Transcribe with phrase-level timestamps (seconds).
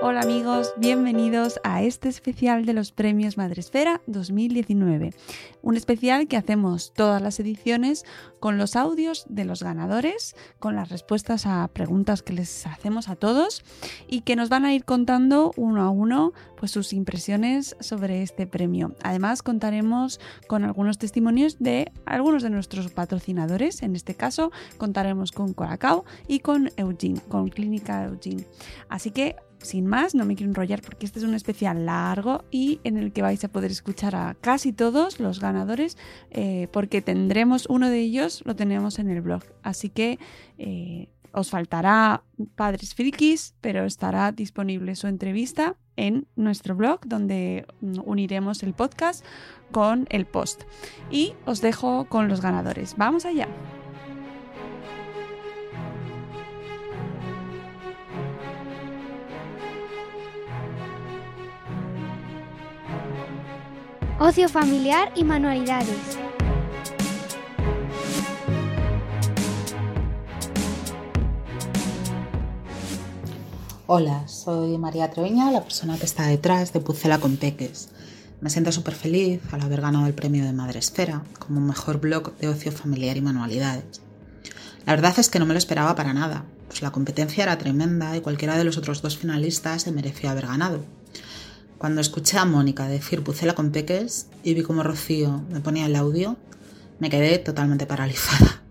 [0.00, 5.12] Hola amigos, bienvenidos a este especial de los premios Madresfera 2019.
[5.60, 8.04] Un especial que hacemos todas las ediciones
[8.38, 13.16] con los audios de los ganadores, con las respuestas a preguntas que les hacemos a
[13.16, 13.64] todos
[14.06, 18.46] y que nos van a ir contando uno a uno pues sus impresiones sobre este
[18.46, 18.94] premio.
[19.02, 25.54] Además contaremos con algunos testimonios de algunos de nuestros patrocinadores, en este caso contaremos con
[25.54, 28.46] Colacao y con Eugene, con Clínica Eugene.
[28.88, 32.80] Así que sin más, no me quiero enrollar porque este es un especial largo y
[32.84, 35.96] en el que vais a poder escuchar a casi todos los ganadores
[36.30, 39.42] eh, porque tendremos uno de ellos, lo tenemos en el blog.
[39.62, 40.18] Así que
[40.58, 42.22] eh, os faltará
[42.54, 49.24] Padres Frikis, pero estará disponible su entrevista en nuestro blog donde mm, uniremos el podcast
[49.72, 50.62] con el post.
[51.10, 52.94] Y os dejo con los ganadores.
[52.96, 53.48] Vamos allá.
[64.20, 66.18] Ocio familiar y manualidades.
[73.86, 77.90] Hola, soy María Treviña, la persona que está detrás de Pucela con Peques.
[78.40, 82.36] Me siento súper feliz al haber ganado el premio de Madre Esfera como mejor blog
[82.38, 84.00] de ocio familiar y manualidades.
[84.84, 88.16] La verdad es que no me lo esperaba para nada, pues la competencia era tremenda
[88.16, 90.97] y cualquiera de los otros dos finalistas se mereció haber ganado.
[91.78, 95.94] Cuando escuché a Mónica decir Pucela con peques y vi cómo Rocío me ponía el
[95.94, 96.36] audio,
[96.98, 98.62] me quedé totalmente paralizada.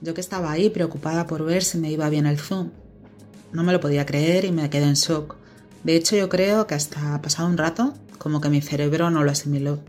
[0.00, 2.70] Yo que estaba ahí preocupada por ver si me iba bien el Zoom.
[3.52, 5.36] No me lo podía creer y me quedé en shock.
[5.84, 9.30] De hecho, yo creo que hasta pasado un rato, como que mi cerebro no lo
[9.30, 9.80] asimiló.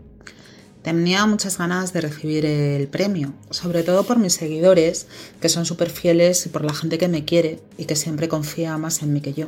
[0.82, 5.06] Tenía muchas ganas de recibir el premio, sobre todo por mis seguidores,
[5.40, 8.76] que son súper fieles y por la gente que me quiere y que siempre confía
[8.76, 9.46] más en mí que yo.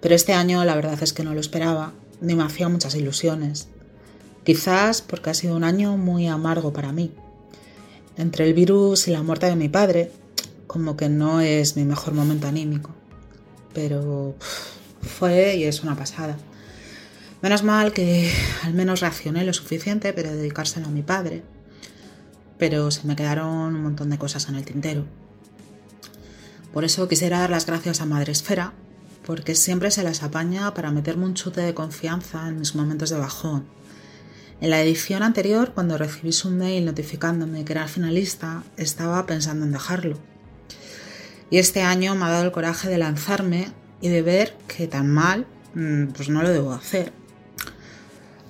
[0.00, 3.68] Pero este año la verdad es que no lo esperaba, ni me hacía muchas ilusiones.
[4.44, 7.12] Quizás porque ha sido un año muy amargo para mí.
[8.16, 10.12] Entre el virus y la muerte de mi padre,
[10.66, 12.90] como que no es mi mejor momento anímico.
[13.74, 14.36] Pero
[15.02, 16.36] fue y es una pasada.
[17.42, 21.42] Menos mal que al menos reaccioné lo suficiente para dedicárselo a mi padre.
[22.58, 25.04] Pero se me quedaron un montón de cosas en el tintero.
[26.72, 28.72] Por eso quisiera dar las gracias a Madre Esfera
[29.26, 33.18] porque siempre se las apaña para meterme un chute de confianza en mis momentos de
[33.18, 33.66] bajón.
[34.60, 39.72] En la edición anterior, cuando recibí su mail notificándome que era finalista, estaba pensando en
[39.72, 40.18] dejarlo.
[41.50, 45.10] Y este año me ha dado el coraje de lanzarme y de ver que tan
[45.10, 47.12] mal, mm, pues no lo debo hacer.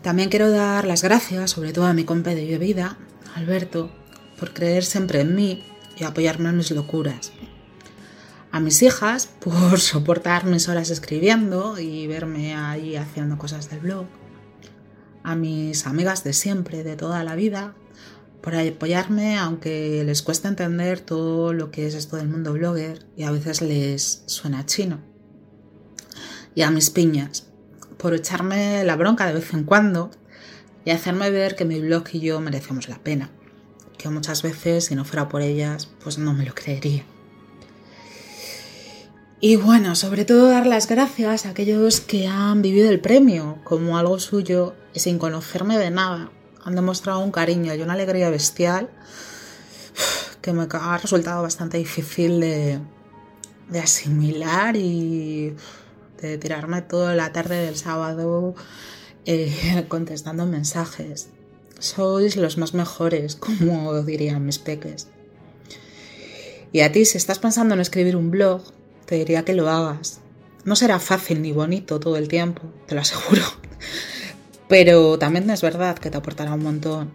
[0.03, 2.99] También quiero dar las gracias, sobre todo a mi compa de vida,
[3.35, 3.91] Alberto,
[4.39, 5.65] por creer siempre en mí
[5.97, 7.33] y apoyarme en mis locuras
[8.57, 14.07] a mis hijas por soportar mis horas escribiendo y verme ahí haciendo cosas del blog,
[15.23, 17.75] a mis amigas de siempre, de toda la vida,
[18.41, 23.25] por apoyarme aunque les cuesta entender todo lo que es esto del mundo blogger y
[23.25, 25.01] a veces les suena chino.
[26.55, 27.49] Y a mis piñas,
[27.99, 30.11] por echarme la bronca de vez en cuando
[30.87, 33.29] y hacerme ver que mi blog y yo merecemos la pena,
[33.99, 37.05] que muchas veces si no fuera por ellas pues no me lo creería.
[39.39, 43.99] Y bueno, sobre todo dar las gracias a aquellos que han vivido el premio como
[43.99, 46.31] algo suyo y sin conocerme de nada.
[46.65, 48.89] Han demostrado un cariño y una alegría bestial
[50.41, 52.81] que me ha resultado bastante difícil de,
[53.79, 55.55] asimilar y
[56.23, 58.55] de tirarme toda la tarde del sábado
[59.27, 61.29] eh, contestando mensajes.
[61.79, 65.09] Sois los más mejores, como dirían mis peques.
[66.73, 68.63] Y a ti, si estás pensando en escribir un blog,
[69.07, 70.21] te diría que lo hagas.
[70.65, 73.43] No será fácil ni bonito todo el tiempo, te lo aseguro.
[74.69, 77.13] Pero también es verdad que te aportará un montón.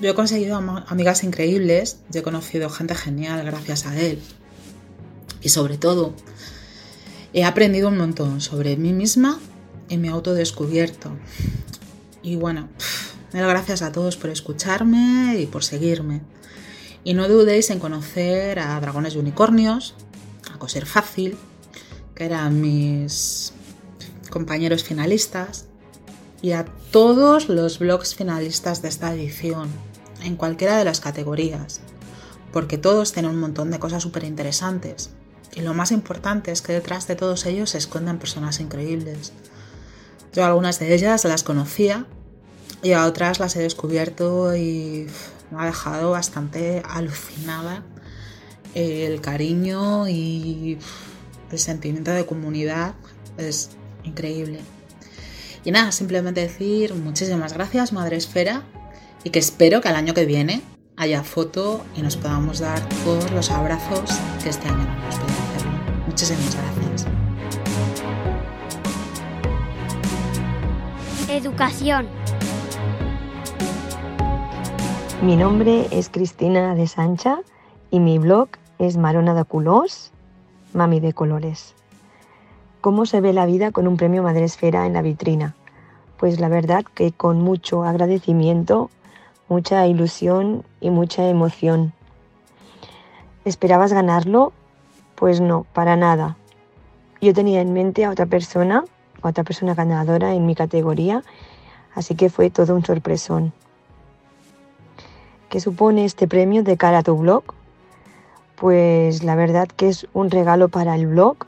[0.00, 4.18] Yo he conseguido amigas increíbles y he conocido gente genial gracias a él.
[5.42, 6.14] Y sobre todo,
[7.34, 9.38] he aprendido un montón sobre mí misma
[9.90, 11.12] y mi autodescubierto.
[12.22, 12.68] Y bueno,
[13.32, 16.22] gracias a todos por escucharme y por seguirme.
[17.04, 19.94] Y no dudéis en conocer a Dragones y Unicornios,
[20.60, 21.36] Coser Fácil,
[22.14, 23.52] que eran mis
[24.30, 25.66] compañeros finalistas,
[26.42, 29.68] y a todos los blogs finalistas de esta edición,
[30.22, 31.80] en cualquiera de las categorías,
[32.52, 35.10] porque todos tienen un montón de cosas súper interesantes.
[35.52, 39.32] Y lo más importante es que detrás de todos ellos se esconden personas increíbles.
[40.32, 42.06] Yo algunas de ellas las conocía
[42.82, 45.08] y a otras las he descubierto y
[45.50, 47.82] me ha dejado bastante alucinada
[48.74, 50.78] el cariño y
[51.50, 52.94] el sentimiento de comunidad
[53.38, 53.70] es
[54.04, 54.60] increíble.
[55.64, 58.62] Y nada, simplemente decir muchísimas gracias, Madre Esfera,
[59.24, 60.62] y que espero que al año que viene
[60.96, 64.10] haya foto y nos podamos dar todos los abrazos
[64.42, 65.72] que este año no hemos podido hacerlo.
[66.06, 67.06] Muchísimas gracias.
[71.28, 72.06] Educación.
[75.22, 77.40] Mi nombre es Cristina de Sancha
[77.90, 78.48] y mi blog
[78.80, 80.10] es Marona de Culós,
[80.72, 81.74] Mami de Colores.
[82.80, 85.54] ¿Cómo se ve la vida con un premio Madresfera en la vitrina?
[86.16, 88.88] Pues la verdad que con mucho agradecimiento,
[89.50, 91.92] mucha ilusión y mucha emoción.
[93.44, 94.54] ¿Esperabas ganarlo?
[95.14, 96.38] Pues no, para nada.
[97.20, 98.84] Yo tenía en mente a otra persona,
[99.20, 101.22] a otra persona ganadora en mi categoría,
[101.94, 103.52] así que fue todo un sorpresón.
[105.50, 107.59] ¿Qué supone este premio de cara a tu blog?
[108.60, 111.38] Pues la verdad que es un regalo para el blog,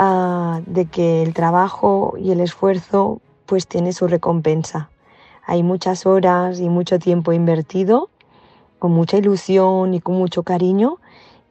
[0.00, 4.90] ah, de que el trabajo y el esfuerzo pues tiene su recompensa.
[5.46, 8.10] Hay muchas horas y mucho tiempo invertido,
[8.80, 10.98] con mucha ilusión y con mucho cariño,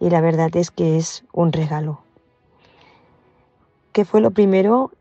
[0.02, 2.02] y la verdad es que es un regalo.
[3.94, 4.92] ¿Qué fue lo primero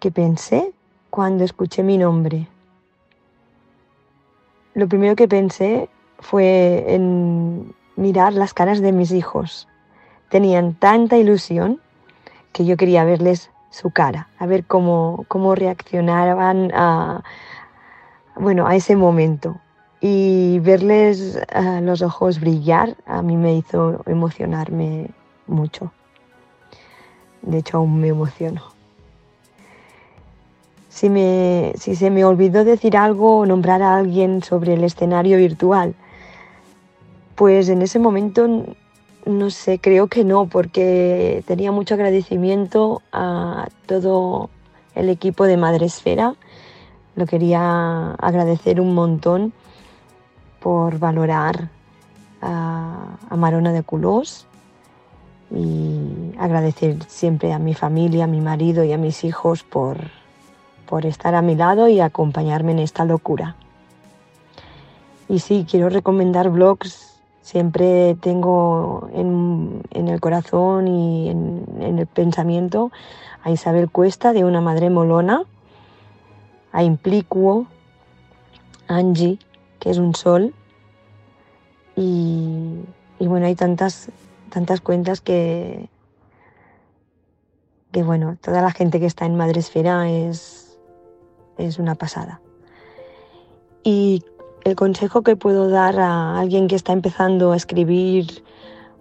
[0.00, 0.72] que pensé
[1.10, 2.48] cuando escuché mi nombre?
[4.72, 5.90] Lo primero que pensé
[6.20, 9.68] fue en mirar las caras de mis hijos.
[10.28, 11.80] Tenían tanta ilusión
[12.52, 17.22] que yo quería verles su cara, a ver cómo, cómo reaccionaban a,
[18.36, 19.56] bueno, a ese momento.
[20.00, 25.10] Y verles eh, los ojos brillar a mí me hizo emocionarme
[25.46, 25.92] mucho.
[27.42, 28.62] De hecho, aún me emociono.
[30.88, 35.36] Si, me, si se me olvidó decir algo o nombrar a alguien sobre el escenario
[35.38, 35.94] virtual,
[37.34, 38.46] pues en ese momento,
[39.26, 44.50] no sé, creo que no, porque tenía mucho agradecimiento a todo
[44.94, 46.34] el equipo de Madresfera.
[47.16, 49.52] Lo quería agradecer un montón
[50.60, 51.70] por valorar
[52.40, 54.46] a, Marona de Culós
[55.50, 59.98] y agradecer siempre a mi familia, a mi marido y a mis hijos por,
[60.86, 63.56] por estar a mi lado y acompañarme en esta locura.
[65.28, 67.13] Y sí, quiero recomendar blogs
[67.44, 72.90] Siempre tengo en, el corazón y en, el pensamiento
[73.42, 75.42] a Isabel Cuesta de una madre molona,
[76.72, 77.66] a Implicuo,
[78.88, 79.38] Angie,
[79.78, 80.54] que es un sol,
[81.96, 82.80] y,
[83.20, 84.08] bueno, hay tantas,
[84.48, 85.90] tantas cuentas que,
[87.92, 90.78] que bueno, toda la gente que está en Madresfera es,
[91.58, 92.40] es una pasada.
[93.82, 94.24] Y
[94.64, 98.42] el consejo que puedo dar a alguien que está empezando a escribir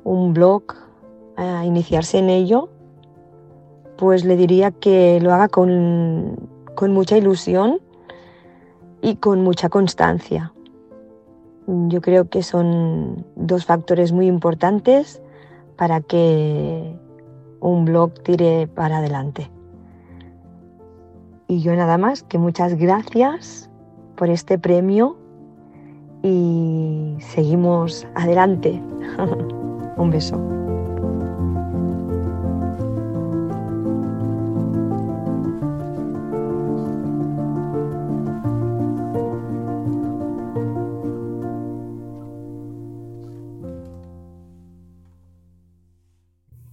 [0.04, 0.64] un blog,
[1.38, 2.70] a iniciarse en ello,
[3.98, 6.38] pues le diría que lo haga con,
[6.90, 7.80] mucha ilusión
[9.02, 10.54] y con mucha constancia.
[11.66, 15.22] Yo creo que son dos factores muy importantes
[15.78, 16.94] para que
[17.62, 19.50] un blog tire para adelante.
[21.48, 23.70] Y yo nada más, que muchas gracias
[24.18, 25.23] por este premio
[26.24, 28.82] y seguimos adelante.
[29.98, 30.40] Un beso.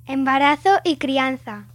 [0.07, 1.70] Embarazo y crianza.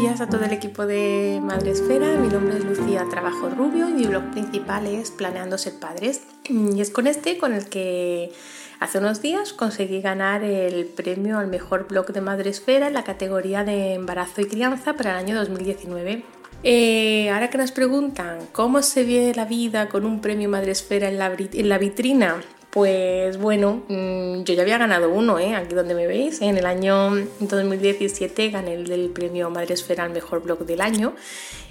[0.00, 2.16] Días a todo el equipo de Madre Esfera.
[2.18, 6.22] Mi nombre es Lucía Trabajo Rubio y mi blog principal es Planeando Ser Padres.
[6.48, 8.32] Y es con este con el que
[8.78, 13.02] hace unos días conseguí ganar el premio al mejor blog de Madre Esfera en la
[13.02, 16.22] categoría de embarazo y crianza para el año 2019.
[16.62, 21.18] Eh, ahora que nos preguntan cómo se ve la vida con un premio Madresfera en
[21.18, 22.36] la, en la vitrina,
[22.70, 25.54] pues bueno, mm, yo ya había ganado uno, ¿eh?
[25.54, 26.42] aquí donde me veis.
[26.42, 31.14] En el año 2017 gané el del premio Madresfera al mejor blog del año.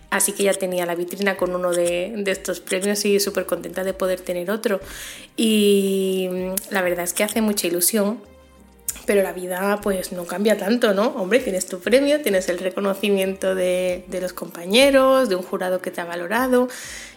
[0.10, 3.84] Así que ya tenía la vitrina con uno de, de estos premios y súper contenta
[3.84, 4.80] de poder tener otro.
[5.36, 8.20] Y mm, la verdad es que hace mucha ilusión
[9.07, 11.07] pero la vida pues no cambia tanto, ¿no?
[11.15, 16.01] Hombre, tienes tu premio, tienes el reconocimiento de, los compañeros, de un jurado que te
[16.01, 16.67] ha valorado.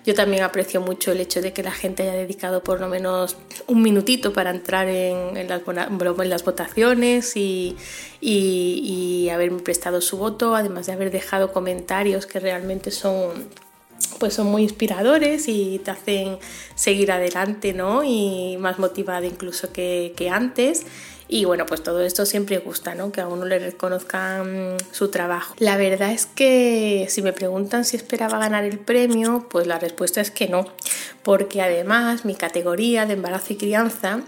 [0.07, 3.37] Yo también aprecio mucho el hecho de que la gente haya dedicado por lo menos
[3.67, 7.77] un minutito para entrar en, las, las, votaciones y,
[8.21, 13.49] y, haberme prestado su voto, además de haber dejado comentarios que realmente son
[14.19, 16.39] pues son muy inspiradores y te hacen
[16.75, 18.03] seguir adelante, ¿no?
[18.05, 20.85] Y más motivada incluso que, que antes.
[21.33, 23.13] Y bueno, pues todo esto siempre gusta, ¿no?
[23.13, 25.55] Que a uno le reconozcan su trabajo.
[25.61, 30.21] La verdad es que si me preguntan si esperaba ganar el premio, pues la respuesta
[30.21, 30.67] es que no,
[31.23, 34.23] porque además mi categoría de embarazo y crianza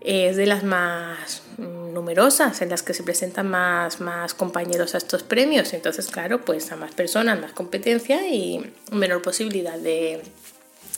[0.00, 5.22] es de las más numerosas, en las que se presentan más, más compañeros a estos
[5.22, 5.72] premios.
[5.72, 10.20] Entonces, claro, pues a más personas, más competencia y menor posibilidad de,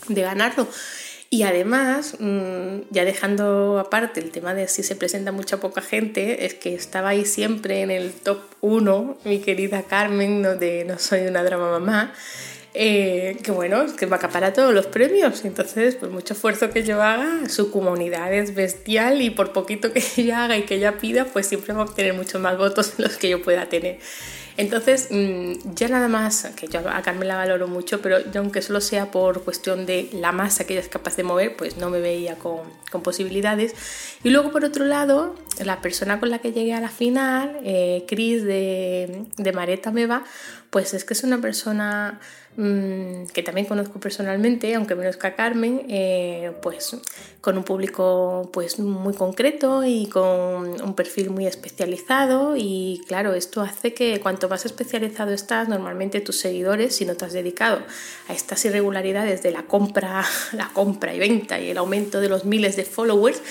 [0.09, 0.66] de ganarlo.
[1.28, 6.47] Y además, mm, ya dejando aparte el tema de si se presenta mucha poca gente,
[6.47, 11.23] es que estaba ahí siempre en el top 1, mi querida Carmen, de No soy
[11.26, 12.12] una drama mamá,
[12.75, 15.45] eh, que bueno, que va a acapara todos los premios.
[15.45, 20.02] Entonces, pues mucho esfuerzo que yo haga, su comunidad es bestial y por poquito que
[20.18, 23.04] ella haga y que ella pida, pues siempre va a obtener muchos más votos de
[23.04, 23.99] los que yo pueda tener.
[24.56, 28.62] Entonces, mm, ya nada más, que yo a Carmen la valoro mucho, pero yo aunque
[28.62, 31.90] solo sea por cuestión de la masa que ella es capaz de mover, pues no
[31.90, 32.60] me veía con,
[33.02, 33.75] posibilidades.
[34.25, 38.06] Y luego, por otro lado, la persona con la que llegué a la final, eh,
[38.08, 40.25] Chris de, de Mareta Meva,
[40.70, 42.18] pues es que es una persona
[42.56, 46.96] que también conozco personalmente, aunque menos que a Carmen, eh, pues
[47.42, 53.60] con un público pues muy concreto y con un perfil muy especializado y claro, esto
[53.60, 57.80] hace que cuanto más especializado estás, normalmente tus seguidores, si no te has dedicado
[58.28, 62.46] a estas irregularidades de la compra, la compra y venta y el aumento de los
[62.46, 63.42] miles de followers,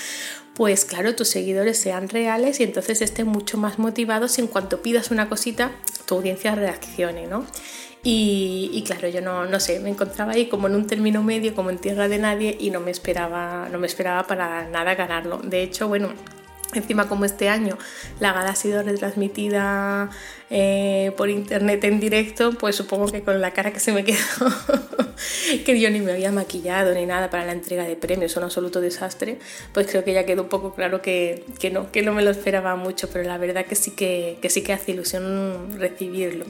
[0.54, 4.82] pues claro, tus seguidores sean reales y entonces estén mucho más motivados y en cuanto
[4.82, 5.70] pidas una cosita,
[6.06, 7.46] tu audiencia reaccione, ¿no?
[8.08, 11.70] Y, claro, yo no, no, sé, me encontraba ahí como en un término medio, como
[11.70, 15.38] en tierra de nadie y no me esperaba, no me esperaba para nada ganarlo.
[15.38, 16.10] De hecho, bueno,
[16.74, 17.78] Encima como este año
[18.18, 20.10] la gala ha sido retransmitida
[20.50, 24.18] eh, por internet en directo, pues supongo que con la cara que se me quedó,
[25.64, 28.80] que yo ni me había maquillado ni nada para la entrega de premios, un absoluto
[28.80, 29.38] desastre,
[29.72, 32.32] pues creo que ya quedó un poco claro que, que, no, que no me lo
[32.32, 36.46] esperaba mucho, pero la verdad que sí que, que sí que hace ilusión recibirlo.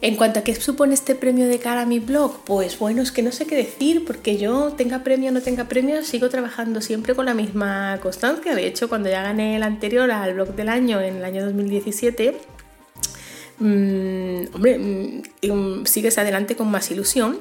[0.00, 3.10] En cuanto a qué supone este premio de cara a mi blog, pues bueno, es
[3.10, 6.80] que no sé qué decir, porque yo tenga premio o no tenga premio, sigo trabajando
[6.80, 8.54] siempre con la misma constancia.
[8.54, 12.36] De hecho, cuando ya gané el anterior al blog del año, en el año 2017,
[13.58, 17.40] mmm, hombre, mmm, sigues adelante con más ilusión,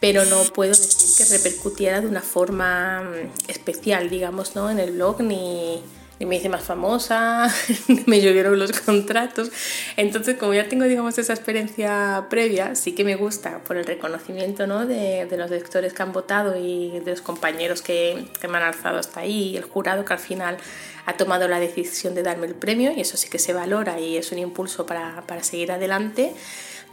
[0.00, 4.70] pero no puedo decir que repercutiera de una forma mm, especial, digamos, ¿no?
[4.70, 5.80] En el blog ni
[6.18, 7.52] y me hice más famosa,
[8.06, 9.50] me llovieron los contratos.
[9.96, 14.66] Entonces, como ya tengo, digamos, esa experiencia previa, sí que me gusta por el reconocimiento
[14.66, 14.86] ¿no?
[14.86, 18.98] de, de los lectores que han votado y de los compañeros que, me han alzado
[18.98, 20.58] hasta ahí el jurado que al final
[21.06, 24.16] ha tomado la decisión de darme el premio y eso sí que se valora y
[24.16, 26.32] es un impulso para, para seguir adelante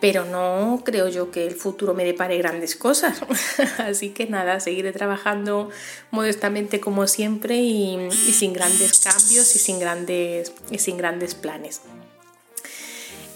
[0.01, 3.22] pero no creo yo que el futuro me depare grandes cosas.
[3.77, 5.70] Así que nada, seguiré trabajando
[6.10, 11.81] modestamente como siempre y, sin grandes cambios y sin grandes, y sin grandes planes.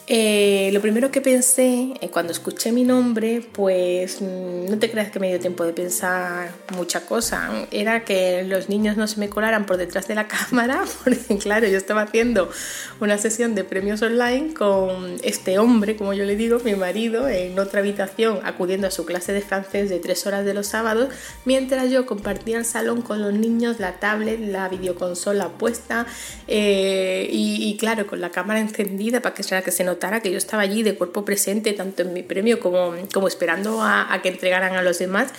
[0.08, 5.10] Eh, lo primero que pensé eh, cuando escuché mi nombre, pues mm, no te creas
[5.10, 7.50] que me dio tiempo de pensar mucha cosa.
[7.72, 11.68] Era que los niños no se me colaran por detrás de la cámara, porque claro,
[11.68, 12.52] yo estaba haciendo
[13.00, 17.58] una sesión de premios online con este hombre, como yo le digo, mi marido, en
[17.58, 21.10] otra habitación, acudiendo a su clase de francés de tres horas de los sábados,
[21.46, 26.06] mientras yo compartía el salón con los niños, la tablet, la videoconsola puesta
[26.48, 30.62] eh, y, claro, con la cámara encendida para que, que se notara que yo estaba
[30.62, 34.82] allí de cuerpo presente, tanto en mi premio como, como esperando a, que entregaran a
[34.82, 35.32] los demás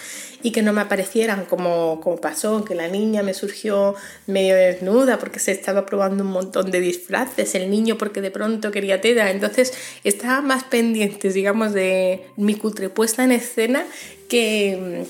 [0.42, 3.94] y que no me aparecieran como, como pasó, que la niña me surgió
[4.26, 8.70] medio desnuda porque se estaba probando un montón de disfraces, el niño porque de pronto
[8.70, 9.72] quería teda, entonces
[10.04, 13.84] estaba más pendiente, digamos, de mi cutre puesta en escena
[14.28, 15.04] que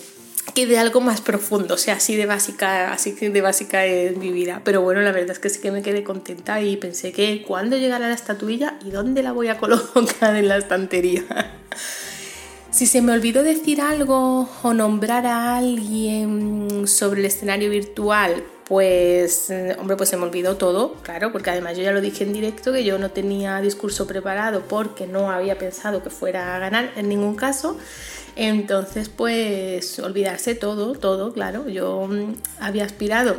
[0.57, 4.33] que de algo más profundo, o sea, así de básica, así de básica es mi
[4.33, 4.63] vida.
[4.65, 7.77] Pero bueno, la verdad es que sí que me quedé contenta y pensé que cuando
[7.77, 11.25] llegara la estatuilla y dónde la voy a colocar en la estantería.
[12.71, 19.53] Si se me olvidó decir algo o nombrar a alguien sobre el escenario virtual, pues,
[19.79, 22.73] hombre, pues se me olvidó todo, claro, porque además yo ya lo dije en directo
[22.73, 27.11] que yo no tenía discurso preparado porque no había pensado que fuera a ganar en
[27.11, 27.77] ningún caso.
[28.37, 31.69] Entonces, pues olvidarse todo, todo, claro.
[31.69, 33.37] Yo mm, había aspirado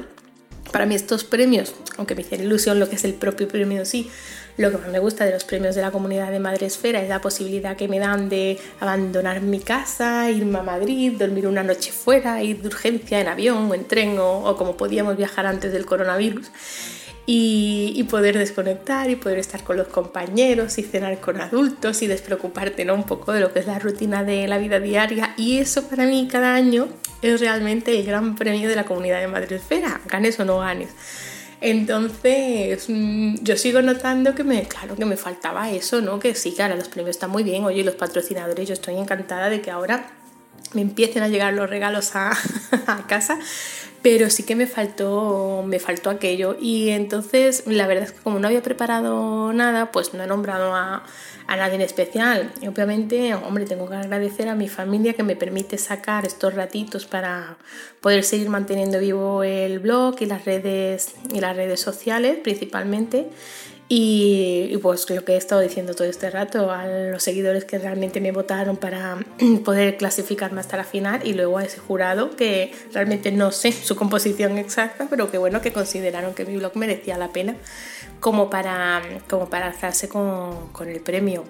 [0.72, 4.10] para mí estos premios, aunque me hicieron ilusión lo que es el propio premio sí,
[4.58, 7.10] lo que más me gusta de los premios de la comunidad de Madre Esfera es
[7.10, 11.92] la posibilidad que me dan de abandonar mi casa, irme a Madrid, dormir una noche
[11.92, 15.72] fuera, ir de urgencia en avión o en tren o, o como podíamos viajar antes
[15.72, 16.50] del coronavirus
[17.30, 22.86] y, poder desconectar y poder estar con los compañeros y cenar con adultos y despreocuparte
[22.86, 22.96] ¿no?
[22.96, 25.34] un poco de lo que es la rutina de la vida diaria.
[25.36, 26.88] Y eso para mí cada año
[27.22, 30.90] es realmente el gran premio de la comunidad de Madre Esfera, ganes o no ganes.
[31.60, 36.20] Entonces, mm, yo sigo notando que me, claro, que me faltaba eso, ¿no?
[36.20, 39.60] Que sí, claro, los premios están muy bien, oye, los patrocinadores, yo estoy encantada de
[39.60, 40.12] que ahora
[40.74, 42.38] me empiecen a llegar los regalos a
[43.08, 43.38] casa,
[44.10, 46.56] pero sí que me faltó, me faltó aquello.
[46.62, 50.74] Y entonces, la verdad es que como no había preparado nada, pues no he nombrado
[50.74, 51.04] a,
[51.46, 52.54] a nadie en especial.
[52.66, 57.58] Obviamente, hombre, tengo que agradecer a mi familia que me permite sacar estos ratitos para
[58.00, 63.28] poder seguir manteniendo vivo el blog y las redes, y las redes sociales principalmente.
[63.90, 68.20] Y, pues lo que he estado diciendo todo este rato, a los seguidores que realmente
[68.20, 69.18] me votaron para
[69.64, 73.96] poder clasificarme hasta la final y luego a ese jurado que realmente no sé su
[73.96, 77.56] composición exacta, pero que bueno, que consideraron que mi blog merecía la pena
[78.20, 81.46] como para, como para alzarse con, con el premio.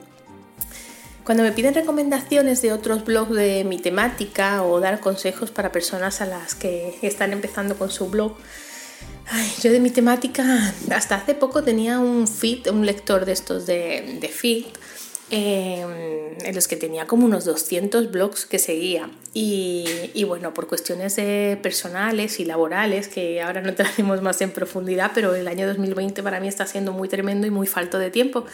[1.23, 6.21] Cuando me piden recomendaciones de otros blogs de mi temática o dar consejos para personas
[6.21, 8.37] a las que están empezando con su blog,
[9.61, 14.17] yo de mi temática, hasta hace poco tenía un feed, un lector de estos de,
[14.19, 14.65] de feed,
[15.29, 19.09] em, en los que tenía como unos 200 blogs que seguía.
[19.33, 21.15] Y, bueno, por cuestiones
[21.61, 26.39] personales y laborales, que ahora no traemos más en profundidad, pero el año 2020 para
[26.39, 28.45] mí está siendo muy tremendo y muy falto de tiempo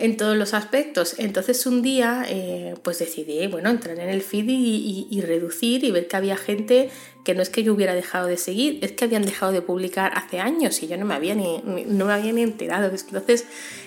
[0.00, 1.14] en todos los aspectos.
[1.18, 6.08] Entonces un día eh, pues decidí, bueno, entrar en el feed y, reducir y ver
[6.08, 6.90] que había gente
[7.24, 10.12] que no es que yo hubiera dejado de seguir, es que habían dejado de publicar
[10.14, 12.90] hace años y yo no me había ni, no me había ni enterado.
[12.90, 13.44] Entonces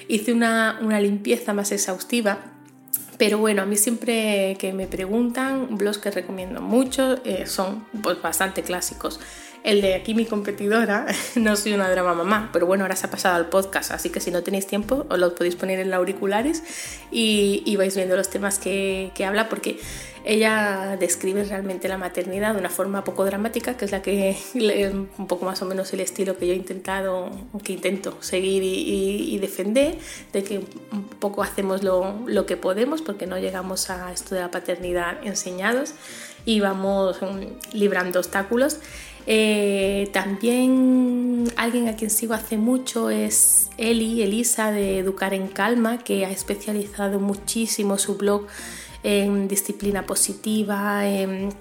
[0.08, 2.54] hice una, una limpieza más exhaustiva
[3.17, 8.21] pero bueno, a mí siempre que me preguntan, blogs que recomiendo mucho eh, son pues,
[8.21, 9.19] bastante clásicos.
[9.63, 13.10] El de aquí mi competidora, no soy una drama mamá, pero bueno, ahora se ha
[13.10, 15.97] pasado al podcast, así que si no tenéis tiempo os lo podéis poner en los
[15.97, 16.63] auriculares
[17.12, 19.80] y, vais viendo los temas que, que habla, porque
[20.26, 24.38] ella describe realmente la maternidad de una forma poco dramática, que es la que
[25.17, 27.30] un poco más o menos el estilo que yo he intentado,
[27.63, 29.97] que intento seguir y, defender,
[30.32, 30.60] de que
[30.91, 35.17] un poco hacemos lo, lo, que podemos porque no llegamos a esto de la paternidad
[35.23, 35.93] enseñados
[36.45, 38.80] y vamos mm, librando obstáculos.
[39.26, 46.00] Eh, también alguien a quien sigo hace mucho es Eli, Elisa de Educar en Calma,
[46.00, 48.48] que ha especializado muchísimo su blog
[49.04, 51.52] en disciplina positiva, en,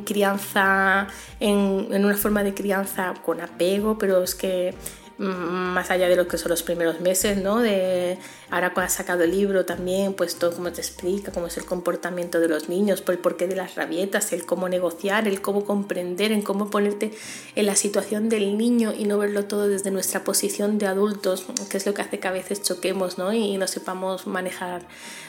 [0.00, 1.08] crianza,
[1.40, 4.74] en, una forma de crianza con apego, pero es que
[5.18, 7.60] más allá de lo que son los primeros meses, ¿no?
[7.60, 8.18] De,
[8.52, 11.64] Ahora cuando has sacado el libro también, pues todo como te explica cómo es el
[11.64, 15.64] comportamiento de los niños, por el porqué de las rabietas, el cómo negociar, el cómo
[15.64, 17.14] comprender, en cómo ponerte
[17.54, 21.78] en la situación del niño y no verlo todo desde nuestra posición de adultos, que
[21.78, 23.32] es lo que hace que a veces choquemos ¿no?
[23.32, 24.82] y no sepamos manejar,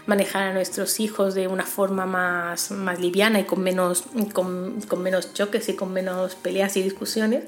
[0.06, 5.02] manejar a nuestros hijos de una forma más, más liviana y con menos, con, con
[5.02, 7.46] menos choques y con menos peleas y discusiones,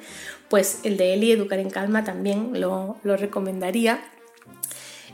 [0.49, 4.03] pues el de Eli, Educar en Calma, también lo, lo recomendaría.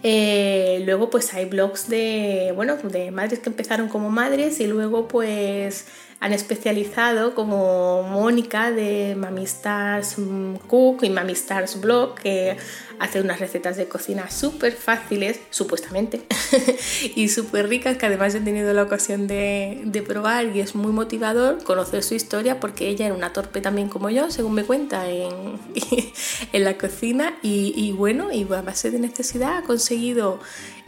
[0.04, 5.08] Eh, luego pues hay blogs de, bueno, de madres que empezaron como madres y luego
[5.08, 5.86] pues
[6.20, 10.18] han especializado como Mónica de Mami Stars
[10.68, 12.58] Cook y Mami Stars Blog, que
[13.02, 16.22] hace unas recetas de cocina súper fáciles, supuestamente,
[17.16, 20.92] y súper ricas, que además he tenido la ocasión de, de, probar y es muy
[20.92, 25.10] motivador conocer su historia porque ella era una torpe también como yo, según me cuenta,
[25.10, 25.32] en,
[26.54, 30.40] en la cocina y, y bueno, y a base de necesidad ha conseguido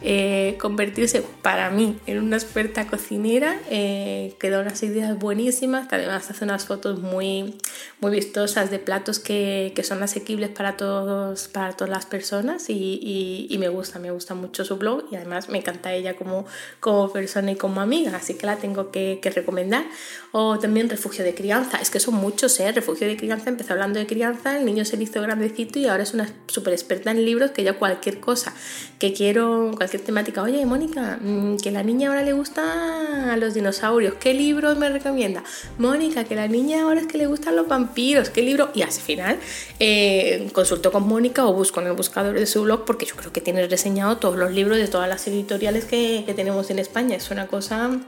[0.06, 5.94] eh, convertirse para mí en una experta cocinera, eh, que da unas ideas buenísimas, que
[5.94, 7.54] además hace unas fotos muy,
[8.00, 13.46] muy vistosas de platos que, que son asequibles para, todos, para todas las personas y,
[13.48, 16.46] y, me gusta, me gusta mucho su blog y además me encanta ella como,
[16.80, 19.84] como persona y como amiga, así que la tengo que, que recomendar.
[20.32, 22.72] O también Refugio de Crianza, es que son muchos, ¿eh?
[22.72, 26.14] Refugio de Crianza empezó hablando de crianza, el niño se hizo grandecito y ahora es
[26.14, 28.52] una súper experta en libros que ya cualquier cosa
[28.98, 34.14] que quiero, cualquier temática, oye Mónica, mm, que la niña ahora le gusta los dinosaurios,
[34.14, 35.44] ¿qué libros me recomienda?
[35.78, 38.70] Mónica, que la niña ahora es que le gustan los vampiros, ¿qué libro?
[38.74, 39.38] Y al final
[39.78, 43.32] eh, consulto con Mónica o busco en el buscador de su blog porque yo creo
[43.32, 47.16] que tienes reseñado todos los libros de todas las editoriales que, que tenemos en España,
[47.16, 47.98] es una cosa,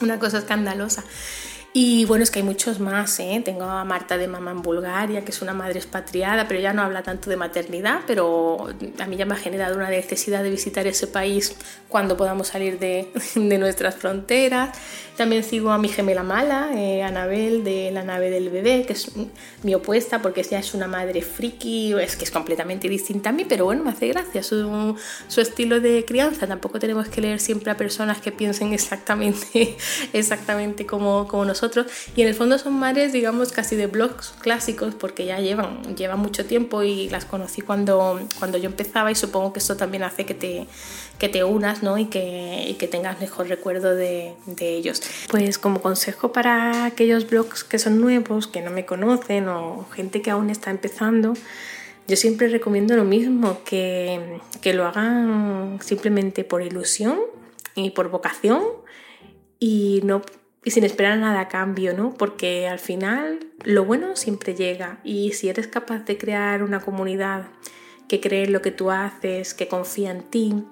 [0.00, 1.04] una cosa escandalosa.
[1.80, 3.20] Y bueno, es que hay muchos más.
[3.20, 3.40] ¿eh?
[3.44, 6.82] Tengo a Marta de Mamá en Bulgaria, que es una madre expatriada, pero ya no
[6.82, 8.66] habla tanto de maternidad, pero
[8.98, 11.54] a mí ya me ha generado una necesidad de visitar ese país
[11.86, 14.76] cuando podamos salir de, de nuestras fronteras.
[15.16, 19.12] También sigo a mi gemela mala, eh, Anabel de La nave del bebé, que es
[19.62, 23.44] mi opuesta porque ella es una madre friki, es que es completamente distinta a mí,
[23.48, 24.96] pero bueno, me hace gracia su,
[25.28, 26.48] su estilo de crianza.
[26.48, 29.76] Tampoco tenemos que leer siempre a personas que piensen exactamente,
[30.12, 31.67] exactamente como, como nosotros.
[32.16, 36.20] Y en el fondo son madres, digamos, casi de blogs clásicos porque ya llevan, llevan
[36.20, 40.26] mucho tiempo y las conocí cuando, cuando yo empezaba y supongo que esto también hace
[40.26, 40.66] que te,
[41.18, 41.98] que te unas ¿no?
[41.98, 45.02] y, que, y que tengas mejor recuerdo de, de ellos.
[45.30, 50.22] Pues como consejo para aquellos blogs que son nuevos, que no me conocen o gente
[50.22, 51.34] que aún está empezando,
[52.06, 57.18] yo siempre recomiendo lo mismo, que, que lo hagan simplemente por ilusión
[57.74, 58.62] y por vocación
[59.60, 60.22] y, no,
[60.64, 62.14] y sin esperar nada a cambio, ¿no?
[62.14, 67.46] Porque al final lo bueno siempre llega y si eres capaz de crear una comunidad
[68.08, 70.64] que cree en lo que tú haces, que confía en ti,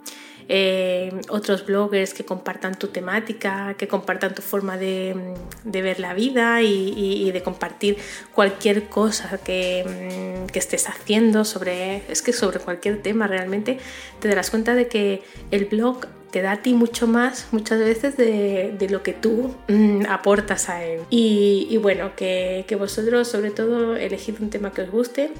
[0.49, 6.63] eh, otros bloggers que compartan tu temática, que compartan tu forma de, ver la vida
[6.63, 7.97] y, de compartir
[8.33, 13.79] cualquier cosa que, mm, que, estés haciendo sobre, es que sobre cualquier tema realmente,
[14.21, 18.17] te darás cuenta de que el blog te da a ti mucho más muchas veces
[18.17, 21.01] de, de lo que tú mm, aportas a él.
[21.11, 25.31] Y, y bueno, que, que vosotros sobre todo elegid un tema que os guste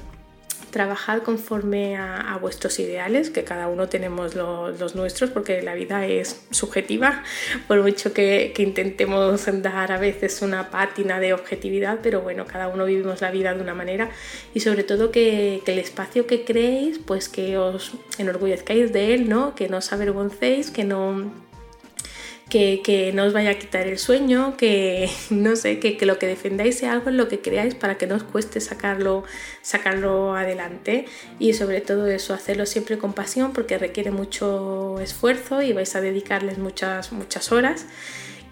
[0.77, 6.45] trabajad conforme a, vuestros ideales, que cada uno tenemos los nuestros, porque la vida es
[6.51, 7.23] subjetiva,
[7.67, 12.85] por mucho que, intentemos dar a veces una pátina de objetividad, pero bueno, cada uno
[12.85, 14.11] vivimos la vida de una manera
[14.53, 19.29] y sobre todo que, que el espacio que creéis, pues que os enorgullezcáis de él,
[19.29, 19.55] ¿no?
[19.55, 21.46] que no os avergoncéis, que no
[22.49, 26.77] que, no os vaya a quitar el sueño, que no sé, que, lo que defendáis
[26.77, 29.23] sea algo en lo que creáis para que no os cueste sacarlo,
[29.61, 31.05] sacarlo adelante
[31.39, 36.01] y sobre todo eso, hacerlo siempre con pasión porque requiere mucho esfuerzo y vais a
[36.01, 37.85] dedicarles muchas, muchas horas.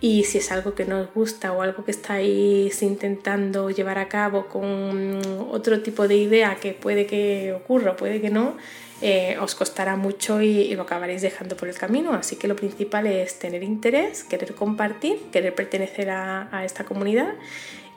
[0.02, 4.10] Y si es algo que no os gusta o algo que estáis intentando llevar a
[4.10, 8.58] cabo con otro tipo de idea que puede que ocurra, puede que no,
[9.02, 12.14] eh, os costará mucho y, lo acabaréis dejando por el camino.
[12.14, 17.34] Así que lo principal es tener interés, querer compartir, querer pertenecer a, esta comunidad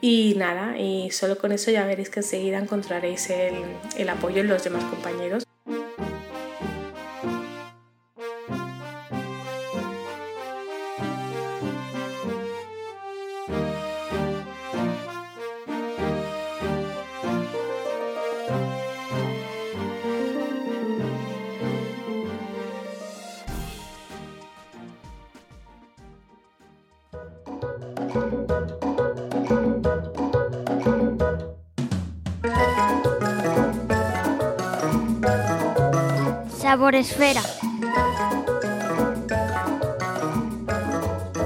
[0.00, 3.54] y nada, y solo con eso ya veréis que enseguida encontraréis el,
[3.96, 5.44] el apoyo en los demás compañeros.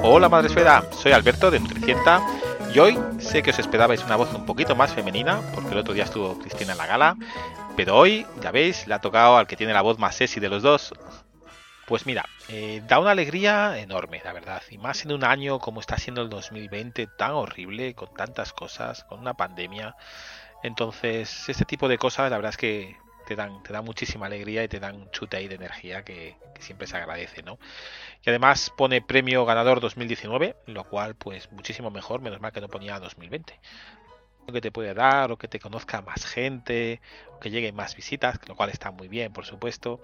[0.02, 2.20] Hola Madre Esfera, soy Alberto de Nutricienta
[2.74, 5.94] y hoy sé que os esperabais una voz un poquito más femenina porque el otro
[5.94, 7.16] día estuvo Cristina en la gala,
[7.76, 10.50] pero hoy, ya veis, le ha tocado al que tiene la voz más sexy de
[10.50, 10.92] los dos.
[11.86, 15.80] Pues mira, eh, da una alegría enorme, la verdad, y más en un año como
[15.80, 19.96] está siendo el 2020, tan horrible, con tantas cosas, con una pandemia.
[20.62, 24.64] Entonces, este tipo de cosas, la verdad es que te dan, te dan muchísima alegría
[24.64, 27.58] y te dan un chute ahí de energía que, siempre se agradece, ¿no?
[28.24, 32.68] Y además pone premio ganador 2019, lo cual pues muchísimo mejor, menos mal que no
[32.68, 33.58] ponía 2020
[34.52, 37.00] que te puede dar o que te conozca más gente
[37.36, 40.00] o que lleguen más visitas, lo cual está muy bien, por supuesto.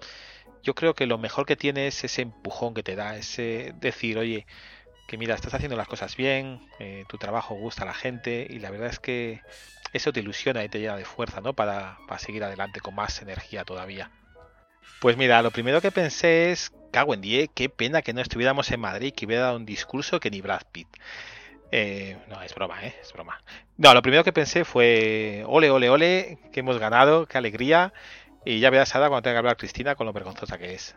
[0.63, 4.17] Yo creo que lo mejor que tiene es ese empujón que te da, ese decir,
[4.17, 4.45] oye,
[5.07, 8.59] que mira, estás haciendo las cosas bien, eh, tu trabajo gusta a la gente y
[8.59, 9.41] la verdad es que
[9.93, 11.53] eso te ilusiona y te llena de fuerza, ¿no?
[11.53, 14.11] Para, seguir adelante con más energía todavía.
[14.99, 18.69] Pues mira, lo primero que pensé es, cago en 10, qué pena que no estuviéramos
[18.71, 20.87] en Madrid, que hubiera dado un discurso que ni Brad Pitt.
[21.71, 22.95] Eh, no, es broma, ¿eh?
[23.01, 23.41] Es broma.
[23.77, 27.93] No, lo primero que pensé fue, ole, ole, ole, que hemos ganado, qué alegría.
[28.43, 30.95] Y ya verás, Ada, cuando tenga que hablar Cristina con lo vergonzosa que es.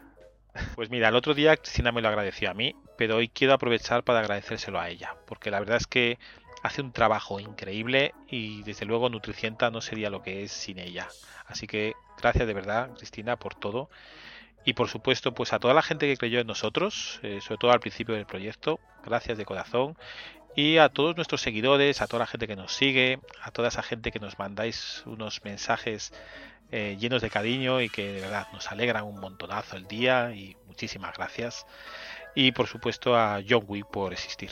[0.75, 4.05] Pues mira, el otro día Cristina me lo agradeció a mí, pero hoy quiero aprovechar
[4.05, 6.19] para agradecérselo a ella, porque la verdad es que
[6.62, 11.09] hace un trabajo increíble y desde luego Nutricienta no sería lo que es sin ella.
[11.46, 13.90] Así que gracias de verdad, Cristina, por todo.
[14.64, 17.72] Y por supuesto, pues a toda la gente que creyó en nosotros, eh, sobre todo
[17.72, 19.96] al principio del proyecto, gracias de corazón.
[20.55, 23.83] Y a todos nuestros seguidores, a toda la gente que nos sigue, a toda esa
[23.83, 26.12] gente que nos mandáis unos mensajes
[26.70, 30.57] eh, llenos de cariño y que de verdad nos alegran un montonazo el día y
[30.66, 31.66] muchísimas gracias.
[32.35, 34.51] Y por supuesto a John Wick por existir.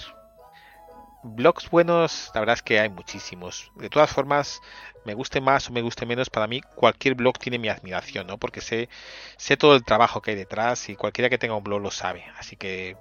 [1.22, 3.70] Blogs buenos, la verdad es que hay muchísimos.
[3.76, 4.62] De todas formas,
[5.04, 8.38] me guste más o me guste menos, para mí cualquier blog tiene mi admiración, ¿no?
[8.38, 8.88] Porque sé,
[9.36, 12.24] sé todo el trabajo que hay detrás y cualquiera que tenga un blog lo sabe.
[12.38, 12.96] Así que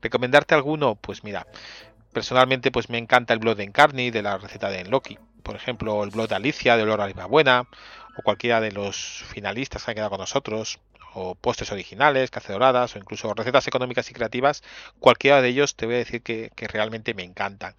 [0.00, 1.46] recomendarte alguno, pues mira,
[2.12, 5.18] personalmente pues me encanta el blog de Encarni de la receta de Enloki.
[5.44, 7.68] Por ejemplo, el blog de Alicia de Olor a Buena
[8.16, 10.80] o cualquiera de los finalistas que han quedado con nosotros,
[11.12, 14.62] o postres originales, cacedoradas, o incluso recetas económicas y creativas,
[14.98, 17.74] cualquiera de ellos te voy a decir que, realmente me encantan.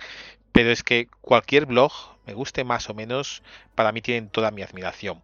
[0.51, 1.91] Pero es que cualquier blog,
[2.27, 3.41] me guste más o menos,
[3.73, 5.23] para mí tienen toda mi admiración.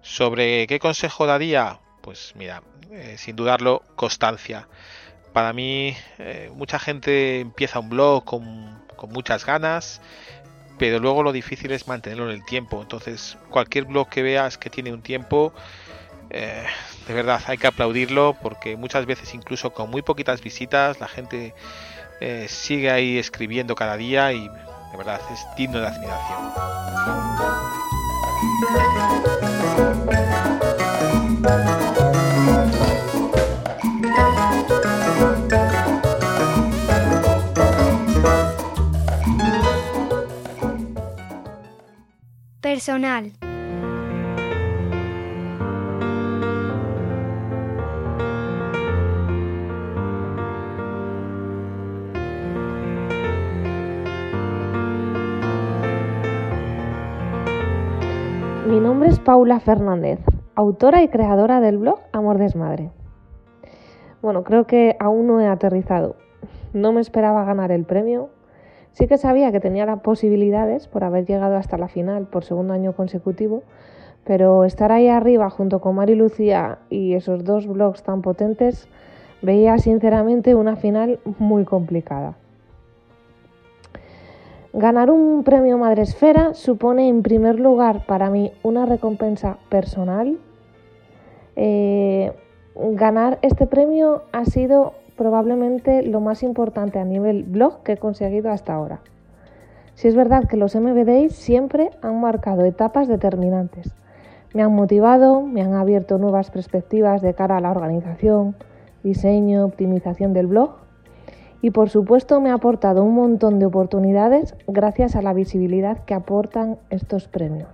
[0.00, 1.80] ¿Sobre qué consejo daría?
[2.00, 4.68] Pues mira, eh, sin dudarlo, constancia.
[5.34, 10.00] Para mí, eh, mucha gente empieza un blog con, con muchas ganas
[10.78, 12.80] pero luego lo difícil es mantenerlo en el tiempo.
[12.80, 15.52] Entonces, cualquier blog que veas que tiene un tiempo,
[16.30, 16.64] eh,
[17.06, 21.54] de verdad hay que aplaudirlo porque muchas veces incluso con muy poquitas visitas la gente
[22.20, 26.54] eh, sigue ahí escribiendo cada día y de verdad es digno de admiración.
[42.84, 43.32] Personal.
[58.66, 60.18] Mi nombre es Paula Fernández,
[60.54, 62.90] autora y creadora del blog Amor Desmadre.
[64.20, 66.16] Bueno, creo que aún no he aterrizado.
[66.74, 68.28] No me esperaba ganar el premio,
[68.94, 72.74] Sí que sabía que tenía las posibilidades por haber llegado hasta la final por segundo
[72.74, 73.64] año consecutivo,
[74.24, 78.88] pero estar ahí arriba junto con Mari Lucía y esos dos blogs tan potentes
[79.42, 82.36] veía sinceramente una final muy complicada.
[84.72, 90.38] Ganar un premio Madresfera supone en primer lugar para mí una recompensa personal.
[91.56, 92.32] Eh,
[92.76, 98.50] ganar este premio ha sido probablemente lo más importante a nivel blog que he conseguido
[98.50, 99.00] hasta ahora.
[99.94, 103.94] Si es verdad que los MBDs siempre han marcado etapas determinantes.
[104.52, 108.56] Me han motivado, me han abierto nuevas perspectivas de cara a la organización,
[109.02, 110.70] diseño, optimización del blog
[111.60, 116.14] y por supuesto me ha aportado un montón de oportunidades gracias a la visibilidad que
[116.14, 117.68] aportan estos premios.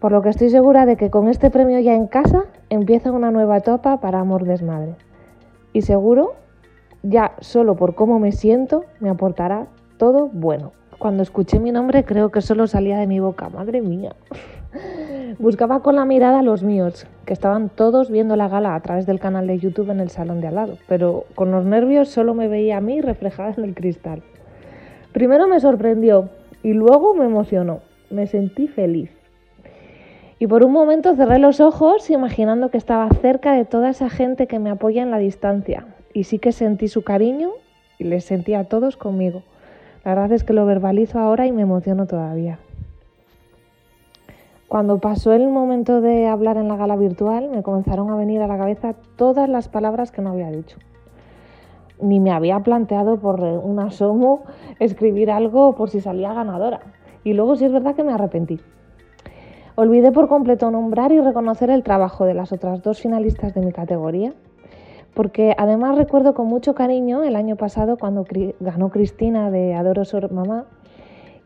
[0.00, 3.30] Por lo que estoy segura de que con este premio ya en casa empieza una
[3.30, 4.96] nueva etapa para Amor Desmadre
[5.72, 6.34] y seguro,
[7.02, 10.72] ya solo por cómo me siento, me aportará todo bueno.
[10.98, 14.14] Cuando escuché mi nombre creo que solo salía de mi boca, madre mía.
[15.38, 19.06] Buscaba con la mirada a los míos, que estaban todos viendo la gala a través
[19.06, 22.34] del canal de YouTube en el salón de al lado, pero con los nervios solo
[22.34, 24.22] me veía a mí reflejada en el cristal.
[25.12, 26.30] Primero me sorprendió
[26.62, 27.80] y luego me emocionó.
[28.10, 29.10] Me sentí feliz.
[30.42, 34.48] Y por un momento cerré los ojos imaginando que estaba cerca de toda esa gente
[34.48, 35.86] que me apoya en la distancia.
[36.12, 37.50] Y sí que sentí su cariño
[37.96, 39.44] y les sentí a todos conmigo.
[40.04, 42.58] La verdad es que lo verbalizo ahora y me emociono todavía.
[44.66, 48.48] Cuando pasó el momento de hablar en la gala virtual, me comenzaron a venir a
[48.48, 50.76] la cabeza todas las palabras que no había dicho.
[52.00, 54.42] Ni me había planteado por un asomo
[54.80, 56.80] escribir algo por si salía ganadora.
[57.22, 58.58] Y luego sí es verdad que me arrepentí.
[59.74, 63.72] Olvidé por completo nombrar y reconocer el trabajo de las otras dos finalistas de mi
[63.72, 64.34] categoría,
[65.14, 68.26] porque además recuerdo con mucho cariño el año pasado cuando
[68.60, 70.66] ganó Cristina de Adoro Sor Mamá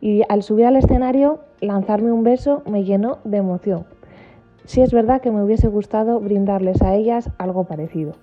[0.01, 3.85] y al subir al escenario lanzarme un beso me llenó de emoción.
[4.65, 8.15] Sí es verdad que me hubiese gustado brindarles a ellas algo parecido.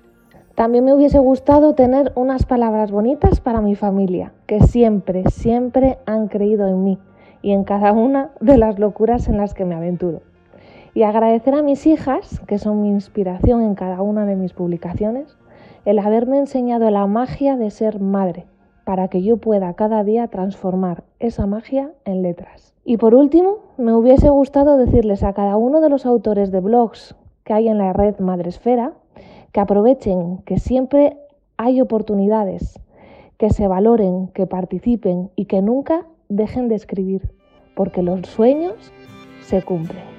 [0.54, 6.28] También me hubiese gustado tener unas palabras bonitas para mi familia, que siempre, siempre han
[6.28, 6.98] creído en mí
[7.44, 10.22] y en cada una de las locuras en las que me aventuro.
[10.94, 15.36] Y agradecer a mis hijas, que son mi inspiración en cada una de mis publicaciones,
[15.84, 18.46] el haberme enseñado la magia de ser madre,
[18.86, 22.72] para que yo pueda cada día transformar esa magia en letras.
[22.82, 27.14] Y por último, me hubiese gustado decirles a cada uno de los autores de blogs
[27.44, 28.94] que hay en la red Madresfera
[29.52, 31.18] que aprovechen que siempre
[31.58, 32.80] hay oportunidades,
[33.36, 37.22] que se valoren, que participen y que nunca dejen de escribir,
[37.74, 38.92] porque los sueños
[39.42, 40.13] se cumplen.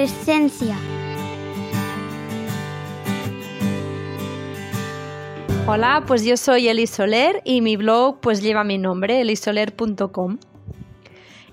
[0.00, 0.76] Adolescencia.
[5.66, 10.38] Hola, pues yo soy Eli Soler y mi blog pues lleva mi nombre, elisoler.com.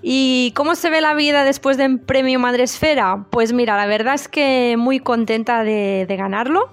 [0.00, 3.26] ¿Y cómo se ve la vida después del premio Madresfera?
[3.28, 6.72] Pues mira, la verdad es que muy contenta de, ganarlo,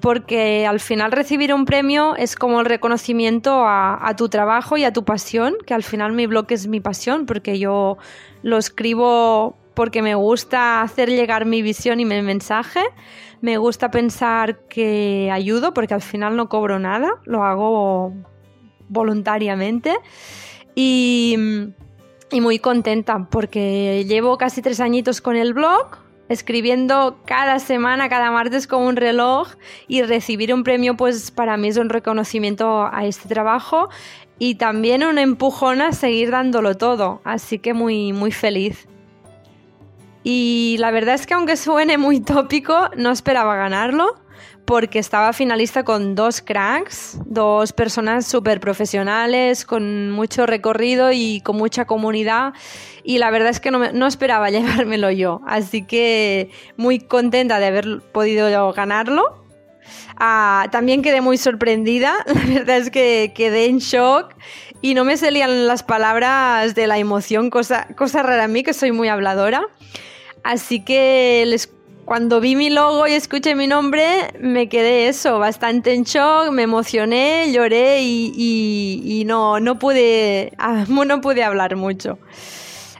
[0.00, 4.92] porque al final recibir un premio es como el reconocimiento a, tu trabajo y a
[4.92, 7.98] tu pasión, que al final mi blog es mi pasión, porque yo
[8.42, 12.80] lo escribo porque me gusta hacer llegar mi visión y mi mensaje.
[13.42, 18.14] Me gusta pensar que ayudo porque al final no cobro nada, lo hago
[18.88, 19.94] voluntariamente.
[20.74, 21.36] Y,
[22.32, 28.66] muy contenta porque llevo casi tres añitos con el blog, escribiendo cada semana, cada martes
[28.66, 29.48] con un reloj
[29.88, 33.88] y recibir un premio pues para mí es un reconocimiento a este trabajo
[34.38, 38.86] y también un empujón a seguir dándolo todo, así que muy muy feliz.
[40.28, 44.16] Y la verdad es que aunque suene muy tópico, no esperaba ganarlo
[44.64, 51.56] porque estaba finalista con dos cracks, dos personas súper profesionales, con mucho recorrido y con
[51.56, 52.54] mucha comunidad.
[53.04, 55.42] Y la verdad es que no, esperaba llevármelo yo.
[55.46, 59.44] Así que muy contenta de haber podido ganarlo.
[60.16, 62.16] Ah, también quedé muy sorprendida.
[62.26, 64.34] La verdad es que quedé en shock
[64.82, 68.74] y no me salían las palabras de la emoción, cosa, cosa rara a mí, que
[68.74, 69.68] soy muy habladora.
[70.46, 71.68] Así que les,
[72.04, 76.62] cuando vi mi logo y escuché mi nombre, me quedé eso, bastante en shock, me
[76.62, 82.20] emocioné, lloré y, no, no, pude, ah, no pude hablar mucho.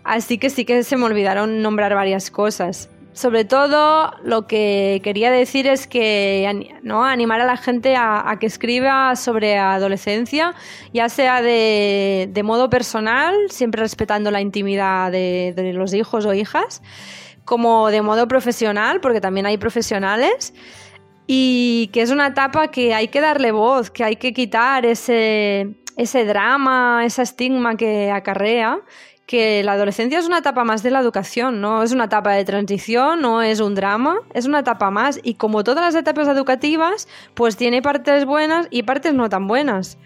[0.02, 2.88] Así que sí que se me olvidaron nombrar varias cosas.
[3.12, 7.04] Sobre todo lo que quería decir es que ¿no?
[7.04, 10.52] animar a la gente a, que escriba sobre adolescencia,
[10.92, 16.82] ya sea de, modo personal, siempre respetando la intimidad de los hijos o hijas,
[17.46, 20.52] como de modo profesional, porque también hay profesionales,
[21.26, 25.76] y que es una etapa que hay que darle voz, que hay que quitar ese,
[25.96, 28.80] ese drama, ese estigma que acarrea,
[29.26, 32.44] que la adolescencia es una etapa más de la educación, no es una etapa de
[32.44, 37.08] transición, no es un drama, es una etapa más y como todas las etapas educativas,
[37.34, 39.98] pues tiene partes buenas y partes no tan buenas.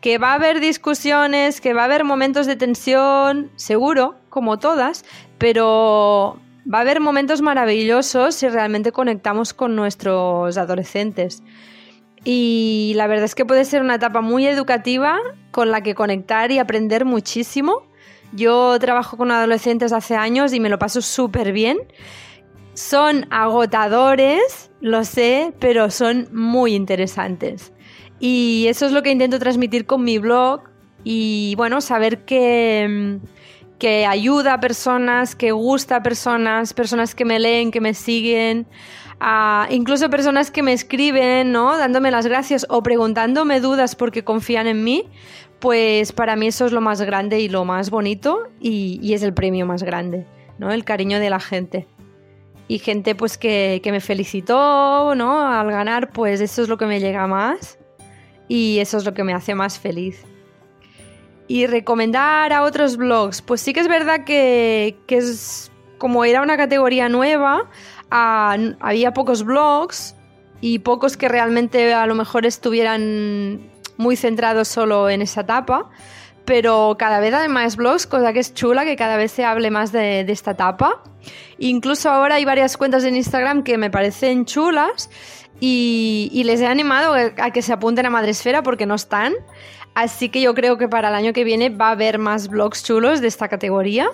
[0.00, 5.04] Que va a haber discusiones, que va a haber momentos de tensión, seguro, como todas,
[5.38, 6.38] pero
[6.72, 11.42] va a haber momentos maravillosos si realmente conectamos con nuestros adolescentes.
[12.24, 15.18] Y la verdad es que puede ser una etapa muy educativa
[15.50, 17.82] con la que conectar y aprender muchísimo.
[18.32, 21.78] Yo trabajo con adolescentes hace años y me lo paso súper bien.
[22.74, 27.72] Son agotadores, lo sé, pero son muy interesantes.
[28.20, 30.62] Y eso es lo que intento transmitir con mi blog.
[31.04, 33.20] Y bueno, saber que
[33.78, 38.66] que ayuda a personas, que gusta a personas, personas que me leen, que me siguen,
[39.70, 41.76] incluso personas que me escriben, ¿no?
[41.76, 45.08] Dándome las gracias o preguntándome dudas porque confían en mí,
[45.60, 49.34] pues para mí eso es lo más grande y lo más bonito y, es el
[49.34, 50.26] premio más grande,
[50.58, 50.72] ¿no?
[50.72, 51.86] El cariño de la gente.
[52.70, 55.40] Y gente pues que, que me felicitó, ¿no?
[55.40, 57.78] Al ganar, pues eso es lo que me llega más
[58.46, 60.27] y eso es lo que me hace más feliz.
[61.48, 66.58] Y recomendar a otros blogs, pues sí que es verdad que, es como era una
[66.58, 67.70] categoría nueva,
[68.10, 70.14] había pocos blogs
[70.60, 75.90] y pocos que realmente a lo mejor estuvieran muy centrados solo en esa etapa.
[76.44, 79.70] Pero cada vez hay más blogs, cosa que es chula, que cada vez se hable
[79.70, 81.02] más de, esta etapa.
[81.58, 85.10] Incluso ahora hay varias cuentas en Instagram que me parecen chulas
[85.60, 89.34] y, y, les he animado a que se apunten a Madresfera porque no están.
[89.98, 92.84] Así que yo creo que para el año que viene va a haber más blogs
[92.84, 94.08] chulos de esta categoría.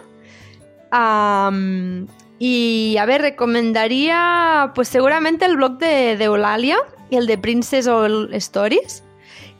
[2.38, 6.78] y a ver, recomendaría pues seguramente el blog de, de Eulalia
[7.10, 9.04] y el de Princess All Stories.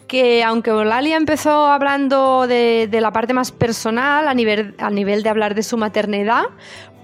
[0.09, 5.29] Que aunque Eulalia empezó hablando de, la parte más personal, a nivel, a nivel de
[5.29, 6.45] hablar de su maternidad,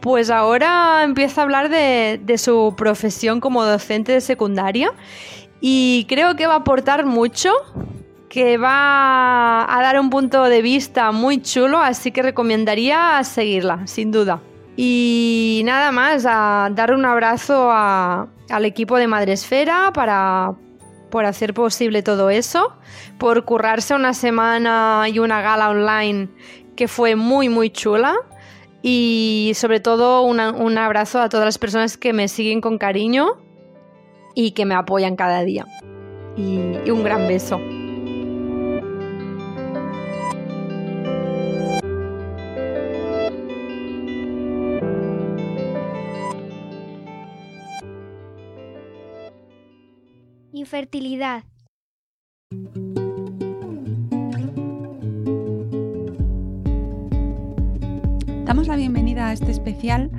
[0.00, 4.94] pues ahora empieza a hablar de, de su profesión como docente de secundaria.
[5.60, 7.52] Y creo que va a aportar mucho
[8.30, 14.12] que va a dar un punto de vista muy chulo, así que recomendaría seguirla, sin
[14.12, 14.40] duda.
[14.76, 20.52] Y nada más, a dar un abrazo al equipo de Madresfera para,
[21.10, 22.72] por hacer posible todo eso,
[23.18, 26.28] por currarse una semana y una gala online
[26.76, 28.14] que fue muy, muy chula.
[28.80, 33.32] Y sobre todo un abrazo a todas las personas que me siguen con cariño
[34.36, 35.66] y que me apoyan cada día.
[36.36, 37.60] y un gran beso.
[50.66, 51.44] Fertilidad.
[58.44, 60.10] Damos la bienvenida a este especial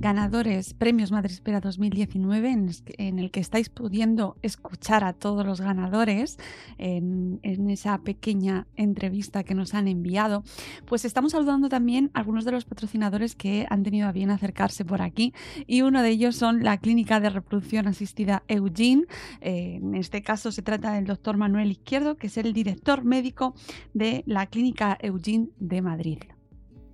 [0.00, 6.38] ganadores Premios Madre Espera 2019, en, el que estáis pudiendo escuchar a todos los ganadores
[6.78, 10.42] en, esa pequeña entrevista que nos han enviado.
[10.86, 14.84] Pues estamos saludando también a algunos de los patrocinadores que han tenido a bien acercarse
[14.84, 15.34] por aquí
[15.66, 19.04] y uno de ellos son la Clínica de Reproducción Asistida Eugene.
[19.42, 23.54] En este caso se trata del doctor Manuel Izquierdo, que es el director médico
[23.92, 26.18] de la Clínica Eugene de Madrid.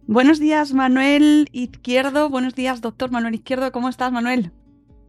[0.09, 2.31] Buenos días, Manuel Izquierdo.
[2.31, 3.73] Buenos días, doctor Manuel Izquierdo.
[3.73, 4.53] ¿Cómo estás, Manuel?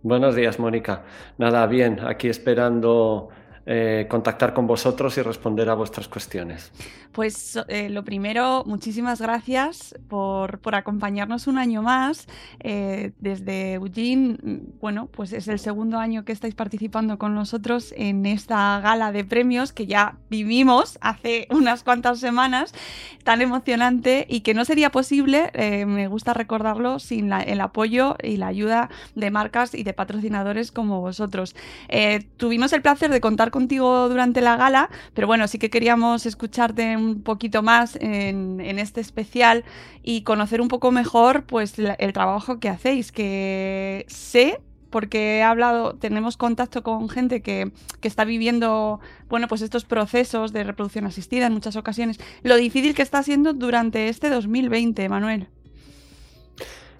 [0.02, 1.04] Buenos días, Mónica.
[1.38, 3.30] Nada, bien, aquí esperando
[3.70, 6.72] eh, contactar con vosotros y responder a vuestras cuestiones.
[7.11, 12.28] Pues eh, lo primero, muchísimas gracias por, acompañarnos un año más.
[12.61, 14.38] Eh, desde Eugene,
[14.80, 19.26] bueno, pues es el segundo año que estáis participando con nosotros en esta gala de
[19.26, 22.74] premios que ya vivimos hace unas cuantas semanas,
[23.26, 25.51] tan emocionante y que no sería posible,
[25.86, 31.01] me gusta recordarlo, sin el apoyo y la ayuda de marcas y de patrocinadores como
[31.01, 31.53] vosotros.
[32.38, 36.95] tuvimos el placer de contar contigo durante la gala, pero bueno, sí que queríamos escucharte
[36.95, 39.64] un poquito más en, este especial
[40.03, 45.95] y conocer un poco mejor pues el trabajo que hacéis, que sé porque he hablado,
[45.95, 47.72] tenemos contacto con gente que,
[48.03, 52.20] está viviendo, bueno, pues estos procesos de reproducción asistida en muchas ocasiones.
[52.43, 55.47] Lo difícil que está siendo durante este 2020, Manuel.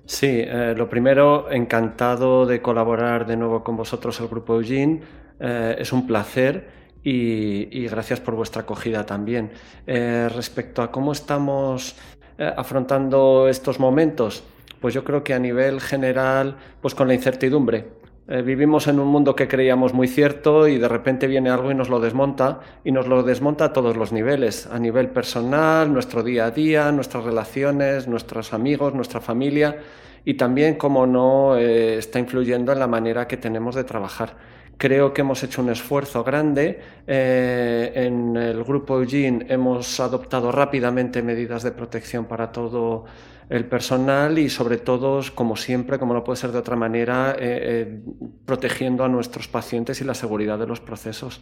[0.05, 5.01] Sí, eh, lo primero, encantado de colaborar de nuevo con vosotros, el Grupo Eugene.
[5.40, 9.52] Eh, es un placer y, gracias por vuestra acogida también.
[9.86, 11.96] Eh, respecto a cómo estamos
[12.38, 14.44] eh, afrontando estos momentos,
[14.82, 17.98] pues yo creo que a nivel general, pues con la incertidumbre.
[18.44, 21.88] Vivimos en un mundo que creíamos muy cierto y de repente viene algo y nos
[21.88, 26.48] lo desmonta y nos lo desmonta a todos los niveles, a nivel personal, nuestro día
[26.48, 29.78] a día, nuestras relaciones, nuestros amigos, nuestra familia
[30.26, 34.36] y también, como no, está influyendo en la manera que tenemos de trabajar.
[34.78, 36.80] Creo que hemos hecho un esfuerzo grande.
[37.08, 43.06] Eh, en el grupo Eugene hemos adoptado rápidamente medidas de protección para todo
[43.50, 47.38] el personal y sobre todo, como siempre, como no puede ser de otra manera, eh,
[47.40, 48.02] eh,
[48.46, 51.42] protegiendo a nuestros pacientes y la seguridad de los procesos.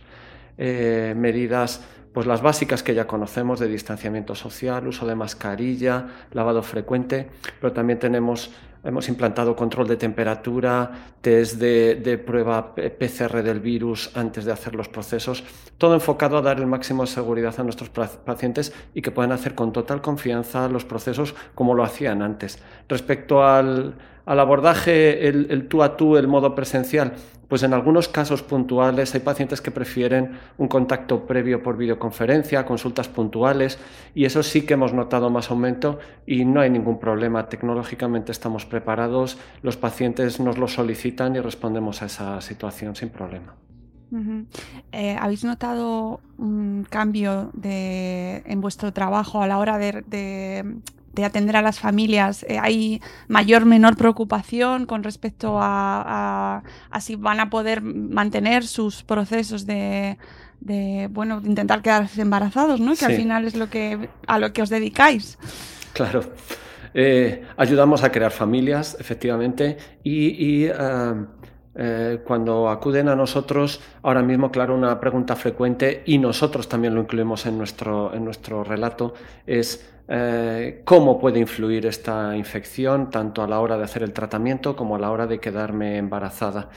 [0.57, 1.83] medidas
[2.13, 7.27] pues las básicas que ya conocemos de distanciamiento social, uso de mascarilla, lavado frecuente,
[7.59, 8.51] pero también tenemos
[8.85, 14.89] Hemos implantado control de temperatura, test de, prueba PCR del virus antes de hacer los
[14.89, 15.43] procesos,
[15.79, 19.55] todo enfocado a dar el máximo de seguridad a nuestros pacientes y que puedan hacer
[19.55, 22.59] con total confianza los procesos como lo hacían antes.
[22.87, 27.13] Respecto al, abordaje, el tú a tú, el modo presencial,
[27.47, 33.07] pues en algunos casos puntuales hay pacientes que prefieren un contacto previo por videoconferencia, consultas
[33.07, 33.79] puntuales,
[34.13, 37.47] y eso sí que hemos notado más aumento y no hay ningún problema.
[37.47, 43.55] Tecnológicamente estamos preparados, los pacientes nos lo solicitan y respondemos a esa situación sin problema.
[44.91, 50.79] Eh, ¿Habéis notado un cambio en vuestro trabajo a la hora de
[51.23, 56.63] atender a las familias, eh, ¿hay mayor menor preocupación con respecto a,
[56.99, 60.17] si van a poder mantener sus procesos de,
[61.11, 62.95] bueno, intentar quedarse embarazados, ¿no?
[62.95, 65.37] Que al final es lo que, a lo que os dedicáis.
[65.93, 66.23] Claro.
[66.97, 70.67] Eh, ayudamos a crear familias, efectivamente, y,
[71.77, 77.01] eh, cuando acuden a nosotros, ahora mismo, claro, una pregunta frecuente, y nosotros también lo
[77.01, 79.13] incluimos en nuestro, en nuestro relato,
[79.45, 84.75] es eh, cómo puede influir esta infección, tanto a la hora de hacer el tratamiento
[84.75, 86.69] como a la hora de quedarme embarazada.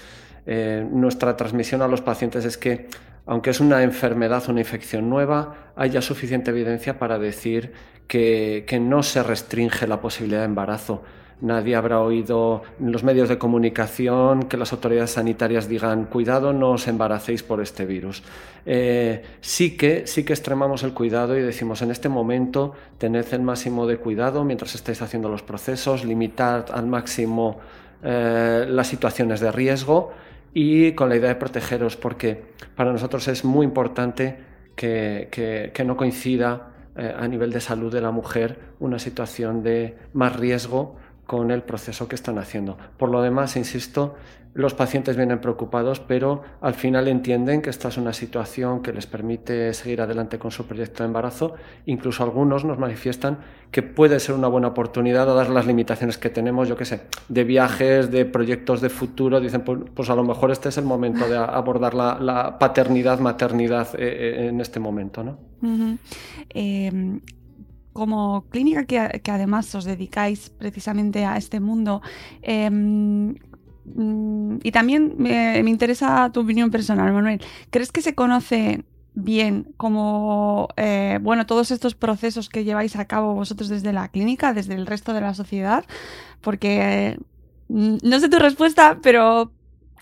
[0.46, 2.88] Eh, nuestra transmisión a los pacientes es que,
[3.24, 7.72] aunque es una enfermedad una infección nueva, haya suficiente evidencia para decir
[8.08, 11.04] que no se restringe la posibilidad de embarazo
[11.40, 16.72] Nadie habrá oído en los medios de comunicación que las autoridades sanitarias digan cuidado, no
[16.72, 18.24] os embaracéis por este virus.
[18.66, 23.42] Eh, sí, que, sí que extremamos el cuidado y decimos en este momento tened el
[23.42, 27.60] máximo de cuidado mientras estáis haciendo los procesos, limitad al máximo
[28.02, 30.12] eh, las situaciones de riesgo
[30.54, 32.42] y con la idea de protegeros, porque
[32.74, 34.38] para nosotros es muy importante
[34.74, 40.36] que, no coincida eh, a nivel de salud de la mujer una situación de más
[40.36, 40.96] riesgo
[41.28, 42.78] con el proceso que están haciendo.
[42.96, 44.14] Por lo demás, insisto,
[44.54, 49.06] los pacientes vienen preocupados, pero al final entienden que esta es una situación que les
[49.06, 51.54] permite seguir adelante con su proyecto de embarazo.
[51.84, 56.66] Incluso algunos nos manifiestan que puede ser una buena oportunidad, dadas las limitaciones que tenemos,
[56.66, 59.38] yo qué sé, de viajes, de proyectos de futuro.
[59.38, 63.88] Dicen, pues, pues a lo mejor este es el momento de abordar la, paternidad, maternidad
[63.96, 65.22] eh, eh, en este momento.
[65.22, 65.38] ¿no?
[67.98, 72.00] Como clínica que, además os dedicáis precisamente a este mundo,
[72.42, 73.34] em,
[73.84, 77.40] mm, y también me, interesa tu opinión personal, Manuel,
[77.70, 78.84] ¿crees que se conoce
[79.14, 84.54] bien como, eh, bueno, todos estos procesos que lleváis a cabo vosotros desde la clínica,
[84.54, 85.84] desde el resto de la sociedad?
[86.40, 87.18] Porque...
[87.68, 89.52] Mm, no sé tu respuesta, pero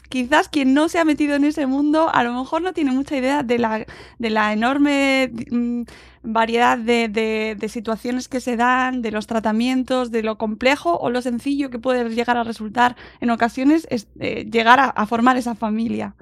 [0.08, 3.16] quizás quien no se ha metido en ese mundo a lo mejor no tiene mucha
[3.16, 3.84] idea de la,
[4.18, 5.82] de la enorme mm,
[6.26, 11.70] variedad de, situaciones que se dan, de los tratamientos, de lo complejo o lo sencillo
[11.70, 16.14] que puede llegar a resultar en ocasiones es eh, llegar a, formar esa familia.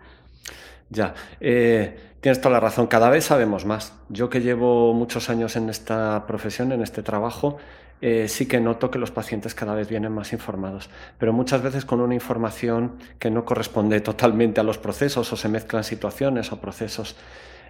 [0.91, 3.95] Ya, eh, tienes toda la razón, cada vez sabemos más.
[4.09, 7.57] Yo que llevo muchos años en esta profesión, en este trabajo,
[8.01, 11.87] eh, sí que noto que los pacientes cada vez vienen más informados, pero muchas veces
[11.87, 16.61] con una información que no corresponde totalmente a los procesos o se mezclan situaciones o
[16.61, 17.17] procesos.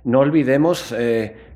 [0.03, 0.93] No olvidemos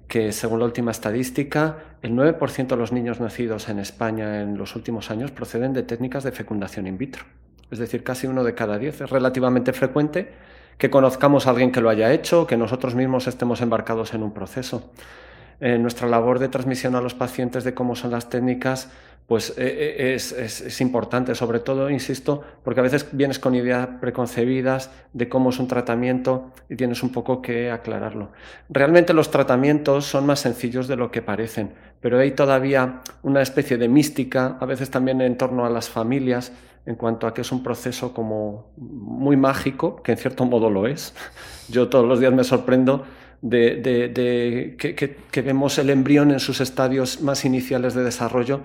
[0.09, 4.75] que según la última estadística, el 9% de los niños nacidos en España en los
[4.75, 7.25] últimos años proceden de técnicas de fecundación in vitro.
[7.71, 9.03] Es decir, casi uno de cada diez.
[9.03, 10.33] Es relativamente frecuente
[10.79, 14.33] que conozcamos a alguien que lo haya hecho, que nosotros mismos estemos embarcados en un
[14.33, 14.91] proceso.
[15.61, 18.91] Eh, nuestra labor de transmisión a los pacientes de cómo son las técnicas
[19.29, 24.91] pues eh, eh, es, importante, sobre todo, insisto, porque a veces vienes con ideas preconcebidas
[25.13, 28.33] de cómo es un tratamiento y tienes un poco que aclararlo.
[28.71, 33.77] Realmente los tratamientos son más sencillos de lo que parecen, pero hay todavía una especie
[33.77, 36.51] de mística, a veces también en torno a las familias,
[36.87, 40.87] en cuanto a que es un proceso como muy mágico, que en cierto modo lo
[40.87, 41.15] es.
[41.69, 43.05] Yo todos los días me sorprendo
[43.41, 48.61] de, que, vemos el embrión en sus estadios más iniciales de desarrollo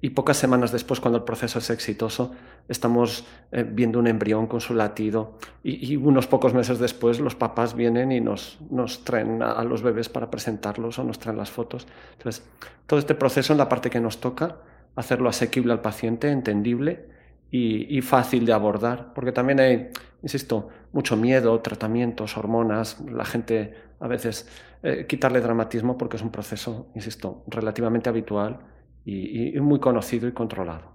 [0.00, 2.32] y pocas semanas después, cuando el proceso es exitoso,
[2.68, 7.74] estamos eh, viendo un embrión con su latido y, unos pocos meses después los papás
[7.74, 11.86] vienen y nos, nos traen a, los bebés para presentarlos o nos traen las fotos.
[12.18, 12.44] Entonces,
[12.86, 14.56] todo este proceso en la parte que nos toca,
[14.96, 17.06] hacerlo asequible al paciente, entendible
[17.50, 19.88] y, y fácil de abordar, porque también hay,
[20.22, 24.48] insisto, mucho miedo, tratamientos, hormonas, la gente a veces
[24.82, 28.58] eh, quitarle dramatismo porque es un proceso, insisto, relativamente habitual
[29.04, 30.90] y, muy conocido y controlado.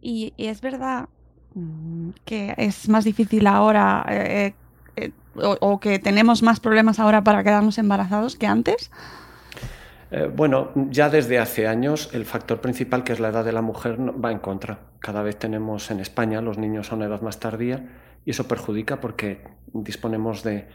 [0.00, 1.08] Y, es verdad
[1.54, 4.54] mm, que es más difícil ahora eh,
[4.96, 8.90] eh, o, que tenemos más problemas ahora para quedarnos embarazados que antes.
[10.36, 13.98] bueno, ya desde hace años el factor principal, que es la edad de la mujer,
[13.98, 14.78] va en contra.
[15.00, 17.88] Cada vez tenemos en España los niños a una edad más tardía
[18.24, 19.42] y eso perjudica porque
[19.72, 20.68] disponemos de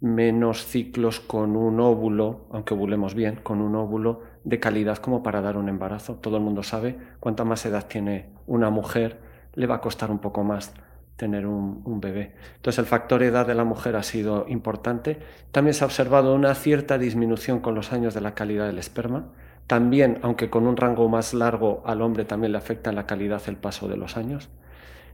[0.00, 5.42] menos ciclos con un óvulo, aunque ovulemos bien, con un óvulo de calidad como para
[5.42, 6.14] dar un embarazo.
[6.16, 9.20] Todo el mundo sabe, cuanta más edad tiene una mujer,
[9.54, 10.72] le va a costar un poco más
[11.16, 12.34] tener un, bebé.
[12.56, 15.18] Entonces el factor edad de la mujer ha sido importante.
[15.52, 19.26] También se ha observado una cierta disminución con los años de la calidad del esperma.
[19.66, 23.56] También, aunque con un rango más largo al hombre también le afecta la calidad el
[23.56, 24.48] paso de los años.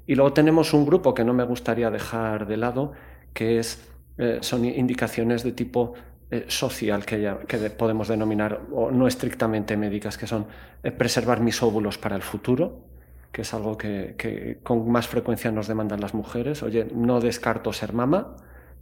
[0.07, 2.93] Y luego tenemos un grupo que no me gustaría dejar de lado,
[3.35, 5.95] que es eh, son indicaciones de tipo
[6.29, 10.47] eh, social que, que, podemos denominar, o no estrictamente médicas, que son
[10.83, 12.81] eh, preservar mis óvulos para el futuro,
[13.31, 16.65] que es algo que, con más frecuencia nos demandan las mujeres.
[16.65, 18.37] Oye, no descarto ser mamá,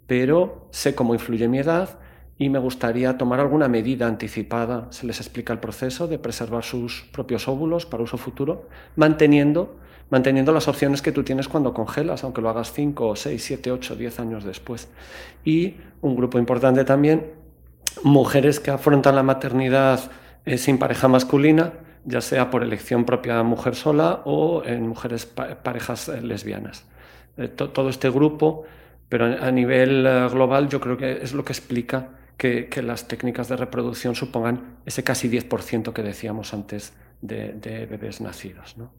[0.07, 1.99] pero sé cómo influye mi edad
[2.39, 4.87] y me gustaría tomar alguna medida anticipada.
[4.91, 9.77] Se les explica el proceso de preservar sus propios óvulos para uso futuro, manteniendo,
[10.11, 13.97] manteniendo las opciones que tú tienes cuando congelas, aunque lo hagas 5, 6, 7, 8,
[13.97, 14.89] 10 años después.
[15.45, 17.33] Y un grupo importante también,
[18.03, 20.11] mujeres que afrontan la maternidad
[20.45, 21.73] eh, sin pareja masculina,
[22.05, 26.85] ya sea por elección propia mujer sola o en mujeres parejas eh, lesbianas.
[27.37, 28.65] Eh, todo este grupo,
[29.09, 33.57] pero a nivel global yo creo que es lo que explica que, las técnicas de
[33.57, 36.93] reproducción supongan ese casi 10% que decíamos antes
[37.23, 38.77] de, de bebés nacidos.
[38.77, 38.91] ¿no?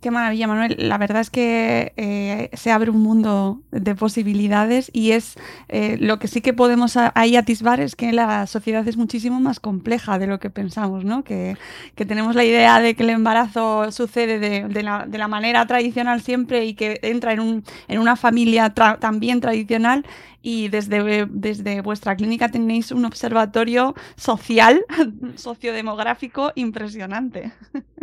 [0.00, 0.76] Qué maravilla, Manuel.
[0.78, 5.34] La verdad es que eh, se abre un mundo de posibilidades y es
[5.68, 9.58] eh, lo que sí que podemos ahí atisbar es que la sociedad es muchísimo más
[9.58, 11.24] compleja de lo que pensamos, ¿no?
[11.24, 11.56] Que,
[11.96, 17.00] tenemos la idea de que el embarazo sucede de, la, manera tradicional siempre y que
[17.02, 20.06] entra en, un, una familia también tradicional
[20.42, 24.84] y desde, desde vuestra clínica tenéis un observatorio social,
[25.34, 27.52] sociodemográfico impresionante.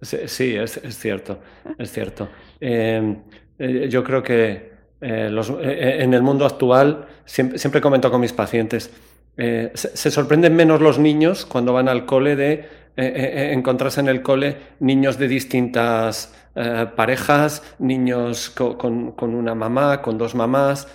[0.00, 1.38] Sí, es, cierto,
[1.78, 2.28] es cierto.
[2.60, 3.18] Em,
[3.58, 8.90] eh, yo creo que eh, eh, en el mundo actual, siempre, comento con mis pacientes,
[9.36, 15.18] se, sorprenden menos los niños cuando van al cole de encontrarse en el cole niños
[15.18, 16.32] de distintas
[16.94, 20.86] parejas, niños con, una mamá, con dos mamás,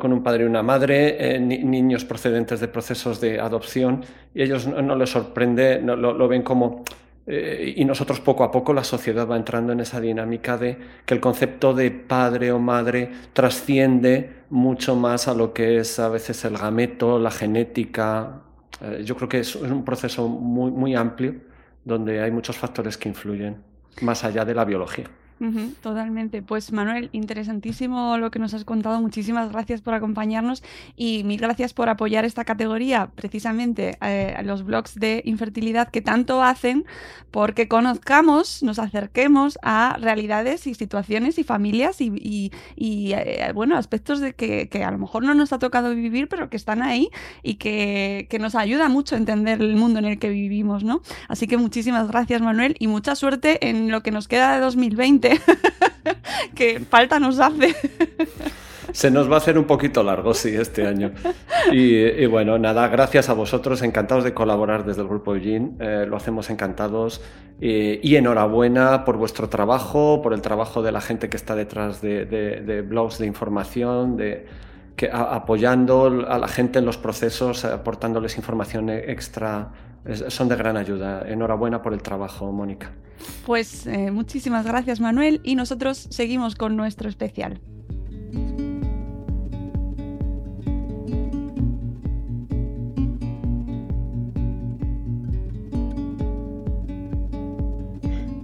[0.00, 4.96] con un padre y una madre, niños procedentes de procesos de adopción, y ellos no,
[4.96, 6.82] les sorprende, no, lo ven como
[7.26, 11.14] eh, y nosotros poco a poco la sociedad va entrando en esa dinámica de que
[11.14, 16.44] el concepto de padre o madre trasciende mucho más a lo que es a veces
[16.44, 18.42] el gameto, la genética.
[18.82, 21.34] Eh, yo creo que es, un proceso muy, muy amplio
[21.84, 23.56] donde hay muchos factores que influyen
[24.02, 25.06] más allá de la biología
[25.82, 26.42] totalmente.
[26.42, 29.00] Pues Manuel, interesantísimo lo que nos has contado.
[29.00, 30.62] Muchísimas gracias por acompañarnos
[30.96, 36.42] y mil gracias por apoyar esta categoría, precisamente eh, los blogs de infertilidad que tanto
[36.42, 36.86] hacen
[37.30, 44.34] porque conozcamos, nos acerquemos a realidades y situaciones y familias y, eh, bueno, aspectos de
[44.34, 47.10] que, a lo mejor no nos ha tocado vivir, pero que están ahí
[47.42, 51.02] y que, que nos ayuda mucho a entender el mundo en el que vivimos, ¿no?
[51.28, 55.23] Así que muchísimas gracias, Manuel, y mucha suerte en lo que nos queda de 2020
[56.54, 57.74] que falta nos hace.
[58.92, 61.12] Se nos va a hacer un poquito largo, sí, este año.
[61.72, 66.16] Y, bueno, nada, gracias a vosotros, encantados de colaborar desde el Grupo Eugene, eh, lo
[66.16, 67.20] hacemos encantados.
[67.60, 72.84] y enhorabuena por vuestro trabajo, por el trabajo de la gente que está detrás de,
[72.86, 74.46] blogs de información, de,
[74.96, 79.72] que, apoyando a la gente en los procesos, aportándoles información extra
[80.28, 81.22] son de gran ayuda.
[81.26, 82.92] Enhorabuena por el trabajo, Mónica.
[83.46, 87.60] Pues eh, muchísimas gracias, Manuel, y nosotros seguimos con nuestro especial.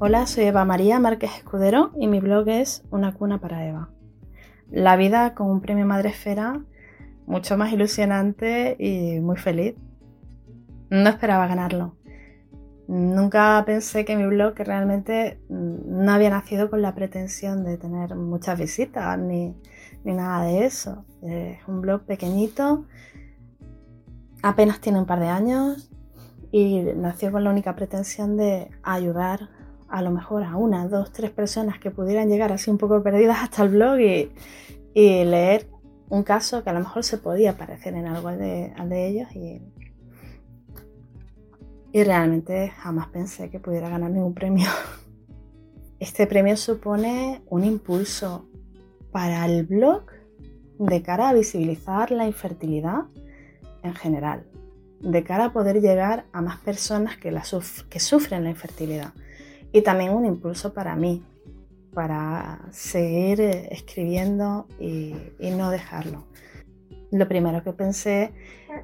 [0.02, 3.90] Hola, soy Eva María Márquez Escudero y mi blog es Una cuna para Eva.
[4.70, 6.62] La vida con un premio Madre Esfera
[7.26, 9.74] mucho más ilusionante y muy feliz.
[10.90, 11.94] No esperaba ganarlo.
[12.88, 18.16] Nunca pensé que mi blog realmente mm, no había nacido con la pretensión de tener
[18.16, 19.54] muchas visitas ni,
[20.02, 21.04] nada de eso.
[21.22, 22.86] Es un blog pequeñito,
[24.42, 25.92] apenas tiene un par de años
[26.50, 29.50] y nació con la única pretensión de ayudar
[29.88, 33.38] a lo mejor a una, dos, tres personas que pudieran llegar así un poco perdidas
[33.40, 34.32] hasta el blog y,
[34.94, 35.68] leer
[36.08, 39.28] un caso que a lo mejor se podía parecer en algo de, al de ellos
[39.36, 39.62] y,
[41.92, 44.68] y realmente jamás pensé que pudiera ganar ningún premio.
[45.98, 48.48] Este premio supone un impulso
[49.12, 50.04] para el blog
[50.78, 53.02] de cara a visibilizar la infertilidad
[53.82, 54.46] en general,
[55.00, 57.30] de cara a poder llegar a más personas que,
[58.00, 59.12] sufren la infertilidad
[59.72, 61.22] y también un impulso para mí,
[61.92, 65.12] para seguir eh, escribiendo y
[65.54, 66.24] no dejarlo.
[67.10, 68.32] Lo primero que pensé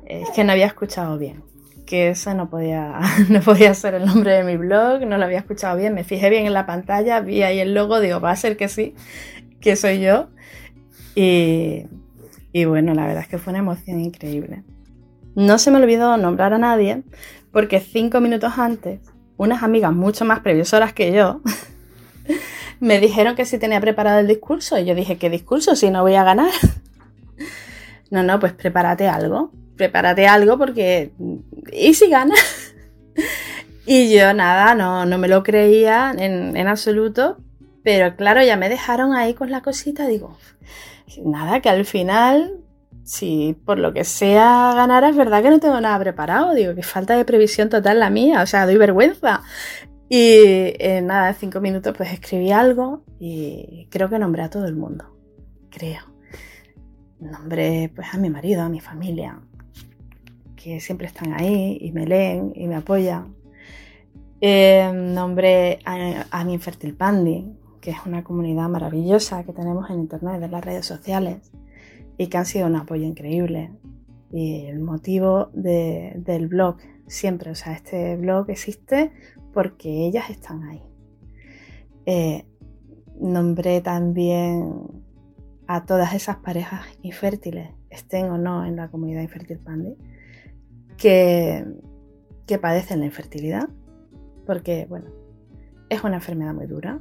[0.04, 1.55] es que no había escuchado bien
[1.86, 5.38] que ese no podía, no podía ser el nombre de mi blog, no lo había
[5.38, 8.36] escuchado bien, me fijé bien en la pantalla, vi ahí el logo, digo, va a
[8.36, 8.94] ser que sí,
[9.60, 10.28] que soy yo.
[11.14, 11.86] Y,
[12.52, 14.64] y bueno, la verdad es que fue una emoción increíble.
[15.34, 17.02] No se me olvidó nombrar a nadie,
[17.52, 19.00] porque cinco minutos antes,
[19.38, 21.40] unas amigas mucho más previsoras que yo
[22.80, 24.78] me dijeron que si tenía preparado el discurso.
[24.78, 26.50] Y yo dije, ¿qué discurso si no voy a ganar?
[28.10, 31.12] no, no, pues prepárate algo prepárate algo porque...
[31.72, 32.34] ¿Y si gana?
[33.86, 37.38] y yo nada, no, no me lo creía en, en absoluto,
[37.82, 40.36] pero claro, ya me dejaron ahí con la cosita, digo,
[41.24, 42.66] nada, que al final
[43.06, 46.54] si por lo que sea ganara, es verdad que no tengo nada preparado.
[46.54, 49.42] Digo, que falta de previsión total la mía, o sea, doy vergüenza.
[50.08, 54.66] Y en nada, de cinco minutos pues escribí algo y creo que nombré a todo
[54.66, 55.16] el mundo.
[55.70, 56.02] Creo.
[57.20, 59.40] Nombré pues a mi marido, a mi familia,
[60.66, 63.36] que siempre están ahí y me leen y me apoyan.
[64.40, 67.46] Eh, nombré a, mi Infertil Pandi,
[67.80, 71.52] que es una comunidad maravillosa que tenemos en internet, en las redes sociales
[72.18, 73.70] y que han sido un apoyo increíble.
[74.32, 79.12] Y el motivo del blog siempre, o sea, este blog existe
[79.54, 80.82] porque ellas están ahí.
[82.06, 82.44] Eh,
[83.20, 85.04] nombré también
[85.68, 89.96] a todas esas parejas infértiles, estén o no en la comunidad infértil Pandi,
[90.96, 91.64] que,
[92.60, 93.68] padecen la infertilidad,
[94.46, 95.10] porque, bueno,
[95.88, 97.00] es una enfermedad muy dura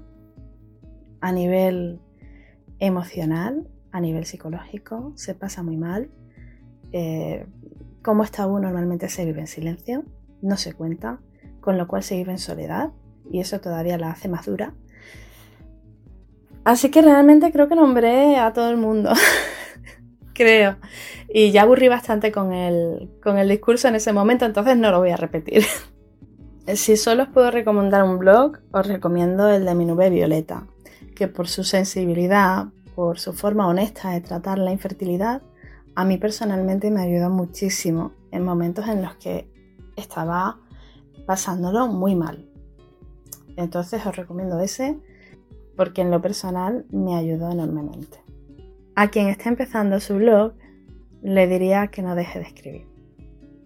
[1.22, 2.00] a nivel
[2.80, 6.10] emocional, a nivel psicológico, se pasa muy mal.
[6.91, 7.46] Eh,
[8.04, 10.04] como tabú normalmente se vive en silencio,
[10.41, 11.20] no se cuenta,
[11.62, 12.91] con lo cual se vive en soledad
[13.32, 14.74] y eso todavía la hace más dura.
[16.64, 19.12] Así que realmente creo que nombré a todo el mundo,
[20.36, 20.76] creo.
[21.28, 25.00] Y ya aburrí bastante con el, con el discurso en ese momento, entonces no lo
[25.00, 25.64] voy a repetir.
[26.76, 30.68] si solo os puedo recomendar un blog, os recomiendo el de mi nube violeta,
[31.16, 35.42] que por su sensibilidad, por su forma honesta de tratar la infertilidad,
[35.96, 39.50] a mí personalmente me ayudó muchísimo en momentos en los que
[39.96, 40.60] estaba
[41.26, 42.50] pasándolo muy mal.
[43.56, 45.00] Entonces os recomiendo ese
[45.78, 48.24] porque en lo personal me ayudó enormemente.
[48.96, 50.54] A quien está empezando su blog
[51.22, 52.88] le diría que no deje de escribir.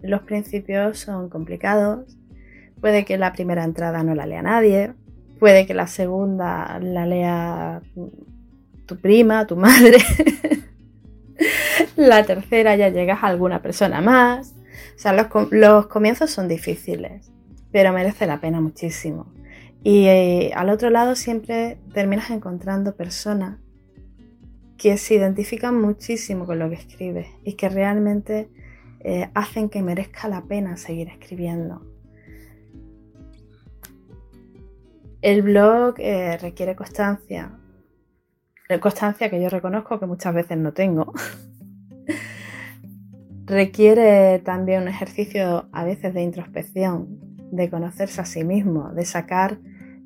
[0.02, 2.18] Los principios son complicados,
[2.80, 4.94] puede que la primera entrada no la lea nadie,
[5.38, 7.82] puede que la segunda la lea
[8.86, 9.98] tu prima, tu madre.
[11.96, 14.54] la tercera ya llegas a alguna persona más.
[14.96, 17.30] O sea, los, comienzos son difíciles,
[17.70, 19.32] pero merece la pena muchísimo.
[19.84, 23.58] Y eh, al otro lado siempre terminas encontrando personas
[24.80, 28.48] que se identifican muchísimo con lo que escribes y que realmente
[29.00, 31.82] eh, hacen que merezca la pena seguir escribiendo.
[35.20, 37.58] El blog eh, requiere constancia,
[38.80, 41.12] constancia que yo reconozco que muchas veces no tengo.
[43.44, 47.18] Requiere también un ejercicio a veces de introspección,
[47.52, 49.58] de conocerse a sí mismo, de sacar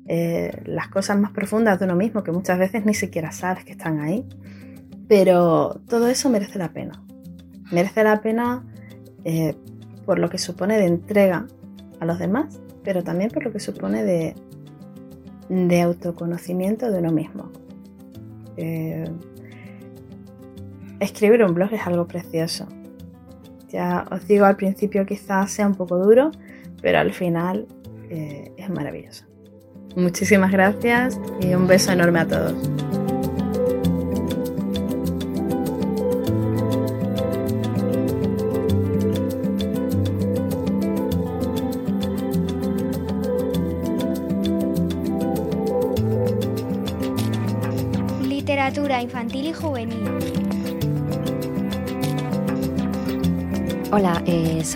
[0.05, 3.71] eh, las cosas más profundas de uno mismo que muchas veces ni siquiera sabes que
[3.71, 4.27] están ahí.
[5.07, 7.03] Pero todo eso merece la pena.
[7.71, 8.63] Merece la pena
[9.23, 9.55] eh,
[10.05, 11.47] por lo que supone de entrega
[11.99, 14.35] a los demás, pero también por lo que supone de,
[15.49, 17.51] de autoconocimiento de uno mismo.
[18.57, 19.05] Eh,
[20.99, 22.67] escribir un blog es algo precioso.
[23.69, 26.31] Ya os digo, al principio quizás sea un poco duro,
[26.81, 27.67] pero al final
[28.09, 29.25] eh, es maravilloso.
[29.95, 33.14] Muchísimas gracias y un beso enorme a todos.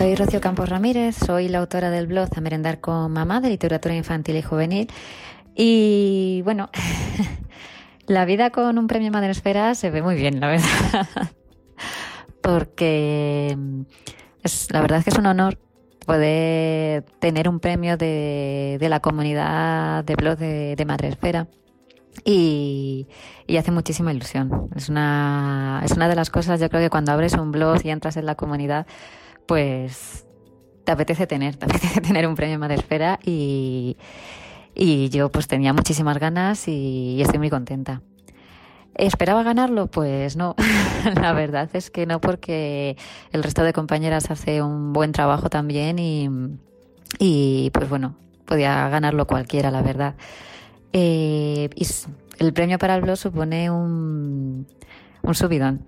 [0.00, 3.94] Soy Rocío Campos Ramírez, soy la autora del blog A Merendar con Mamá de literatura
[3.94, 4.88] infantil y juvenil.
[5.54, 6.70] Y bueno,
[8.06, 11.06] la vida con un premio Madresfera se ve muy bien, la verdad.
[12.40, 13.58] Porque
[14.42, 15.58] es, la verdad es que es un honor
[16.06, 21.46] poder tener un premio de, la comunidad de blog de, de Madresfera
[22.24, 23.06] y,
[23.58, 24.70] hace muchísima ilusión.
[24.76, 27.90] Es una, es una de las cosas, yo creo que cuando abres un blog y
[27.90, 28.86] entras en la comunidad,
[29.46, 30.26] pues
[30.84, 33.96] te apetece tener, te apetece tener un premio Madresfera y,
[34.74, 38.02] y yo pues tenía muchísimas ganas y, estoy muy contenta.
[38.94, 39.86] ¿Esperaba ganarlo?
[39.86, 40.56] Pues no,
[41.20, 42.96] la verdad es que no porque
[43.32, 46.28] el resto de compañeras hace un buen trabajo también y,
[47.18, 50.16] y pues bueno, podía ganarlo cualquiera, la verdad.
[50.92, 51.86] Eh, y
[52.38, 54.66] el premio para el blog supone un,
[55.22, 55.84] un subidón.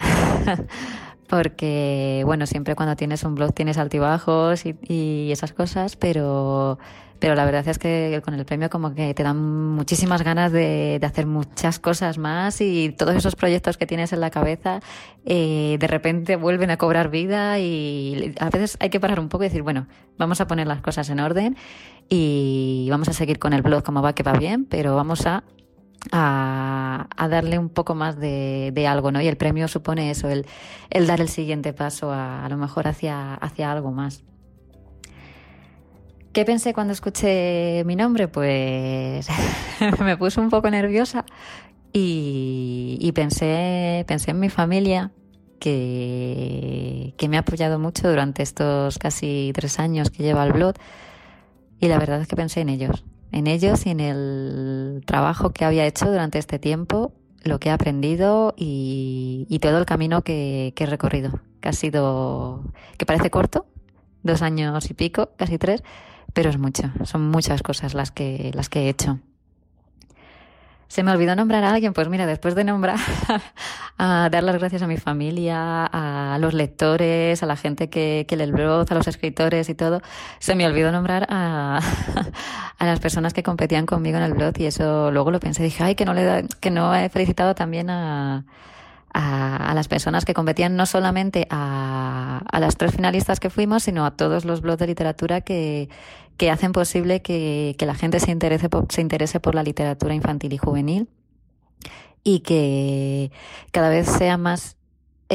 [1.33, 6.79] porque, bueno, siempre cuando tienes un blog tienes altibajos y, y esas cosas, pero
[7.23, 9.41] pero la verdad es que con el premio como que te dan
[9.75, 14.31] muchísimas ganas de, hacer muchas cosas más y todos esos proyectos que tienes en la
[14.31, 14.81] cabeza
[15.25, 19.45] eh, de repente vuelven a cobrar vida y a veces hay que parar un poco
[19.45, 19.87] y decir, bueno,
[20.19, 21.57] vamos a poner las cosas en orden
[22.09, 25.45] y vamos a seguir con el blog como va, que va bien, pero vamos a
[26.11, 29.21] a, darle un poco más de, algo, ¿no?
[29.21, 30.47] Y el premio supone eso, el,
[31.07, 33.39] dar el siguiente paso a, lo mejor hacia,
[33.71, 34.25] algo más.
[36.33, 38.27] ¿Qué pensé cuando escuché mi nombre?
[38.27, 39.29] Pues
[40.01, 41.27] me puse un poco nerviosa
[41.93, 45.13] y, pensé, pensé en mi familia,
[45.61, 50.75] que, que, me ha apoyado mucho durante estos casi tres años que lleva el blog.
[51.79, 55.65] Y la verdad es que pensé en ellos, en ellos y en el trabajo que
[55.65, 57.13] había hecho durante este tiempo,
[57.43, 61.73] lo que he aprendido y, y todo el camino que, que he recorrido, que ha
[61.73, 62.63] sido,
[62.99, 63.67] que parece corto,
[64.23, 65.83] dos años y pico, casi tres,
[66.33, 69.19] pero es mucho, son muchas cosas las que, las que he hecho.
[70.93, 72.99] Se me olvidó nombrar a alguien, pues mira, después de nombrar,
[73.97, 78.37] a dar las gracias a mi familia, a los lectores, a la gente que, que
[78.37, 80.03] lee el blog, a los escritores y todo,
[80.39, 81.81] se me olvidó nombrar a,
[82.79, 85.83] a las personas que competían conmigo en el blog y eso luego lo pensé, dije,
[85.83, 88.45] ay, que no, le que no he felicitado también a,
[89.15, 94.05] a, las personas que competían, no solamente a, a, las tres finalistas que fuimos, sino
[94.05, 95.89] a todos los blogs de literatura que,
[96.37, 100.15] que hacen posible que, que, la gente se interese, por, se interese por la literatura
[100.15, 101.09] infantil y juvenil
[102.25, 103.31] y que
[103.71, 104.77] cada vez sea más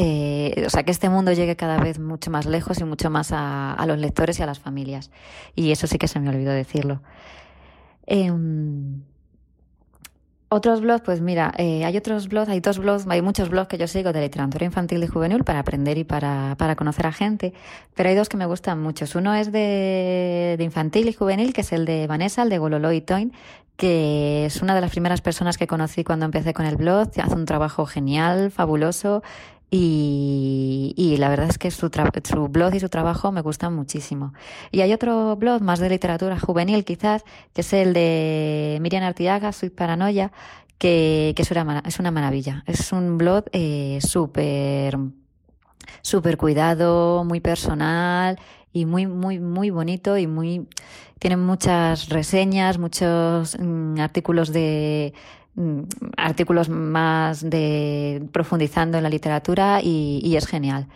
[0.00, 3.32] eh, o sea, que este mundo llegue cada vez mucho más lejos y mucho más
[3.32, 5.10] a, a, los lectores y a las familias.
[5.56, 7.02] Y eso sí que se me olvidó decirlo.
[8.06, 8.30] Eh,
[10.48, 13.78] otros blogs, pues mira, eh, hay otros blogs, hay dos blogs, hay muchos blogs que
[13.78, 17.52] yo sigo de literatura infantil y juvenil para aprender y para, para conocer a gente,
[17.94, 19.04] pero hay dos que me gustan mucho.
[19.18, 22.92] Uno es de, de infantil y juvenil, que es el de Vanessa, el de Gololo
[22.92, 23.32] y Toin,
[23.76, 27.34] que es una de las primeras personas que conocí cuando empecé con el blog, hace
[27.34, 29.22] un trabajo genial, fabuloso,
[29.70, 31.90] y, la verdad es que su,
[32.48, 34.32] blog y su trabajo me gustan muchísimo.
[34.70, 39.52] Y hay otro blog más de literatura juvenil quizás, que es el de Miriam Artiaga,
[39.52, 40.32] Sweet Paranoia,
[40.78, 42.62] que, que es, una, es una maravilla.
[42.66, 44.96] Es un blog eh, súper
[46.38, 48.38] cuidado, muy personal
[48.72, 50.66] y muy, muy, muy bonito y muy,
[51.18, 55.12] tiene muchas reseñas, muchos mm, artículos de,
[56.16, 60.86] artículos más de profundizando en la literatura y, es genial.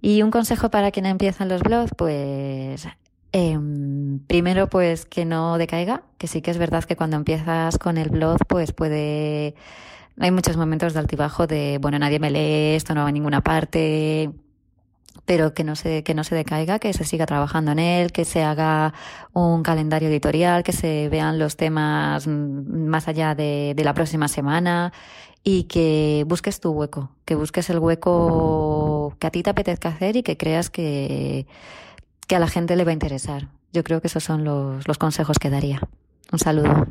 [0.00, 2.86] Y un consejo para quien empieza en los blogs, pues
[3.32, 7.98] em, primero pues que no decaiga, que sí que es verdad que cuando empiezas con
[7.98, 9.54] el blog pues puede...
[10.18, 13.42] Hay muchos momentos de altibajo de, bueno, nadie me lee, esto no va a ninguna
[13.42, 14.30] parte,
[15.24, 18.24] pero que no se, que no se decaiga, que se siga trabajando en él, que
[18.24, 18.94] se haga
[19.32, 24.92] un calendario editorial, que se vean los temas más allá de, de la próxima semana
[25.42, 30.16] y que busques tu hueco, que busques el hueco que a ti te apetezca hacer
[30.16, 31.46] y que creas que,
[32.26, 33.48] que a la gente le va a interesar.
[33.72, 35.80] Yo creo que esos son los, los consejos que daría.
[36.32, 36.86] Un saludo.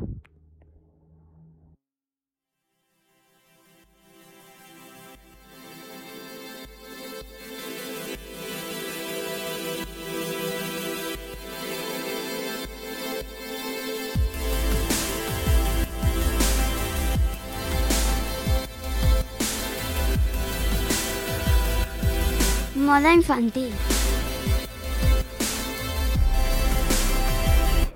[22.86, 23.72] Moda infantil.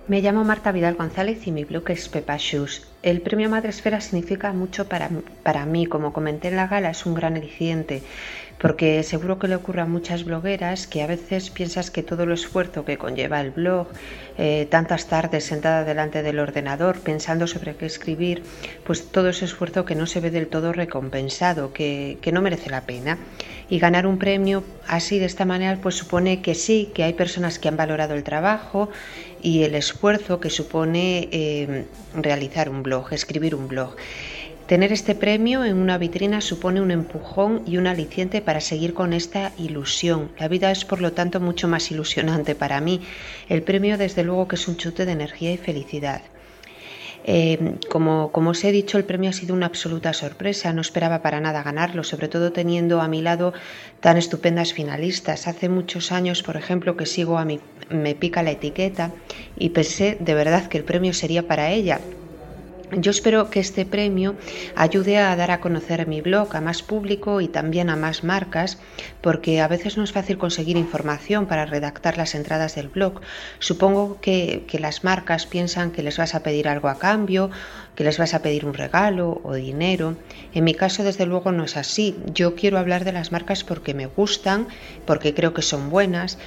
[0.09, 2.89] Me llamo Marta Vidal González y mi blog es Pepa Shoes.
[3.05, 5.09] El premio Madresfera significa mucho para,
[5.45, 5.87] para mí.
[5.87, 8.03] Como comenté en la gala, es un gran aliciente
[8.61, 12.33] porque seguro que le ocurre a muchas blogueras que a veces piensas que todo el
[12.33, 13.89] esfuerzo que conlleva el blog,
[14.37, 18.43] eh, tantas tardes sentada delante del ordenador pensando sobre qué escribir,
[18.85, 22.83] pues todo ese esfuerzo que no se ve del todo recompensado, que, no merece la
[22.83, 23.19] pena.
[23.71, 27.59] Y ganar un premio así de esta manera pues supone que sí, que hay personas
[27.59, 28.91] que han valorado el trabajo
[29.41, 33.95] y el esfuerzo que supone eh, realizar un blog, escribir un blog.
[34.67, 39.13] Tener este premio en una vitrina supone un empujón y un aliciente para seguir con
[39.13, 40.31] esta ilusión.
[40.39, 43.01] La vida es por lo tanto mucho más ilusionante para mí.
[43.49, 46.23] El premio desde luego que es un chute de energía y felicidad.
[47.25, 50.73] Eh, como, como, os he dicho, el premio ha sido una absoluta sorpresa.
[50.73, 53.53] No esperaba para nada ganarlo, sobre todo teniendo a mi lado
[54.01, 55.47] tan estupendas finalistas.
[55.47, 57.61] Hace muchos años, por ejemplo, que sigo a mi
[57.91, 59.13] Me Pica la Etiqueta
[59.57, 62.01] y pensé de verdad que el premio sería para ella
[62.93, 64.35] Yo espero que este premio
[64.75, 68.79] ayude a dar a conocer mi blog a más público y también a más marcas,
[69.21, 73.21] porque a veces no es fácil conseguir información para redactar las entradas del blog.
[73.61, 77.51] Supongo que, las marcas piensan que les vas a pedir algo a cambio,
[77.95, 80.17] que les vas a pedir un regalo o dinero.
[80.53, 82.17] En mi caso, desde luego, no es así.
[82.35, 84.67] Yo quiero hablar de las marcas porque me gustan,
[85.07, 86.39] porque creo que son buenas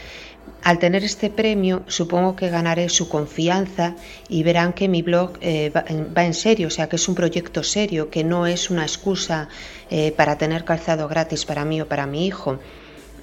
[0.63, 3.95] al tener este premio, supongo que ganaré su confianza
[4.29, 7.63] y verán que mi blog eh, va, en serio, o sea, que es un proyecto
[7.63, 9.49] serio, que no es una excusa
[9.89, 12.59] eh, para tener calzado gratis para mí o para mi hijo.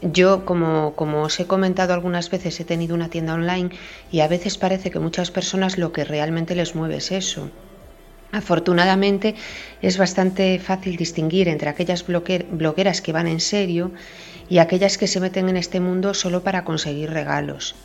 [0.03, 3.71] Yo, como, como os he comentado algunas veces, he tenido una tienda online
[4.13, 7.51] y a veces parece que muchas personas lo que realmente les mueve es eso.
[8.33, 9.35] Afortunadamente
[9.83, 13.93] es bastante fácil distinguir entre aquellas blogueras que van en serio
[14.51, 17.77] y aquellas que se meten en este mundo solo para conseguir regalos.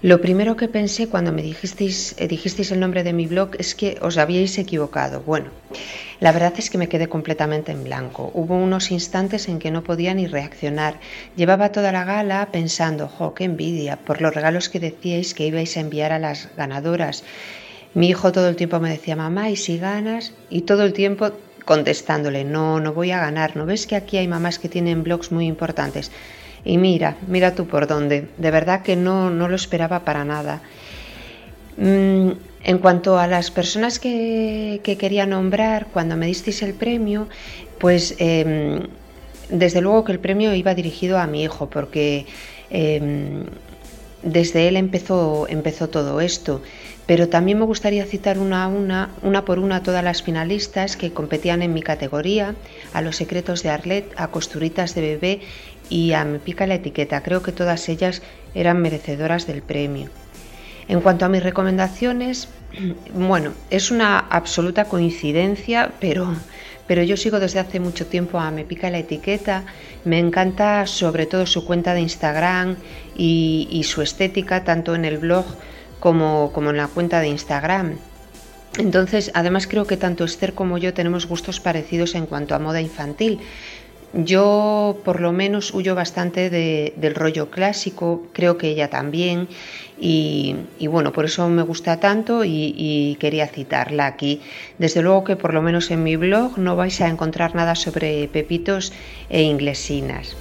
[0.00, 3.74] Lo primero que pensé cuando me dijisteis, eh, dijisteis el nombre de mi blog es
[3.74, 5.20] que os habíais equivocado.
[5.20, 5.50] Bueno,
[6.20, 8.30] la verdad es que me quedé completamente en blanco.
[8.32, 10.98] Hubo unos instantes en que no podía ni reaccionar.
[11.36, 15.76] Llevaba toda la gala pensando, jo, qué envidia, por los regalos que decíais que ibais
[15.76, 17.22] a enviar a las ganadoras.
[17.92, 20.32] Mi hijo todo el tiempo me decía, mamá, ¿y si ganas?
[20.48, 21.32] Y todo el tiempo
[21.70, 25.30] contestándole, no, no voy a ganar, ¿no ves que aquí hay mamás que tienen blogs
[25.30, 26.10] muy importantes?
[26.64, 30.62] Y mira, mira tú por dónde, de verdad que no, no lo esperaba para nada.
[31.76, 32.30] Mm,
[32.64, 37.28] en cuanto a las personas que, quería nombrar cuando me disteis el premio,
[37.78, 38.88] pues em,
[39.48, 42.26] desde luego que el premio iba dirigido a mi hijo, porque
[42.70, 43.44] em,
[44.24, 46.62] desde él empezó, empezó todo esto
[47.10, 50.96] pero también me gustaría citar una a una, una por una, a todas las finalistas
[50.96, 52.54] que competían en mi categoría,
[52.92, 55.40] a Los Secretos de Arlet, a Costuritas de Bebé
[55.88, 57.24] y a Me Pica la Etiqueta.
[57.24, 58.22] Creo que todas ellas
[58.54, 60.08] eran merecedoras del premio.
[60.86, 62.48] En cuanto a mis recomendaciones,
[63.12, 66.32] bueno, es una absoluta coincidencia, pero,
[66.86, 69.64] pero yo sigo desde hace mucho tiempo a Me Pica la Etiqueta.
[70.04, 72.76] Me encanta sobre todo su cuenta de Instagram
[73.16, 75.44] y, y su estética, tanto en el blog
[76.00, 77.98] como, en la cuenta de Instagram.
[78.78, 82.80] Entonces, además creo que tanto Esther como yo tenemos gustos parecidos en cuanto a moda
[82.80, 83.40] infantil.
[84.12, 89.46] Yo por lo menos huyo bastante del rollo clásico, creo que ella también,
[90.00, 90.56] y,
[90.88, 94.40] bueno, por eso me gusta tanto y, y, quería citarla aquí.
[94.78, 98.26] Desde luego que por lo menos en mi blog no vais a encontrar nada sobre
[98.28, 98.92] pepitos
[99.28, 100.36] e inglesinas.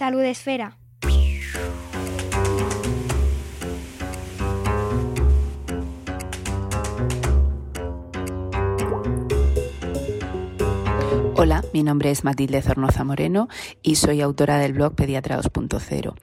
[0.00, 0.78] Salud Esfera.
[11.36, 13.48] Hola, mi nombre es Matilde Zornoza Moreno
[13.82, 16.14] y soy autora del blog Pediatra 2.0.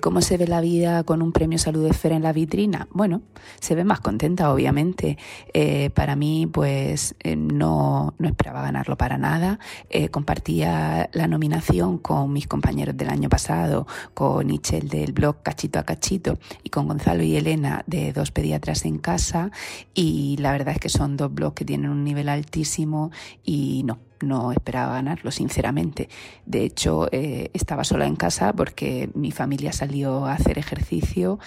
[0.00, 2.88] ¿Cómo se ve la vida con un premio Salud Esfera en la vitrina?
[2.92, 3.22] Bueno,
[3.60, 5.16] se ve más contenta, obviamente.
[5.54, 9.58] Eh, para mí, pues eh, no, no, esperaba ganarlo para nada.
[9.88, 15.78] Eh, compartía la nominación con mis compañeros del año pasado, con Michelle del blog Cachito
[15.78, 19.50] a Cachito y con Gonzalo y Elena de Dos Pediatras en Casa.
[19.94, 23.10] Y la verdad es que son dos blogs que tienen un nivel altísimo
[23.44, 26.08] y no, no esperaba ganarlo, sinceramente.
[26.46, 31.38] De hecho, eh, estaba sola en casa porque mi familia salió a hacer ejercicio,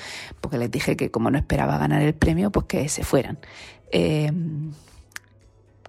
[0.41, 3.39] porque les dije que como no esperaba ganar el premio, pues que se fueran.
[3.91, 4.71] Em,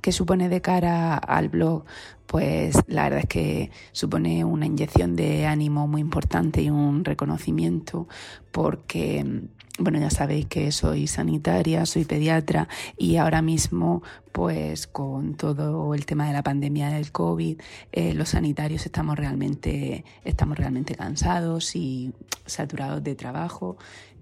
[0.01, 1.85] ¿Qué supone de cara al blog?
[2.27, 8.07] Pues la verdad es que supone una inyección de ánimo muy importante y un reconocimiento
[8.53, 9.47] porque
[9.79, 16.07] bueno, ya sabéis que soy sanitaria, soy pediatra y ahora mismo, pues con todo el
[16.07, 17.61] tema de la pandemia del COVID,
[17.91, 22.13] eh, los sanitarios estamos realmente, estamos realmente cansados y
[22.47, 23.77] saturados de trabajo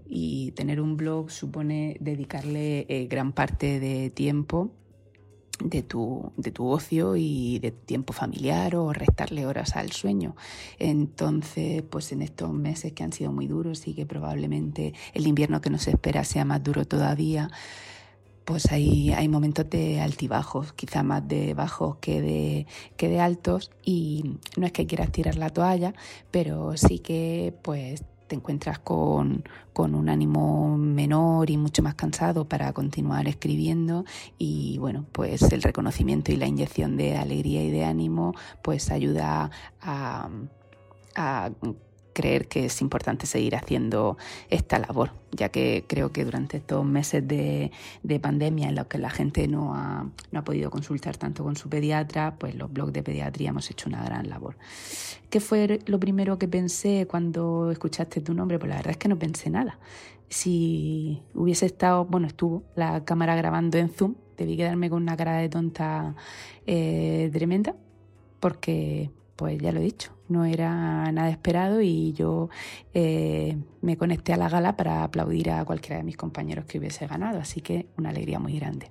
[0.07, 4.71] y tener un blog supone dedicarle eh, gran parte de tiempo
[5.65, 10.37] de tu, de tu ocio y de tiempo familiar o restarle horas al sueño.
[10.79, 15.61] Entonces, pues en estos meses que han sido muy duros y que probablemente el invierno
[15.61, 17.51] que nos espera sea más duro todavía,
[18.45, 23.71] pues hay, hay momentos de altibajos, quizá más de bajos que de, que de altos
[23.85, 25.95] y no es que quieras tirar la toalla,
[26.31, 29.45] pero sí que pues te encuentras con,
[29.77, 34.07] un ánimo menor y mucho más cansado para continuar escribiendo.
[34.39, 39.51] Y bueno, pues el reconocimiento y la inyección de alegría y de ánimo pues ayuda
[39.83, 40.31] a,
[42.13, 44.17] creer que es importante seguir haciendo
[44.51, 47.71] esta labor, ya que creo que durante estos meses de,
[48.21, 51.69] pandemia en los que la gente no ha, no ha, podido consultar tanto con su
[51.69, 54.57] pediatra, pues los blogs de pediatría hemos hecho una gran labor.
[55.31, 58.59] ¿Qué fue lo primero que pensé cuando escuchaste tu nombre?
[58.59, 59.79] Pues la verdad es que no pensé nada.
[60.29, 65.37] Si hubiese estado, bueno, estuvo la cámara grabando en Zoom, debí quedarme con una cara
[65.39, 66.15] de tonta
[66.67, 67.75] eh, tremenda,
[68.41, 72.49] porque pues ya lo he dicho, no era nada esperado y yo
[72.95, 77.07] eh, me conecté a la gala para aplaudir a cualquiera de mis compañeros que hubiese
[77.07, 78.91] ganado, así que una alegría muy grande.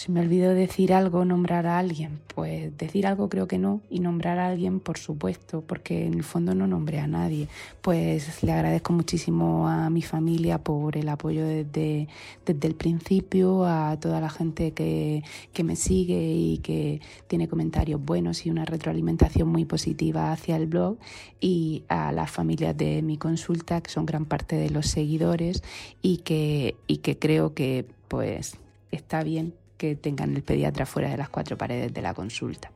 [0.00, 4.00] Si me olvido decir algo, nombrar a alguien, pues decir algo creo que no y
[4.00, 7.48] nombrar a alguien por supuesto, porque en el fondo no nombré a nadie.
[7.82, 12.08] Pues le agradezco muchísimo a mi familia por el apoyo desde,
[12.46, 15.22] desde el principio, a toda la gente que,
[15.52, 20.66] que me sigue y que tiene comentarios buenos y una retroalimentación muy positiva hacia el
[20.66, 20.96] blog
[21.40, 25.62] y a las familias de mi consulta, que son gran parte de los seguidores
[26.00, 28.56] y que, y que creo que pues
[28.90, 32.70] está bien que tengan el pediatra fuera de las cuatro paredes de la consulta.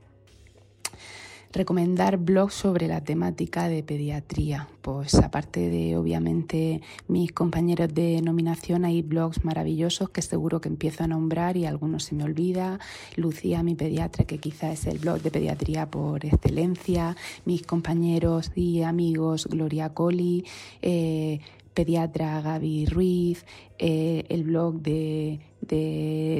[1.52, 4.68] Recomendar blogs sobre la temática de pediatría.
[4.80, 11.04] Pues aparte de obviamente mis compañeros de nominación, hay blogs maravillosos que seguro que empiezo
[11.04, 12.80] a nombrar y algunos se me olvida.
[13.16, 17.16] Lucía, mi pediatra, que quizá es el blog de pediatría por excelencia.
[17.44, 20.44] Mis compañeros y amigos Gloria Coli,
[20.80, 21.40] eh,
[21.74, 23.44] pediatra Gaby Ruiz,
[23.78, 25.40] eh, el blog de,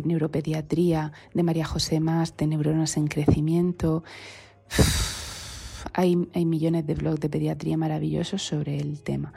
[0.04, 4.04] neuropediatría de María José Más, de neuronas en crecimiento.
[5.92, 9.32] Hay, hay millones de blogs de pediatría maravillosos sobre el tema.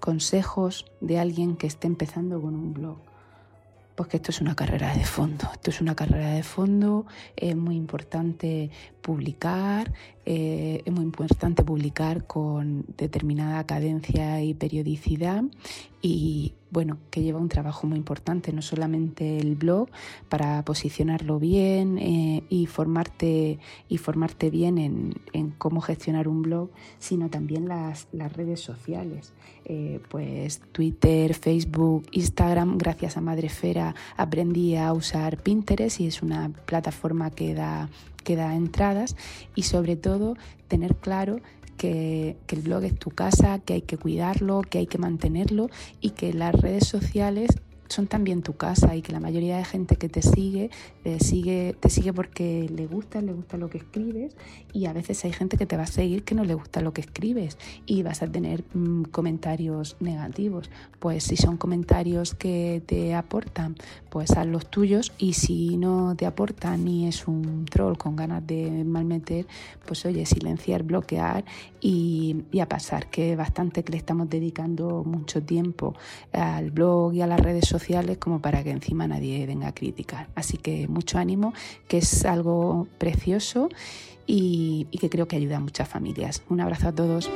[0.00, 2.98] Consejos de alguien que esté empezando con un blog
[4.00, 5.46] pues que esto es una carrera de fondo.
[5.52, 7.04] Esto es una carrera de fondo,
[7.36, 8.70] es muy importante
[9.02, 9.92] publicar,
[10.26, 15.44] eh, es muy importante publicar con determinada cadencia y periodicidad
[16.02, 19.88] y bueno, que lleva un trabajo muy importante, no solamente el blog
[20.28, 23.58] para posicionarlo bien eh, y, formarte,
[23.88, 24.78] y formarte bien
[25.32, 29.32] en, cómo gestionar un blog, sino también las, redes sociales.
[29.64, 36.50] Eh, pues Twitter, Facebook, Instagram, gracias a Madrefera aprendí a usar Pinterest y es una
[36.66, 37.88] plataforma que da,
[38.22, 39.16] que da entradas
[39.54, 40.36] y sobre todo
[40.68, 41.40] tener claro
[41.80, 46.10] que, el blog es tu casa, que hay que cuidarlo, que hay que mantenerlo y
[46.10, 47.50] que las redes sociales
[47.88, 50.70] son también tu casa y que la mayoría de gente que te sigue,
[51.02, 54.36] te sigue, te sigue porque le gusta, le gusta lo que escribes
[54.72, 56.92] y a veces hay gente que te va a seguir que no le gusta lo
[56.92, 60.70] que escribes y vas a tener mm, comentarios negativos.
[60.98, 63.76] Pues si son comentarios que te aportan,
[64.10, 68.46] pues haz los tuyos y si no te aportan ni es un troll con ganas
[68.46, 69.46] de malmeter,
[69.86, 71.44] pues oye, silenciar, bloquear
[71.80, 75.94] y, y a pasar, que bastante que le estamos dedicando mucho tiempo
[76.32, 80.28] al blog y a las redes sociales como para que encima nadie venga a criticar.
[80.34, 81.54] Así que mucho ánimo,
[81.88, 83.68] que es algo precioso
[84.26, 86.42] y, y que creo que ayuda a muchas familias.
[86.48, 87.30] Un abrazo a todos.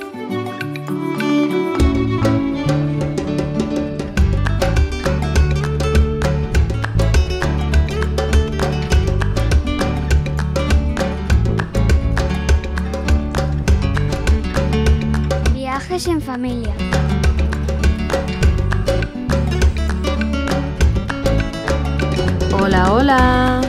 [22.60, 23.60] Hola, hola.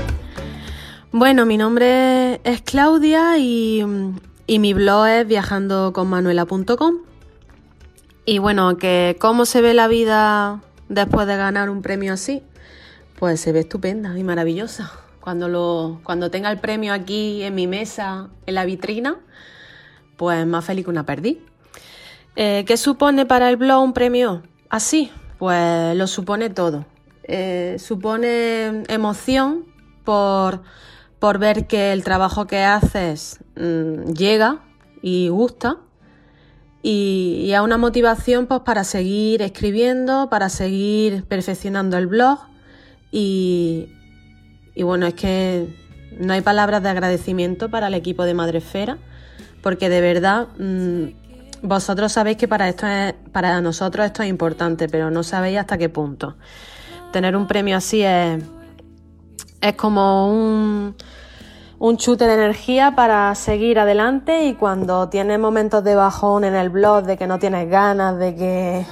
[1.12, 3.84] Bueno, mi nombre es Claudia y,
[4.48, 6.96] mi blog es viajandoconmanuela.com.
[8.26, 12.42] Y bueno, que cómo se ve la vida después de ganar un premio así,
[13.20, 14.92] pues se ve estupenda y maravillosa.
[15.20, 19.18] Cuando, lo, cuando tenga el premio aquí en mi mesa, en la vitrina,
[20.18, 21.44] pues más feliz que una perdí.
[22.36, 25.12] Eh, ¿Qué supone para el blog un premio así?
[25.40, 26.86] Pues lo supone todo.
[27.24, 29.66] Eh, supone emoción
[30.04, 30.62] por,
[31.40, 34.60] ver que el trabajo que haces mm, llega
[35.02, 35.78] y gusta
[36.84, 42.38] y, a una motivación pues, para seguir escribiendo, para seguir perfeccionando el blog
[43.12, 43.88] y,
[44.78, 45.74] bueno, es que
[46.20, 49.00] no hay palabras de agradecimiento para el equipo de Madrefera
[49.64, 51.06] porque de verdad mm,
[51.66, 55.78] vosotros sabéis que para, esto es, para nosotros esto es importante, pero no sabéis hasta
[55.78, 56.36] qué punto
[57.16, 58.44] tener un premio así es,
[59.62, 60.94] es como un,
[61.80, 66.70] un chute de energía para seguir adelante y cuando tienes momentos de bajón en el
[66.70, 68.86] blog, de que no tienes ganas, de que,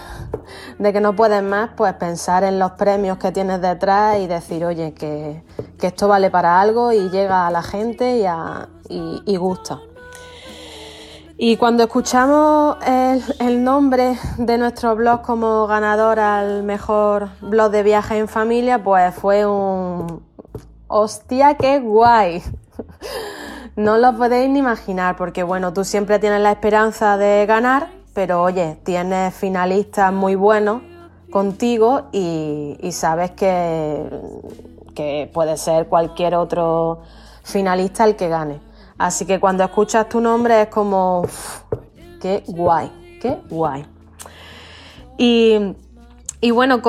[0.80, 4.64] de que no puedes más, pues pensar en los premios que tienes detrás y decir,
[4.64, 5.44] oye, que,
[5.82, 8.26] esto vale para algo y llega a la gente
[8.88, 9.82] y, y gusta.
[11.46, 12.78] Y cuando escuchamos
[13.38, 19.14] el, nombre de nuestro blog como ganador al mejor blog de viaje en familia, pues
[19.14, 20.24] fue un...
[20.88, 22.42] ¡Hostia, qué guay!
[23.76, 28.42] No lo podéis ni imaginar, porque bueno, tú siempre tienes la esperanza de ganar, pero
[28.42, 30.82] oye, tienes finalistas muy buenos
[31.30, 34.10] contigo y, sabes que,
[34.96, 37.02] que puede ser cualquier otro
[37.44, 38.73] finalista el que gane.
[38.98, 41.24] Así que cuando escuchas tu nombre es como,
[42.22, 42.92] qué guay,
[43.22, 43.86] qué guay.
[45.18, 45.76] Y,
[46.42, 46.82] y bueno,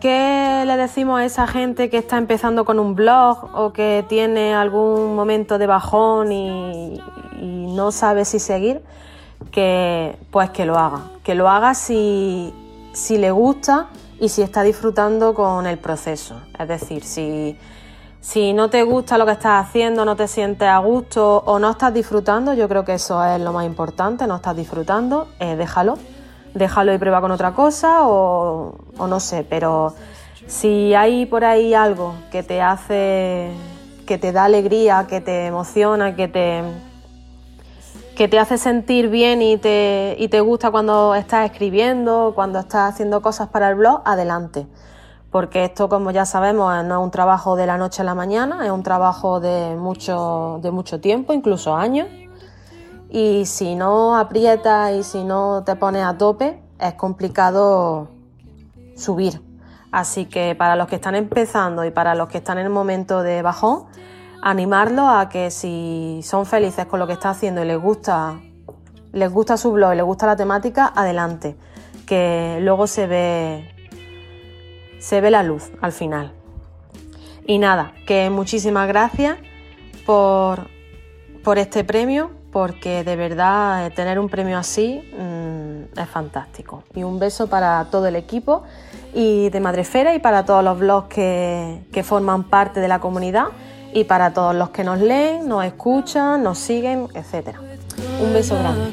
[0.00, 4.54] ¿qué le decimos a esa gente que está empezando con un blog o que tiene
[4.54, 7.00] algún momento de bajón y,
[7.40, 8.82] y no sabe si seguir?
[9.50, 12.52] Que pues que lo haga, que lo haga si,
[12.92, 13.88] si le gusta
[14.20, 16.36] y si está disfrutando con el proceso.
[16.58, 17.56] Es decir, si,
[18.20, 21.70] si no te gusta lo que estás haciendo, no te sientes a gusto o no
[21.70, 25.98] estás disfrutando, yo creo que eso es lo más importante, no estás disfrutando, eh, déjalo,
[26.54, 29.94] déjalo y prueba con otra cosa o, o no sé, pero
[30.46, 33.52] si hay por ahí algo que te hace,
[34.06, 36.62] que te da alegría, que te emociona, que te
[38.20, 42.92] que te hace sentir bien y te, y te gusta cuando estás escribiendo, cuando estás
[42.92, 44.66] haciendo cosas para el blog, adelante.
[45.30, 48.64] Porque esto, como ya sabemos, no es un trabajo de la noche a la mañana,
[48.64, 52.08] es un trabajo de mucho, de mucho tiempo, incluso años.
[53.08, 58.08] Y si no aprietas y si no te pones a tope, es complicado
[58.96, 59.40] subir.
[59.92, 63.22] Así que para los que están empezando y para los que están en el momento
[63.22, 63.86] de bajón,
[64.42, 68.40] animarlos a que si son felices con lo que está haciendo y les gusta,
[69.12, 71.56] les gusta su blog y les gusta la temática, adelante,
[72.06, 73.74] que luego se ve,
[75.00, 76.32] se ve la luz al final.
[77.46, 79.38] Y nada, que muchísimas gracias
[80.06, 80.68] por,
[81.42, 86.84] por este premio, porque de verdad eh, tener un premio así mm, es fantástico.
[86.94, 88.62] Y un beso para todo el equipo
[89.14, 93.46] y de Madrefera y para todos los blogs que, que forman parte de la comunidad
[93.92, 97.56] y para todos los que nos leen, nos escuchan, nos siguen, etc.
[98.22, 98.92] Un beso grande.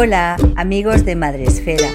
[0.00, 1.88] Hola amigos de Madresfera,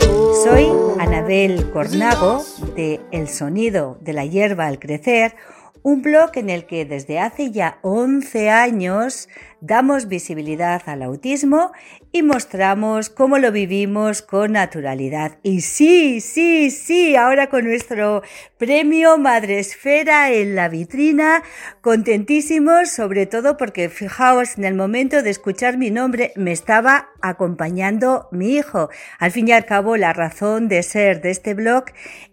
[0.44, 0.68] soy
[1.00, 2.44] Anabel Cornago
[2.76, 5.38] de El Sonido de la Hierba al Crecer,
[5.84, 9.30] un blog en el que desde hace ya 11 años
[9.64, 11.72] damos visibilidad al autismo
[12.12, 15.38] y mostramos cómo lo vivimos con naturalidad.
[15.42, 18.24] Y sí, sí, sí, ahora con nuestro
[18.58, 21.44] premio Madresfera en la vitrina,
[21.80, 28.28] contentísimos, sobre todo porque fijaos, en el momento de escuchar mi nombre me estaba acompañando
[28.34, 28.90] mi hijo.
[29.18, 31.86] Al fin y al cabo, la razón de ser de este blog,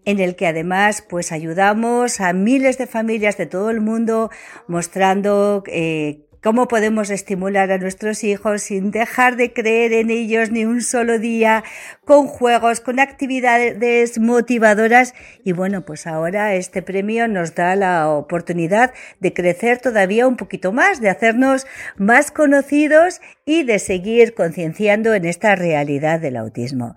[0.04, 4.30] en el que además pues ayudamos a miles de familias de todo el mundo
[4.66, 10.64] mostrando eh, cómo podemos estimular a nuestros hijos sin dejar de creer en ellos ni
[10.64, 11.64] un solo día,
[12.04, 15.14] con juegos, con actividades motivadoras.
[15.44, 20.72] Y bueno, pues ahora este premio nos da la oportunidad de crecer todavía un poquito
[20.72, 26.96] más, de hacernos más conocidos y de seguir concienciando en esta realidad del autismo.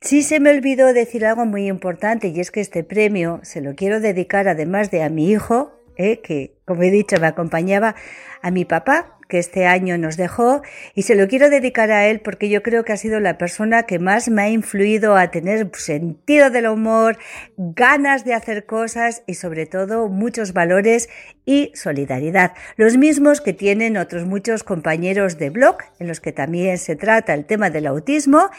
[0.00, 3.76] Sí se me olvidó decir algo muy importante y es que este premio se lo
[3.76, 7.94] quiero dedicar además de a mi hijo, eh, que como he dicho me acompañaba
[8.42, 10.60] a mi papá, que este año nos dejó,
[10.94, 13.84] y se lo quiero dedicar a él porque yo creo que ha sido la persona
[13.84, 17.16] que más me ha influido a tener sentido del humor,
[17.56, 21.08] ganas de hacer cosas y sobre todo muchos valores
[21.46, 22.52] y solidaridad.
[22.76, 27.32] Los mismos que tienen otros muchos compañeros de blog, en los que también se trata
[27.32, 28.50] el tema del autismo.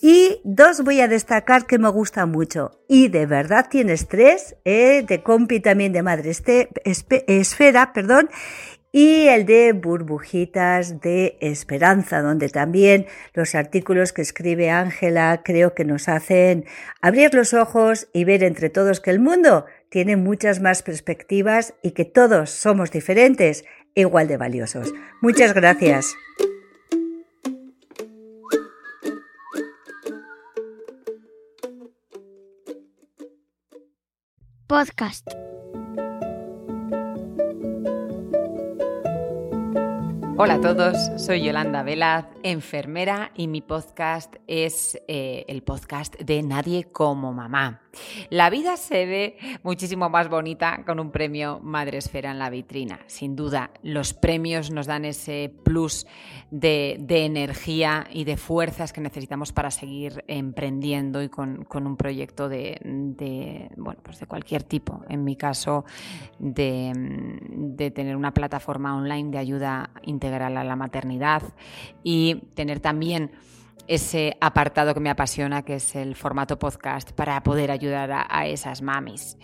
[0.00, 2.82] Y dos voy a destacar que me gustan mucho.
[2.86, 6.68] Y de verdad tienes tres, eh, de compi también de Madre este,
[7.26, 8.28] Esfera, perdón,
[8.92, 15.84] y el de Burbujitas de Esperanza, donde también los artículos que escribe Ángela creo que
[15.84, 16.64] nos hacen
[17.00, 21.92] abrir los ojos y ver entre todos que el mundo tiene muchas más perspectivas y
[21.92, 24.92] que todos somos diferentes igual de valiosos.
[25.20, 26.14] Muchas gracias.
[34.66, 35.47] Podcast.
[40.40, 46.42] Hola a todos, soy Yolanda Velaz, enfermera y mi podcast es eh, el podcast de
[46.42, 47.82] Nadie como Mamá.
[48.30, 53.00] La vida se ve muchísimo más bonita con un premio Madre Esfera en la vitrina.
[53.06, 56.06] Sin duda, los premios nos dan ese plus
[56.50, 63.68] de, energía y de fuerzas que necesitamos para seguir emprendiendo y con, un proyecto de,
[63.76, 65.02] bueno, pues de cualquier tipo.
[65.08, 65.84] En mi caso,
[66.38, 71.42] de, de tener una plataforma online de ayuda integral a la maternidad
[72.02, 73.30] y tener también
[73.88, 78.82] ese apartado que me apasiona, que es el formato podcast, para poder ayudar a, esas
[78.82, 79.36] mamis.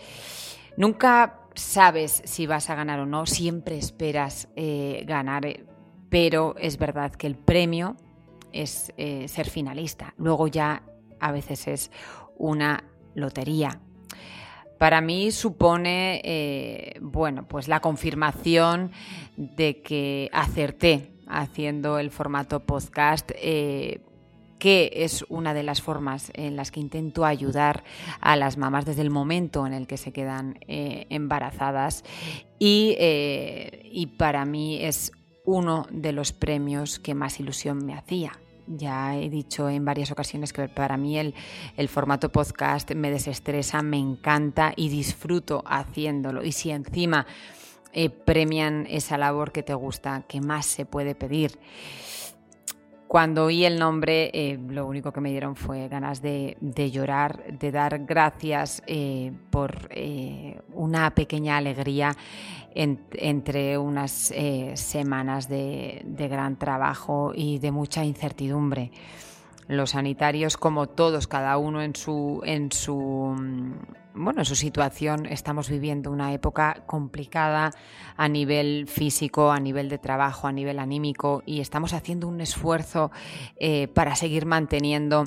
[0.77, 5.65] Nunca sabes si vas a ganar o no, siempre esperas eh, ganar, eh,
[6.09, 7.97] pero es verdad que el premio
[8.51, 10.13] es eh, ser finalista.
[10.17, 10.83] Luego ya
[11.19, 11.91] a veces es
[12.37, 12.83] una
[13.15, 13.81] lotería.
[14.77, 18.91] Para mí supone, bueno, pues la confirmación
[19.37, 23.31] de que acerté haciendo el formato podcast
[24.59, 27.83] que es una de las formas en las que intento ayudar
[28.19, 32.03] a las mamás desde el momento en el que se quedan eh, embarazadas
[32.59, 35.11] eh, y, para mí es
[35.43, 38.31] uno de los premios que más ilusión me hacía.
[38.67, 41.35] Ya he dicho en varias ocasiones que para mí el,
[41.87, 46.43] formato podcast me desestresa, me encanta y disfruto haciéndolo.
[46.43, 47.27] Y si encima
[47.97, 51.57] eh, premian esa labor que te gusta, ¿qué más se puede pedir?
[53.07, 56.57] Cuando oí el nombre, eh, lo único que me dieron fue ganas de,
[56.91, 59.89] llorar, de dar gracias eh, por
[60.73, 62.17] una pequeña alegría
[62.73, 64.33] entre unas
[64.73, 68.91] semanas de, de, gran trabajo y de mucha incertidumbre.
[69.69, 73.33] Los sanitarios, como todos, cada uno en su, en su
[74.15, 77.71] bueno, en su situación estamos viviendo una época complicada
[78.15, 83.11] a nivel físico, a nivel de trabajo, a nivel anímico y estamos haciendo un esfuerzo
[83.57, 85.25] eh, para seguir manteniendo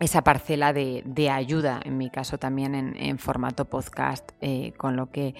[0.00, 5.34] esa parcela de, ayuda, en mi caso también en, formato podcast, eh, con lo que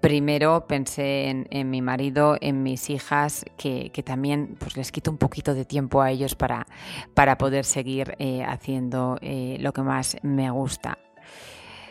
[0.00, 5.52] primero pensé en, mi marido, en mis hijas, que, también pues, les quito un poquito
[5.52, 6.68] de tiempo a ellos para,
[7.14, 10.98] para poder seguir eh, haciendo lo que más me gusta.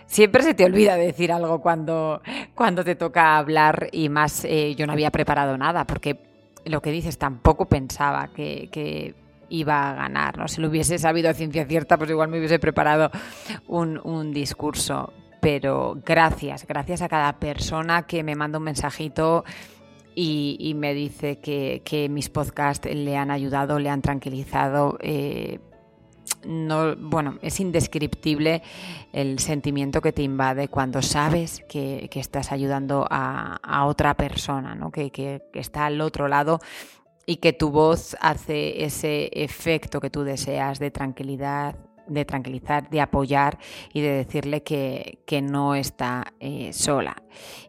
[0.07, 2.21] Siempre se te olvida decir algo cuando,
[2.55, 6.17] cuando te toca hablar y más eh, yo no había preparado nada porque
[6.65, 9.13] lo que dices tampoco pensaba que,
[9.49, 10.37] iba a ganar.
[10.37, 10.49] ¿no?
[10.49, 13.11] Si lo hubiese sabido a ciencia cierta, pues igual me hubiese preparado
[13.67, 15.13] un, discurso.
[15.39, 19.45] Pero gracias, gracias a cada persona que me manda un mensajito
[20.15, 24.97] y, me dice que, mis podcasts le han ayudado, le han tranquilizado.
[24.99, 25.59] Eh,
[26.45, 28.61] no, bueno, es indescriptible
[29.13, 34.91] el sentimiento que te invade cuando sabes que, estás ayudando a, otra persona, ¿no?
[34.91, 36.59] que, está al otro lado
[37.25, 41.75] y que tu voz hace ese efecto que tú deseas de tranquilidad,
[42.07, 43.59] de tranquilizar, de apoyar
[43.93, 47.15] y de decirle que, no está eh, sola.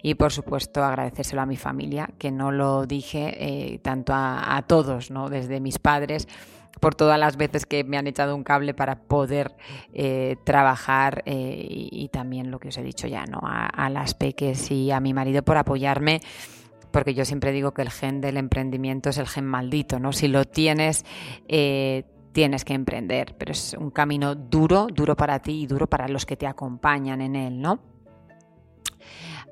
[0.02, 4.62] Y por supuesto agradecérselo a mi familia, que no lo dije eh, tanto a, a
[4.62, 5.28] todos, ¿no?
[5.28, 6.28] desde mis padres
[6.78, 9.54] por todas las veces que me han echado un cable para poder
[9.92, 13.40] eh, trabajar eh, y, también lo que os he dicho ya, ¿no?
[13.42, 16.20] A, las peques y a mi marido por apoyarme
[16.90, 20.12] porque yo siempre digo que el gen del emprendimiento es el gen maldito, ¿no?
[20.12, 21.04] Si lo tienes,
[21.48, 26.08] eh, tienes que emprender, pero es un camino duro, duro para ti y duro para
[26.08, 27.80] los que te acompañan en él, ¿no?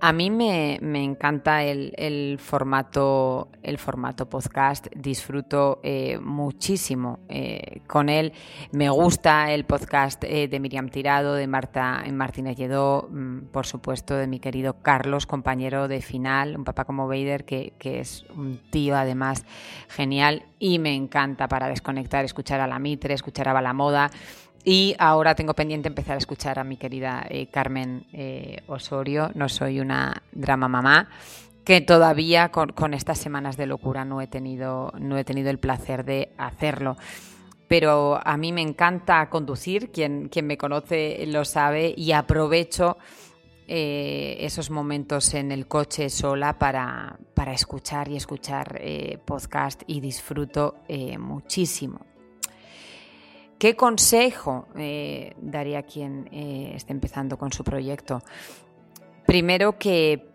[0.00, 8.32] A mí me, encanta el, formato, el formato podcast, disfruto eh, muchísimo eh, con él.
[8.72, 14.14] Me gusta el podcast eh, de Miriam Tirado, de Marta Martínez Lledó, mm, por supuesto
[14.14, 18.60] de mi querido Carlos, compañero de final, un papá como Vader, que, que es un
[18.70, 19.46] tío además
[19.88, 24.10] genial y me encanta para desconectar, escuchar a la Mitre, escuchar a Balamoda.
[24.68, 29.48] Y ahora tengo pendiente empezar a escuchar a mi querida eh, Carmen eh, Osorio, No
[29.48, 31.08] soy una drama mamá,
[31.64, 36.04] que todavía con, estas semanas de locura no he, tenido, no he tenido el placer
[36.04, 36.96] de hacerlo.
[37.68, 42.98] Pero a mí me encanta conducir, quien, quien me conoce lo sabe, y aprovecho
[43.68, 48.80] eh, esos momentos en el coche sola para, para escuchar y escuchar
[49.24, 50.74] podcast y disfruto
[51.20, 52.15] muchísimo.
[53.58, 58.22] ¿Qué consejo daría a quien esté empezando con su proyecto?
[59.26, 60.28] Primero que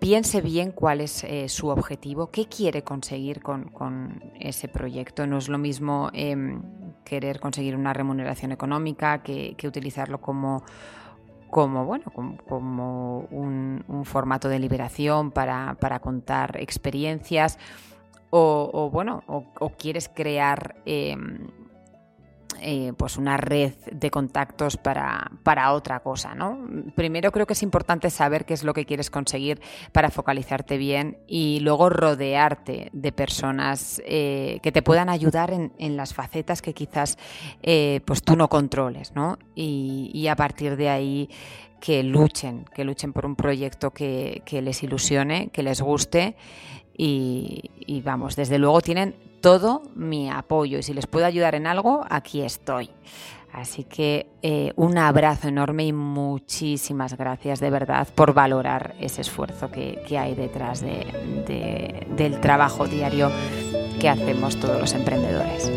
[0.00, 5.26] piense bien cuál es su objetivo, qué quiere conseguir con, ese proyecto.
[5.26, 6.62] No es lo mismo em,
[7.04, 10.62] querer conseguir una remuneración económica que utilizarlo como
[11.52, 12.04] como, bueno,
[12.48, 17.58] como, un, formato de liberación para, contar experiencias
[18.30, 21.48] o, bueno, o, quieres crear em,
[22.62, 26.58] eh, pues una red de contactos para, para, otra cosa, ¿no?
[26.94, 29.60] Primero creo que es importante saber qué es lo que quieres conseguir
[29.90, 36.14] para focalizarte bien y luego rodearte de personas eh, que te puedan ayudar en, las
[36.14, 37.18] facetas que quizás
[37.62, 39.38] eh, pues tú no controles, ¿no?
[39.54, 41.28] Y, a partir de ahí
[41.80, 46.36] que luchen, que luchen por un proyecto que, les ilusione, que les guste
[47.04, 52.04] y, vamos, desde luego tienen todo mi apoyo y si les puedo ayudar en algo,
[52.08, 52.90] aquí estoy.
[53.52, 59.70] Así que eh, un abrazo enorme y muchísimas gracias de verdad por valorar ese esfuerzo
[59.70, 63.30] que, hay detrás del trabajo diario
[64.00, 65.70] que hacemos todos los emprendedores.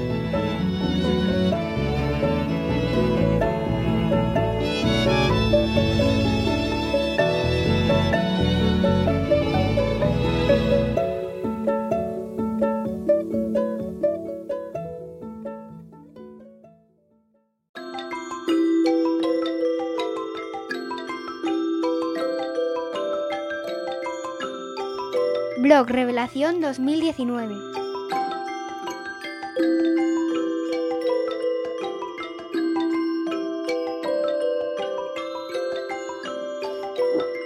[25.88, 27.54] Revelación 2019.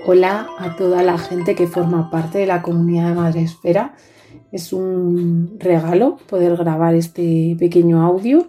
[0.06, 3.96] Hola a toda la gente que forma parte de la comunidad de Madresfera.
[4.54, 8.48] Es un regalo poder grabar este pequeño audio.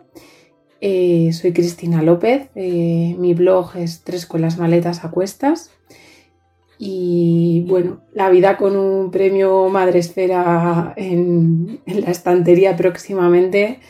[0.81, 5.73] Eh, soy Cristina López, eh, mi blog es Tres con las maletas a cuestas
[6.83, 13.81] y bueno, la vida con un premio Madresfera en, en la estantería próximamente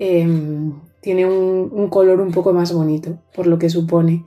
[0.00, 4.24] em, tiene un, color un poco más bonito, por lo que supone.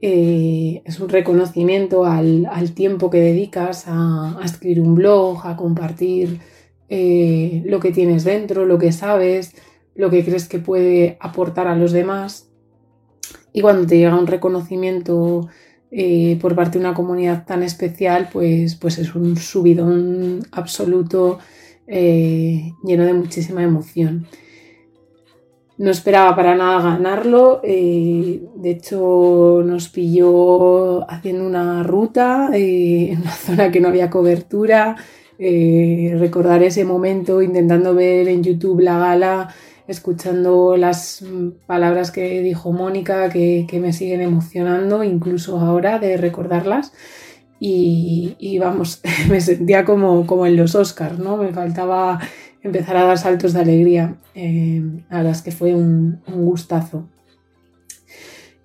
[0.00, 6.40] Eh, es un reconocimiento al, tiempo que dedicas a, escribir un blog, a compartir
[6.88, 9.54] eh, lo que tienes dentro, lo que sabes,
[9.94, 12.48] lo que crees que puede aportar a los demás.
[13.52, 15.50] Y cuando te llega un reconocimiento
[15.98, 21.38] eh, por parte de una comunidad tan especial, pues, pues es un subidón absoluto
[21.86, 24.26] eh, lleno de muchísima emoción.
[25.78, 33.30] No esperaba para nada ganarlo, eh, de hecho nos pilló haciendo una ruta en una
[33.46, 34.96] zona que no había cobertura,
[35.38, 39.48] recordar ese momento intentando ver en YouTube la gala
[39.88, 41.24] escuchando las
[41.66, 46.92] palabras que dijo Mónica que, me siguen emocionando, incluso ahora de recordarlas.
[47.58, 49.00] Y, vamos,
[49.30, 51.36] me sentía como, como en los Oscars, ¿no?
[51.36, 52.20] Me faltaba
[52.62, 57.08] empezar a dar saltos de alegría, eh, a las que fue un, gustazo.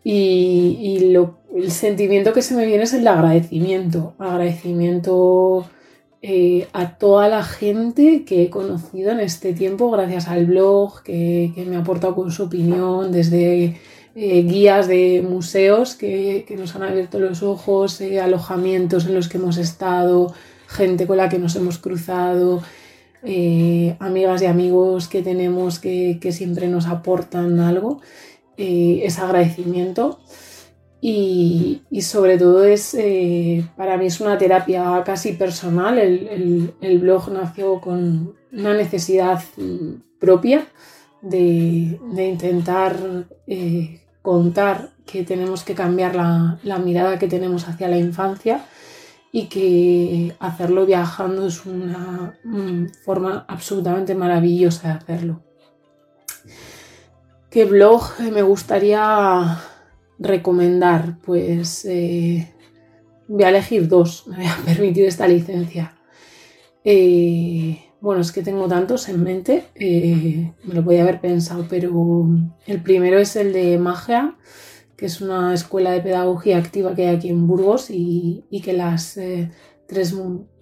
[0.03, 1.14] Y,
[1.56, 5.65] el sentimiento que se me viene es el de agradecimiento, agradecimiento
[6.23, 11.52] eh, a toda la gente que he conocido en este tiempo gracias al blog, que,
[11.68, 13.80] me ha aportado con su opinión, desde
[14.14, 19.38] eh, guías de museos que, nos han abierto los ojos, eh, alojamientos en los que
[19.38, 20.31] hemos estado,
[20.68, 22.61] gente con la que nos hemos cruzado,
[23.99, 28.02] amigas y amigos que tenemos que, que siempre nos aportan algo.
[28.57, 30.19] es agradecimiento
[31.03, 35.98] y, sobre todo es, eh, para mí es una terapia casi personal.
[35.98, 39.41] El, blog nació con una necesidad
[40.19, 40.68] propia
[41.23, 42.98] de, intentar
[43.48, 48.64] mm, contar que tenemos que cambiar la, mirada que tenemos hacia la infancia
[49.32, 55.41] y que hacerlo viajando es una mm, forma absolutamente maravillosa de hacerlo.
[57.49, 59.57] ¿Qué blog me gustaría
[60.22, 61.18] recomendar?
[61.23, 62.53] Pues eh,
[63.27, 65.95] voy a elegir dos, me voy a permitir esta licencia.
[66.84, 72.27] Eh, bueno, es que tengo tantos en mente, eh, me lo podía haber pensado, pero
[72.65, 74.38] el primero es el de Magia,
[74.95, 79.19] que es una escuela de pedagogía activa que hay aquí en Burgos y, que las
[79.88, 80.15] tres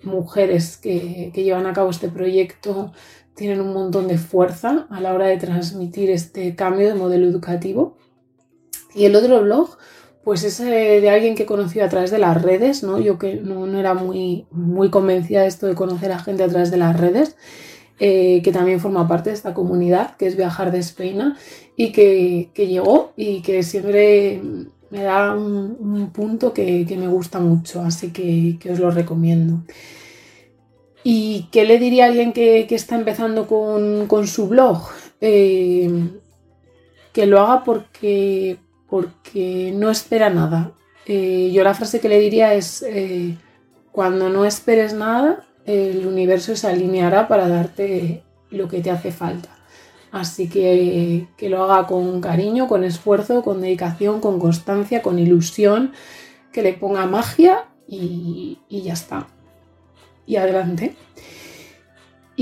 [0.03, 2.91] mujeres que llevan a cabo este proyecto
[3.35, 7.97] tienen un montón de fuerza a la hora de transmitir este cambio de modelo educativo
[8.93, 9.77] y el otro blog,
[10.23, 12.99] pues es de alguien que he conocido a través de las redes, ¿no?
[12.99, 16.71] Yo que no, era muy, muy convencida de esto de conocer a gente a través
[16.71, 17.35] de las redes,
[17.99, 21.37] eh, que también forma parte de esta comunidad, que es Viajar de Espeina,
[21.75, 24.41] y que, llegó y que siempre
[24.89, 29.63] me da un, punto que, me gusta mucho, así que, os lo recomiendo.
[31.03, 34.89] ¿Y qué le diría a alguien que, está empezando con, su blog?
[35.21, 35.89] Eh,
[37.13, 38.57] que lo haga porque,
[38.89, 40.71] porque no espera nada.
[41.05, 43.37] Eh, yo la frase que le diría es, eh,
[43.91, 49.49] cuando no esperes nada, el universo se alineará para darte lo que te hace falta.
[50.11, 55.93] Así que que lo haga con cariño, con esfuerzo, con dedicación, con constancia, con ilusión,
[56.51, 59.27] que le ponga magia y, y ya está.
[60.25, 60.95] Y adelante.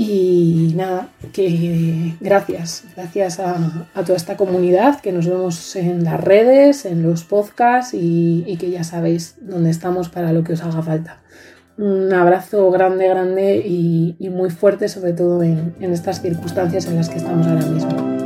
[0.00, 3.56] Y nada, que gracias, gracias a,
[3.96, 8.84] toda esta comunidad, que nos vemos en las redes, en los podcasts y, que ya
[8.84, 11.18] sabéis dónde estamos para lo que os haga falta.
[11.78, 17.08] Un abrazo grande, grande y, muy fuerte, sobre todo en, en estas circunstancias en las
[17.08, 18.17] que estamos ahora mismo.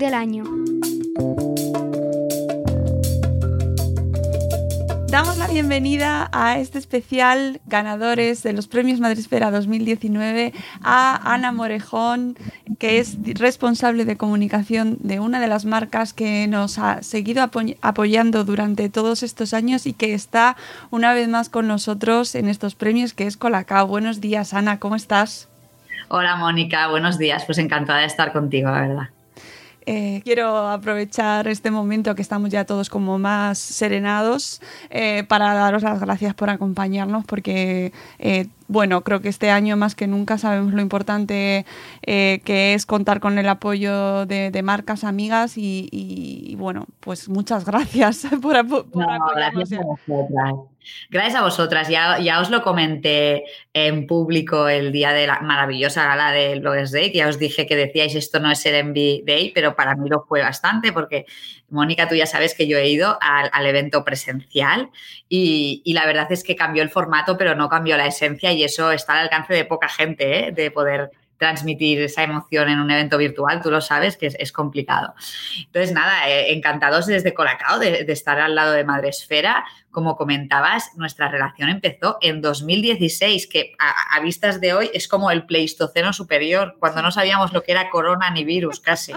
[0.00, 0.44] Del año.
[5.08, 12.36] Damos la bienvenida a este especial ganadores de los premios Madresfera 2019 a Ana Morejón,
[12.78, 17.42] que es responsable de comunicación de una de las marcas que nos ha seguido
[17.82, 20.56] apoyando durante todos estos años y que está
[20.90, 23.86] una vez más con nosotros en estos premios, que es Colacao.
[23.86, 25.48] Buenos días, Ana, ¿cómo estás?
[26.08, 27.44] Hola, Mónica, buenos días.
[27.44, 29.08] Pues encantada de estar contigo, la verdad.
[29.86, 35.82] Eh, quiero aprovechar este momento que estamos ya todos como más serenados eh, para daros
[35.82, 40.74] las gracias por acompañarnos porque eh, bueno, creo que este año más que nunca sabemos
[40.74, 41.64] lo importante
[42.02, 48.56] que es contar con el apoyo de, marcas amigas y, bueno, pues muchas gracias por,
[48.56, 48.90] apoyarnos.
[49.34, 50.69] Gracias a
[51.42, 51.88] vosotras.
[51.88, 56.92] Ya, ya os lo comenté en público el día de la maravillosa gala del Bloggers
[56.92, 59.94] Day, que ya os dije que decíais esto no es el Envy Day, pero para
[59.94, 61.26] mí lo fue bastante porque,
[61.68, 64.90] Mónica, tú ya sabes que yo he ido al, evento presencial
[65.28, 68.90] y, la verdad es que cambió el formato, pero no cambió la esencia y eso
[68.90, 70.52] está al alcance de poca gente, ¿eh?
[70.52, 75.14] de poder transmitir esa emoción en un evento virtual, tú lo sabes que es, complicado.
[75.56, 80.96] Entonces, nada, eh, encantados desde Colacao de, de, estar al lado de Madresfera como comentabas,
[80.96, 86.76] nuestra relación empezó en 2016, que a, vistas de hoy es como el Pleistoceno superior,
[86.78, 89.12] cuando no sabíamos lo que era corona ni virus casi.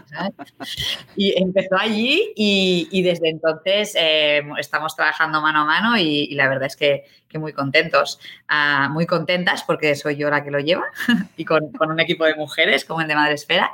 [1.15, 6.67] Y empezó allí y, desde entonces eh, estamos trabajando mano a mano y, la verdad
[6.67, 7.03] es que,
[7.39, 10.85] muy contentos, ah, muy contentas porque soy yo la que lo lleva
[11.35, 13.71] y con, un equipo de mujeres como el de Madre Esfera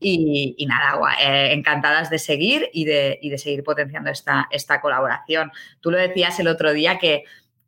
[0.00, 5.52] y, nada, eh, encantadas de seguir y de, de seguir potenciando esta, esta colaboración.
[5.80, 7.24] Tú lo decías el otro día que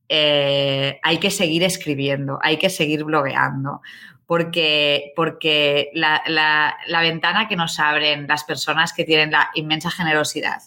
[0.09, 3.81] eh, hay que seguir escribiendo, hay que seguir blogueando,
[4.27, 10.63] porque, porque la, ventana que nos abren las personas que tienen la inmensa generosidad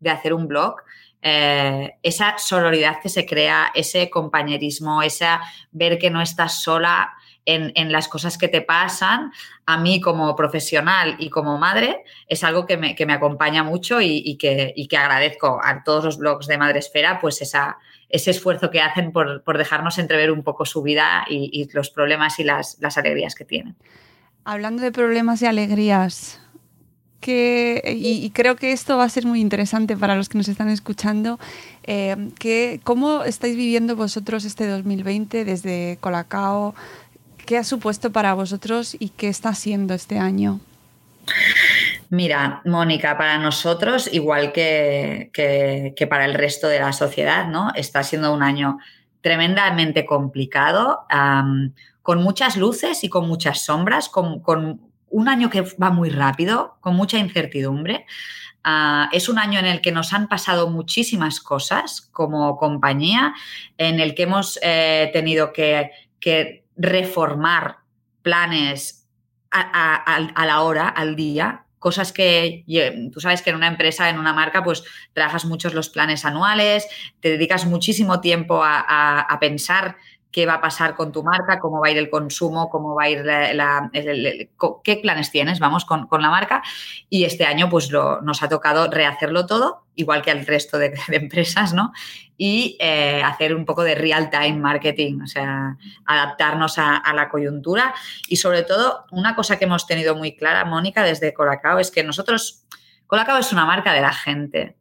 [0.00, 0.76] de hacer un blog,
[1.22, 7.12] eh, esa sororidad que se crea, ese compañerismo, esa ver que no estás sola
[7.46, 9.32] en, las cosas que te pasan,
[9.66, 14.74] a mí como profesional y como madre, es algo que me, acompaña mucho y, que,
[14.88, 17.78] que, agradezco a todos los blogs de Madre Esfera, pues esa,
[18.10, 22.44] ese esfuerzo que hacen por, dejarnos entrever un poco su vida y, los problemas y
[22.44, 23.76] las, alegrías que tienen.
[24.44, 26.40] Hablando de problemas y alegrías,
[27.20, 30.68] que, y, creo que esto va a ser muy interesante para los que nos están
[30.68, 31.38] escuchando.
[31.84, 36.74] Eh, que, ¿Cómo estáis viviendo vosotros este 2020 desde Colacao,
[37.50, 40.60] ¿Qué ha supuesto para vosotros y qué está siendo este año?
[42.08, 47.72] Mira, Mónica, para nosotros, igual que, que, para el resto de la sociedad, ¿no?
[47.74, 48.78] Está siendo un año
[49.20, 51.00] tremendamente complicado,
[52.02, 56.94] con muchas luces y con muchas sombras, con, un año que va muy rápido, con
[56.94, 58.06] mucha incertidumbre.
[58.62, 63.34] Ah, es un año en el que nos han pasado muchísimas cosas como compañía,
[63.76, 67.78] en el que hemos eh, tenido que reformar
[68.22, 69.08] planes
[69.50, 72.64] a, la hora, al día, cosas que
[73.12, 76.86] tú sabes que en una empresa, en una marca, pues trabajas muchos los planes anuales,
[77.20, 79.96] te dedicas muchísimo tiempo a, pensar
[80.32, 83.04] qué va a pasar con tu marca, cómo va a ir el consumo, cómo va
[83.04, 83.90] a ir la,
[84.84, 86.62] qué planes tienes, vamos, con, la marca.
[87.08, 91.74] Y este año pues nos ha tocado rehacerlo todo, igual que al resto de, empresas,
[91.74, 91.92] ¿no?
[92.36, 95.76] Y eh, hacer un poco de real-time marketing, o sea,
[96.06, 97.92] adaptarnos a, la coyuntura.
[98.28, 102.04] Y sobre todo, una cosa que hemos tenido muy clara, Mónica, desde Colacao, es que
[102.04, 102.64] nosotros,
[103.06, 104.76] Colacao es una marca de la gente.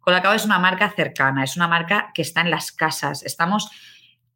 [0.00, 3.22] Colacao es una marca cercana, es una marca que está en las casas.
[3.22, 3.70] Estamos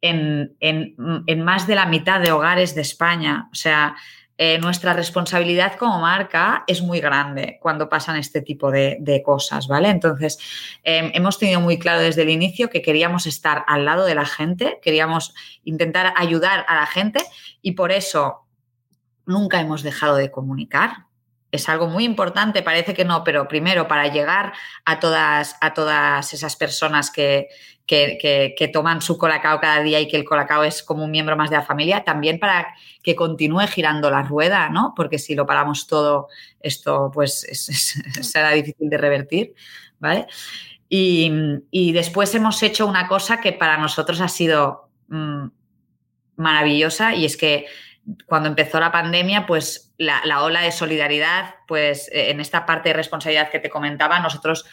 [0.09, 3.49] en, más de la mitad de hogares de España.
[3.51, 3.95] O sea,
[4.37, 9.89] eh, nuestra responsabilidad como marca es muy grande cuando pasan este tipo de, cosas, ¿vale?
[9.89, 10.37] Entonces,
[10.83, 14.25] em, hemos tenido muy claro desde el inicio que queríamos estar al lado de la
[14.25, 15.33] gente, queríamos
[15.63, 17.19] intentar ayudar a la gente
[17.61, 18.45] y por eso
[19.25, 21.05] nunca hemos dejado de comunicar.
[21.51, 24.51] Es algo muy importante, parece que no, pero primero para llegar
[24.83, 27.47] a todas, a todas esas personas que,
[27.85, 31.49] que, toman su colacao cada día y que el colacao es como un miembro más
[31.49, 34.93] de la familia, también para que continúe girando la rueda, ¿no?
[34.95, 36.27] Porque si lo paramos todo,
[36.59, 37.41] esto pues
[38.21, 39.53] será difícil de revertir,
[39.99, 40.27] ¿vale?
[40.89, 45.47] Y, después hemos hecho una cosa que para nosotros ha sido mm,
[46.37, 47.65] maravillosa y es que
[48.27, 52.93] cuando empezó la pandemia, pues la, la, ola de solidaridad, pues en esta parte de
[52.93, 54.65] responsabilidad que te comentaba, nosotros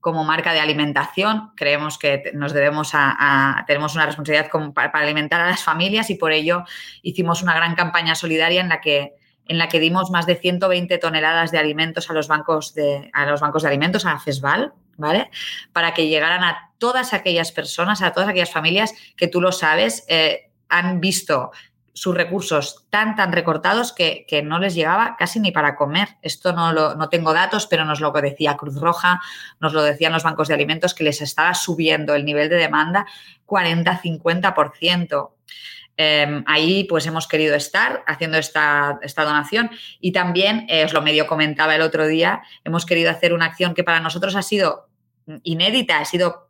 [0.00, 1.52] como marca de alimentación.
[1.54, 6.32] Creemos que nos debemos a, tenemos una responsabilidad para, alimentar a las familias y por
[6.32, 6.64] ello
[7.02, 9.14] hicimos una gran campaña solidaria en la que
[9.46, 13.26] en la que dimos más de 120 toneladas de alimentos a los bancos de, a
[13.26, 15.28] los bancos de alimentos, a FESVAL, ¿vale?
[15.72, 20.04] Para que llegaran a todas aquellas personas, a todas aquellas familias que tú lo sabes,
[20.06, 21.50] eh, han visto
[21.92, 26.08] sus recursos tan, tan recortados que, no les llegaba casi ni para comer.
[26.22, 29.20] Esto no, lo, no tengo datos, pero nos lo decía Cruz Roja,
[29.60, 33.06] nos lo decían los bancos de alimentos, que les estaba subiendo el nivel de demanda
[33.46, 35.30] 40-50%.
[35.96, 41.02] Em, ahí pues hemos querido estar haciendo esta, esta donación y también, eh, os lo
[41.02, 44.88] medio comentaba el otro día, hemos querido hacer una acción que para nosotros ha sido
[45.42, 46.49] inédita, ha sido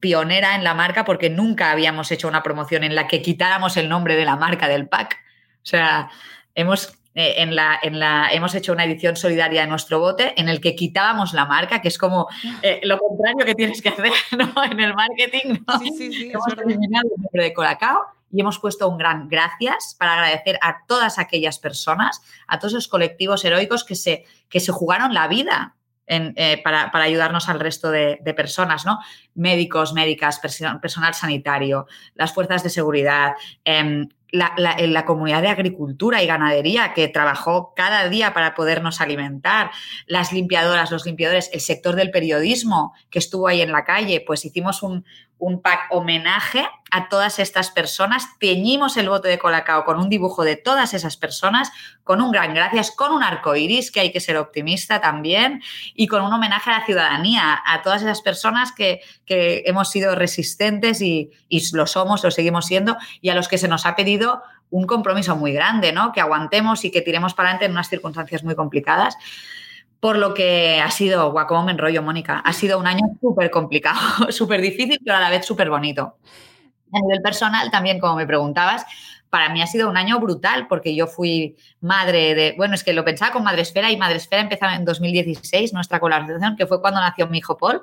[0.00, 3.88] pionera en la marca porque nunca habíamos hecho una promoción en la que quitáramos el
[3.88, 5.16] nombre de la marca del pack.
[5.62, 6.10] O sea,
[6.54, 10.48] hemos, eh, en la, en la, hemos hecho una edición solidaria de nuestro bote en
[10.48, 12.28] el que quitábamos la marca, que es como
[12.62, 14.12] eh, lo contrario que tienes que hacer
[14.70, 15.60] en el marketing.
[15.78, 19.94] Sí, sí, sí, hemos eliminado el nombre de Colacao y hemos puesto un gran gracias
[19.98, 24.72] para agradecer a todas aquellas personas, a todos esos colectivos heroicos que se, que se
[24.72, 25.75] jugaron la vida
[26.08, 29.00] eh, para, ayudarnos al resto de, personas, ¿no?
[29.34, 33.32] Médicos, médicas, personal sanitario, las fuerzas de seguridad,
[33.64, 39.70] em, la, la, comunidad de agricultura y ganadería que trabajó cada día para podernos alimentar,
[40.06, 44.44] las limpiadoras, los limpiadores, el sector del periodismo que estuvo ahí en la calle, pues
[44.44, 45.04] hicimos un,
[45.38, 48.38] un pack homenaje a todas estas personas.
[48.38, 51.70] Teñimos el bote de Colacao con un dibujo de todas esas personas,
[52.04, 55.62] con un gran gracias, con un arco iris, que hay que ser optimista también,
[55.94, 61.02] y con un homenaje a la ciudadanía, a todas esas personas que, hemos sido resistentes
[61.02, 64.42] y, y, lo somos, lo seguimos siendo, y a los que se nos ha pedido
[64.70, 66.12] un compromiso muy grande, ¿no?
[66.12, 69.16] Que aguantemos y que tiremos para adelante en unas circunstancias muy complicadas
[70.00, 73.50] por lo que ha sido, guau, cómo me enrollo, Mónica, ha sido un año súper
[73.50, 73.98] complicado,
[74.30, 76.18] súper difícil, pero a la vez súper bonito.
[76.92, 78.86] A nivel personal, también, como me preguntabas,
[79.30, 82.92] para mí ha sido un año brutal porque yo fui madre de, bueno, es que
[82.92, 87.26] lo pensaba con Madresfera y Madresfera empezó en 2016, nuestra colaboración, que fue cuando nació
[87.26, 87.82] mi hijo Paul,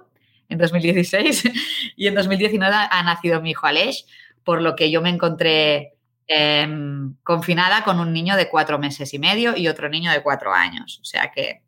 [0.49, 1.43] en 2016,
[1.95, 4.05] y en 2019 ha nacido mi hijo Aleix,
[4.43, 5.95] por lo que yo me encontré
[6.27, 10.53] em, confinada con un niño de cuatro meses y medio y otro niño de cuatro
[10.53, 10.99] años.
[11.01, 11.62] O sea que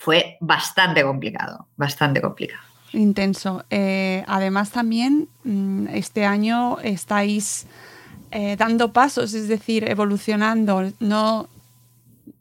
[0.00, 2.62] fue bastante complicado, bastante complicado.
[2.94, 3.64] Intenso.
[3.68, 7.66] Eh, además también mm, este año estáis
[8.30, 10.90] eh, dando pasos, es decir, evolucionando.
[11.00, 11.48] No,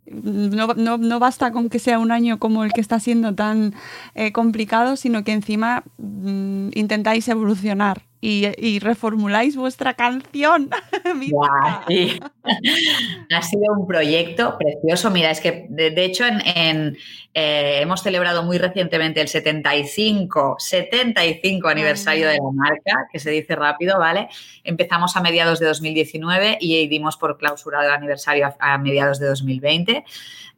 [0.07, 3.75] no, basta con que sea un año como el que está siendo tan
[4.15, 10.69] eh, complicado, sino que encima mm, intentáis evolucionar y, reformuláis vuestra canción.
[13.31, 15.09] ha sido un proyecto precioso.
[15.09, 16.97] Mira, es que de, hecho en,
[17.33, 23.55] eh, hemos celebrado muy recientemente el 75, 75 aniversario de la marca, que se dice
[23.55, 24.27] rápido, ¿vale?
[24.63, 30.03] Empezamos a mediados de 2019 y dimos por clausurado el aniversario a, mediados de 2020.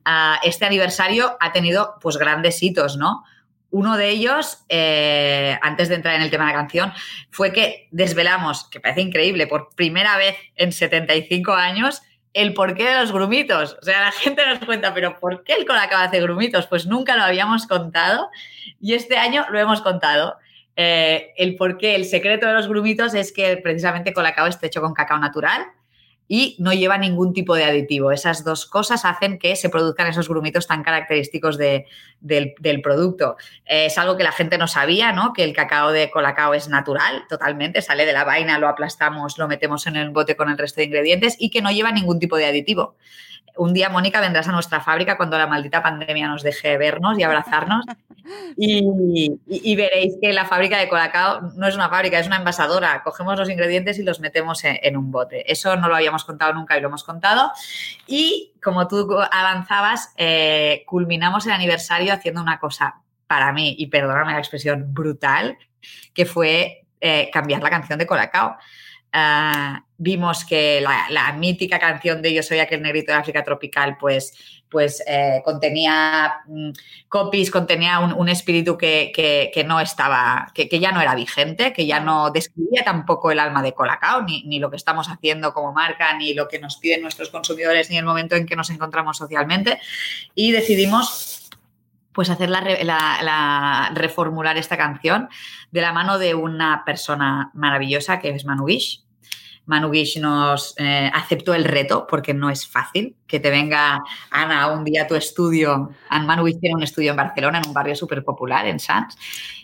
[0.04, 3.24] Ah, este aniversario ha tenido pues grandes hitos, ¿no?
[3.72, 6.94] Uno de ellos, eh, antes de entrar en el tema de la canción,
[7.30, 12.02] fue que desvelamos, que parece increíble, por primera vez en 75 años,
[12.34, 13.78] el porqué de los grumitos.
[13.82, 16.68] O sea, la gente nos cuenta, pero ¿por qué el Colacao hace grumitos?
[16.68, 18.30] Pues nunca lo habíamos contado
[18.80, 20.36] y este año lo hemos contado.
[20.76, 24.82] Eh, el por qué, el secreto de los grumitos es que precisamente Colacao está hecho
[24.82, 25.66] con cacao natural
[26.34, 28.14] y no lleva ningún tipo de aditivo.
[28.14, 31.84] Esas dos cosas hacen que se produzcan esos grumitos tan característicos del,
[32.82, 33.36] producto.
[33.66, 35.34] Eh, es algo que la gente no sabía, ¿no?
[35.34, 39.50] Que el cacao de Colacao es natural, totalmente, sale de la vaina, lo aplastamos, lo
[39.50, 42.38] metemos en el bote con el resto de ingredientes y que no lleva ningún tipo
[42.38, 42.96] de aditivo
[43.58, 47.24] un día, Mónica, vendrás a nuestra fábrica cuando la maldita pandemia nos deje vernos y
[47.24, 47.86] abrazarnos
[48.58, 53.04] y, veréis que la fábrica de Colacao no es una fábrica, es una envasadora.
[53.04, 55.52] Cogemos los ingredientes y los metemos en, un bote.
[55.52, 57.52] Eso no lo habíamos contado nunca y lo hemos contado.
[58.08, 64.34] Y como tú avanzabas, eh, culminamos el aniversario haciendo una cosa para mí, y perdóname
[64.34, 65.58] la expresión, brutal,
[66.14, 68.58] que fue eh, cambiar la canción de Colacao.
[69.14, 74.34] Ah, vimos que la, mítica canción de Yo soy aquel negrito de África tropical, pues,
[74.70, 76.72] pues eh, contenía mm,
[77.10, 82.32] copies, contenía un, espíritu que, no estaba, que, ya no era vigente, que ya no
[82.32, 86.34] describía tampoco el alma de Colacao, ni, ni, lo que estamos haciendo como marca, ni
[86.34, 89.80] lo que nos piden nuestros consumidores, ni el momento en que nos encontramos socialmente.
[90.36, 91.41] Y decidimos
[92.14, 95.30] pues hacer la, reformular esta canción
[95.72, 99.04] de la mano de una persona maravillosa que es Manu Guish.
[99.66, 104.68] Manu Guish nos eh, aceptó el reto porque no es fácil que te venga Ana
[104.68, 105.92] un día a tu estudio.
[106.10, 109.18] Manu Guish tiene un estudio en Barcelona, en un barrio súper popular, en Sants,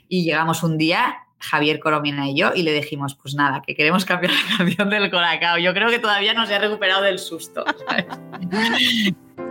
[0.08, 4.06] y llegamos un día Javier Coromina y yo y le dijimos, pues nada, que queremos
[4.06, 5.58] cambiar la canción del Colacao.
[5.58, 7.66] Yo creo que todavía no se ha recuperado del susto.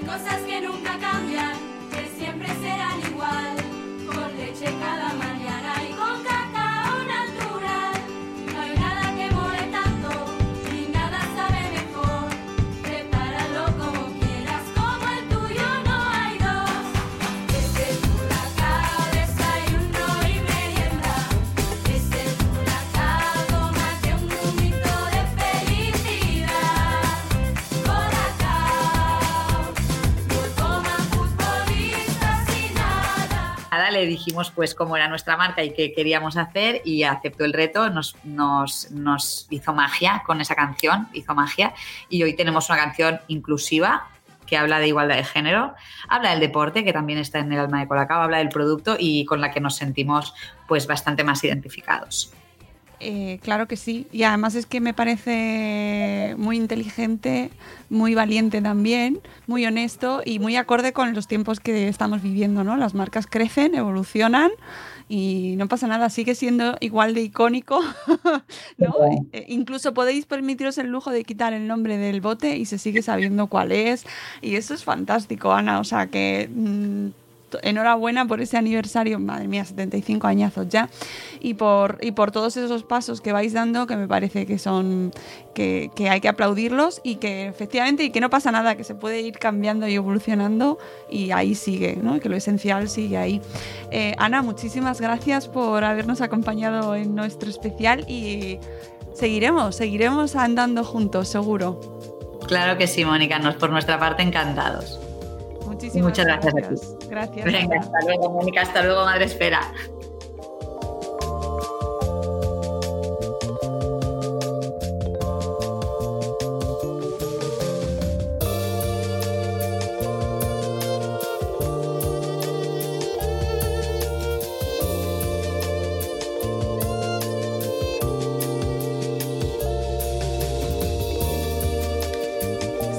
[0.00, 0.49] cosas
[33.90, 37.88] le dijimos pues cómo era nuestra marca y qué queríamos hacer y aceptó el reto,
[37.90, 41.72] nos, nos, hizo magia con esa canción, hizo magia
[42.08, 44.08] y hoy tenemos una canción inclusiva
[44.46, 45.74] que habla de igualdad de género,
[46.08, 49.24] habla del deporte, que también está en el alma de Colacao, habla del producto y
[49.24, 50.34] con la que nos sentimos
[50.66, 52.32] pues bastante más identificados.
[53.00, 54.06] Eh, claro que sí.
[54.12, 57.50] Y además es que me parece muy inteligente,
[57.88, 62.76] muy valiente también, muy honesto y muy acorde con los tiempos que estamos viviendo, ¿no?
[62.76, 64.50] Las marcas crecen, evolucionan
[65.08, 67.80] y no pasa nada, sigue siendo igual de icónico,
[68.78, 68.94] ¿no?
[69.32, 73.02] Eh, incluso podéis permitiros el lujo de quitar el nombre del bote y se sigue
[73.02, 74.04] sabiendo cuál es
[74.42, 77.08] y eso es fantástico, Ana, o sea que mm,
[77.62, 80.88] enhorabuena por ese aniversario, madre mía, 75 añazos ya,
[81.40, 85.12] y por, y por todos esos pasos que vais dando, que me parece que son,
[85.54, 89.20] que, hay que aplaudirlos y que efectivamente, y que no pasa nada, que se puede
[89.20, 90.78] ir cambiando y evolucionando
[91.10, 92.20] y ahí sigue, ¿no?
[92.20, 93.40] que lo esencial sigue ahí.
[93.90, 98.58] Eh, Ana, muchísimas gracias por habernos acompañado en nuestro especial y
[99.14, 101.80] seguiremos, seguiremos andando juntos, seguro.
[102.46, 104.98] Claro que sí, Mónica, nos por nuestra parte encantados.
[105.94, 107.06] Muchas gracias, a ti.
[107.08, 107.44] Gracias.
[107.44, 108.62] Venga, hasta luego, Mónica.
[108.62, 109.60] Hasta luego, Madre Espera.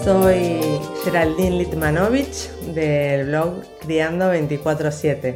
[0.03, 0.59] Soy
[1.03, 5.35] Geraldine Litmanovich del blog Criando 24-7.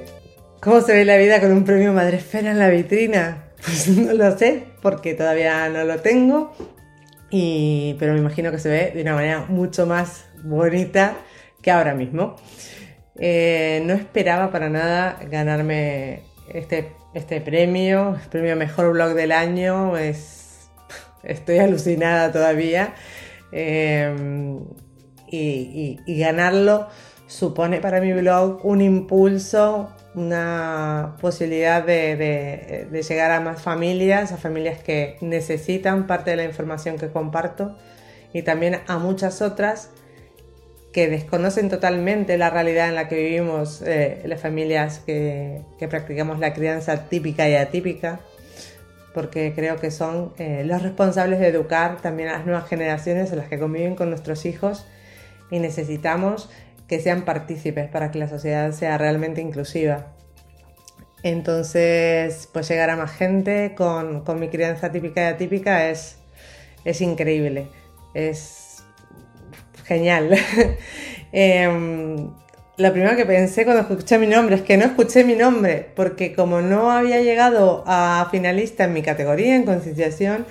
[0.61, 3.41] ¿Cómo se ve la vida con un premio Madresfera en la vitrina?
[3.65, 6.53] Pues no lo sé, porque todavía no lo tengo,
[7.31, 11.15] y, pero me imagino que se ve de una manera mucho más bonita
[11.61, 12.35] que ahora mismo.
[13.17, 16.21] Eh, no esperaba para nada ganarme
[16.53, 19.97] este, este premio, el premio Mejor Blog del Año.
[19.97, 20.69] Es,
[21.23, 22.93] estoy alucinada todavía.
[23.51, 24.59] Em,
[25.31, 26.87] y, ganarlo
[27.35, 34.81] supone para mi blog un impulso, una posibilidad de, llegar a más familias, a familias
[34.81, 37.75] que necesitan parte de la información que comparto
[38.31, 39.89] y también a muchas otras
[40.93, 46.53] que desconocen totalmente la realidad en la que vivimos eh, las familias que, practicamos la
[46.53, 48.21] crianza típica y atípica
[49.13, 53.35] porque creo que son eh, los responsables de educar también a las nuevas generaciones, a
[53.35, 54.85] las que conviven con nuestros hijos,
[55.51, 56.49] y necesitamos
[56.87, 60.13] que sean partícipes para que la sociedad sea realmente inclusiva.
[61.23, 66.17] Entonces, pues llegar a más gente con, con mi crianza típica y atípica es,
[66.83, 67.67] es increíble,
[68.13, 68.83] es
[69.85, 70.37] genial.
[71.33, 72.27] eh,
[72.77, 76.33] lo primero que pensé cuando escuché mi nombre es que no escuché mi nombre, porque
[76.33, 80.45] como no había llegado a finalista en mi categoría en concienciación,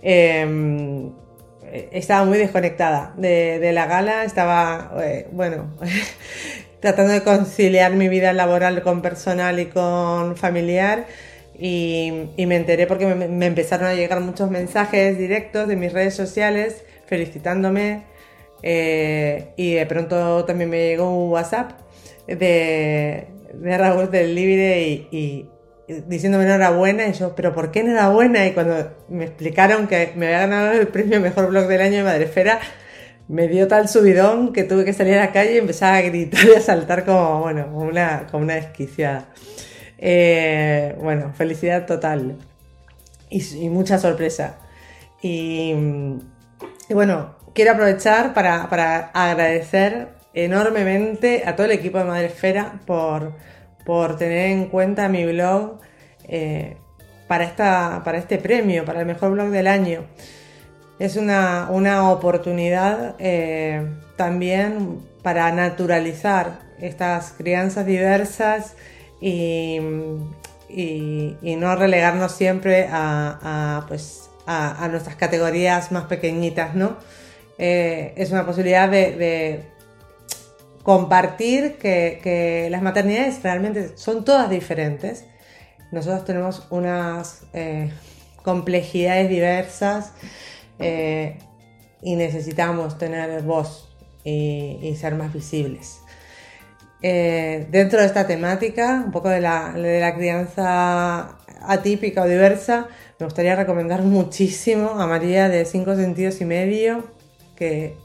[0.00, 1.12] em,
[1.92, 5.76] estaba muy desconectada de, la gala, estaba, eh, bueno,
[6.80, 11.06] tratando de conciliar mi vida laboral con personal y con familiar.
[11.58, 16.84] Y, me enteré porque me empezaron a llegar muchos mensajes directos de mis redes sociales
[17.06, 18.04] felicitándome,
[18.62, 21.72] eh, y de pronto también me llegó un WhatsApp
[22.26, 25.48] de, de Raúl del Libre y,
[25.88, 28.46] diciéndome enhorabuena y yo, pero ¿por qué enhorabuena?
[28.46, 32.02] Y cuando me explicaron que me había ganado el premio Mejor Blog del Año de
[32.02, 32.60] Madrefera,
[33.28, 36.44] me dio tal subidón que tuve que salir a la calle y empezar a gritar
[36.46, 39.28] y a saltar como, bueno, como una, como una desquiciada.
[39.98, 42.36] Eh, bueno, felicidad total
[43.30, 44.58] y, mucha sorpresa.
[45.22, 45.74] Y,
[46.90, 53.32] bueno, quiero aprovechar para, agradecer enormemente a todo el equipo de Madresfera por,
[53.86, 55.78] por tener en cuenta mi blog
[56.24, 56.76] eh,
[57.28, 60.04] para, esta, para este premio, para el mejor blog del año.
[60.98, 61.68] Es una,
[62.10, 63.86] oportunidad eh,
[64.16, 68.74] también para naturalizar estas crianzas diversas
[69.20, 69.78] y,
[71.40, 76.96] no relegarnos siempre a, pues, a, nuestras categorías más pequeñitas, ¿no?
[77.58, 79.62] Eh, es una posibilidad de,
[80.86, 85.24] compartir que, las maternidades realmente son todas diferentes.
[85.90, 87.90] Nosotros tenemos unas eh,
[88.44, 90.12] complejidades diversas
[90.78, 91.38] eh,
[92.02, 93.88] y necesitamos tener voz
[94.22, 95.98] y, ser más visibles.
[97.02, 102.86] dentro de esta temática, un poco de la, de la crianza atípica o diversa,
[103.18, 107.02] me gustaría recomendar muchísimo a María de 5 sentidos y medio,
[107.56, 107.96] que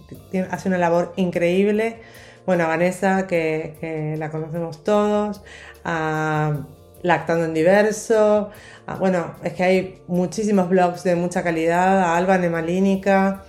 [0.50, 2.00] hace una labor increíble.
[2.46, 5.42] Bueno, a Vanessa, que, la conocemos todos,
[5.84, 6.66] a
[7.04, 8.50] Lactando en Diverso,
[9.00, 13.44] bueno, es que hay muchísimos blogs de mucha calidad, a Alba Nemalínica,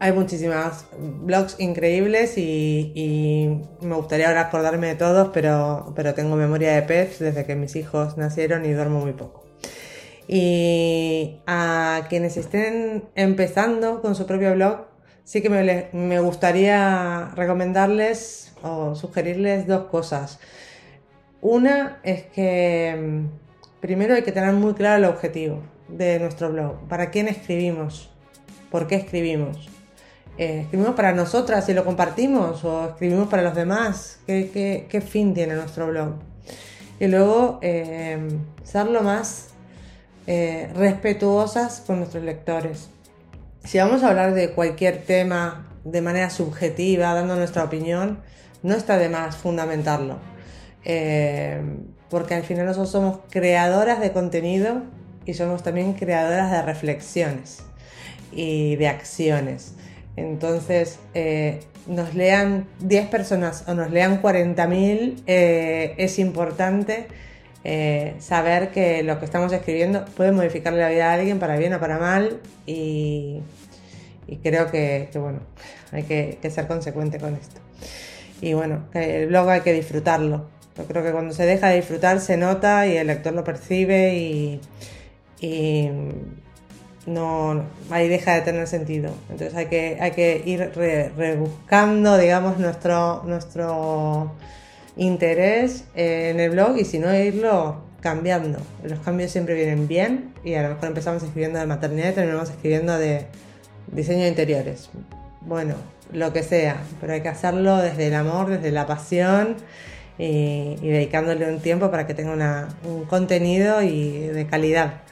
[0.00, 6.72] hay muchísimas blogs increíbles y, me gustaría ahora acordarme de todos, pero, pero tengo memoria
[6.74, 9.44] de pez desde que mis hijos nacieron y duermo muy poco.
[10.28, 14.87] Y a quienes estén empezando con su propio blog,
[15.28, 20.38] sí que me, gustaría recomendarles o sugerirles dos cosas.
[21.42, 26.88] Una es que mm, primero hay que tener muy claro el objetivo de nuestro blog.
[26.88, 28.10] ¿Para quién escribimos?
[28.70, 29.68] ¿Por qué escribimos?
[30.38, 32.64] Eh, ¿Escribimos para nosotras y lo compartimos?
[32.64, 34.20] ¿O escribimos para los demás?
[34.26, 36.14] ¿Qué, fin tiene nuestro blog?
[37.00, 38.18] Y luego eh,
[38.62, 39.48] ser lo más
[40.26, 42.88] eh, respetuosas con nuestros lectores.
[43.64, 48.20] Si vamos a hablar de cualquier tema de manera subjetiva, dando nuestra opinión,
[48.62, 50.18] no está de más fundamentarlo.
[50.84, 51.60] Eh,
[52.08, 54.82] porque al final nosotros somos creadoras de contenido
[55.26, 57.58] y somos también creadoras de reflexiones
[58.32, 59.74] y de acciones.
[60.16, 67.06] Entonces, eh, nos lean 10 personas o nos lean 40.000, es importante
[67.64, 71.74] eh, saber que lo que estamos escribiendo puede modificar la vida de alguien para bien
[71.74, 73.40] o para mal y,
[74.42, 75.40] creo que, bueno,
[75.92, 77.60] hay que, ser consecuente con esto.
[78.40, 80.46] Y bueno, el blog hay que disfrutarlo.
[80.76, 84.14] Yo creo que cuando se deja de disfrutar se nota y el lector lo percibe
[84.14, 84.60] y,
[87.06, 89.10] no, ahí deja de tener sentido.
[89.30, 90.70] Entonces hay que, hay que ir
[91.16, 94.32] rebuscando, digamos, nuestro, nuestro
[94.98, 98.58] interés eh, en el blog y si no irlo cambiando.
[98.84, 102.50] Los cambios siempre vienen bien y a lo mejor empezamos escribiendo de maternidad y terminamos
[102.50, 103.26] escribiendo de
[103.92, 104.90] diseño de interiores.
[105.40, 105.74] Bueno,
[106.12, 109.56] lo que sea, pero hay que hacerlo desde el amor, desde la pasión
[110.18, 115.02] y, dedicándole un tiempo para que tenga un contenido y de calidad.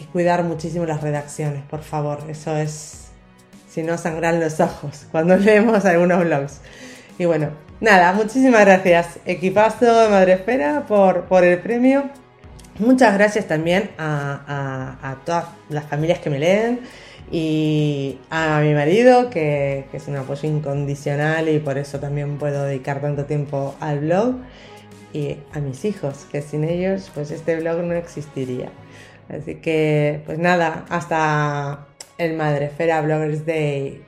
[0.00, 2.24] Y cuidar muchísimo las redacciones, por favor.
[2.28, 3.08] Eso es,
[3.68, 6.60] si no sangran los ojos cuando leemos algunos blogs.
[7.18, 7.50] Y bueno,
[7.84, 12.04] Nada, muchísimas gracias, equipazo de Madrefera, por, por el premio.
[12.78, 16.80] Muchas gracias también a, todas las familias que me leen
[17.30, 23.02] y a mi marido, que, es un apoyo incondicional y por eso también puedo dedicar
[23.02, 24.36] tanto tiempo al blog.
[25.12, 28.70] y a mis hijos, que sin ellos pues este blog no existiría.
[29.28, 31.86] Así que pues nada, hasta
[32.16, 34.02] el Madrefera Bloggers Day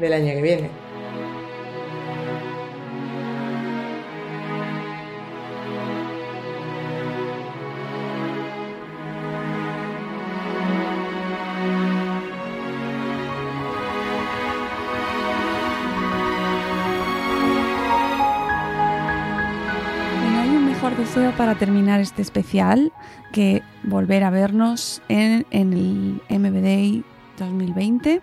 [0.00, 0.70] del año que viene.
[21.36, 22.92] Para terminar este especial
[23.32, 27.04] que volver a vernos en, en el MBD
[27.38, 28.20] 2020.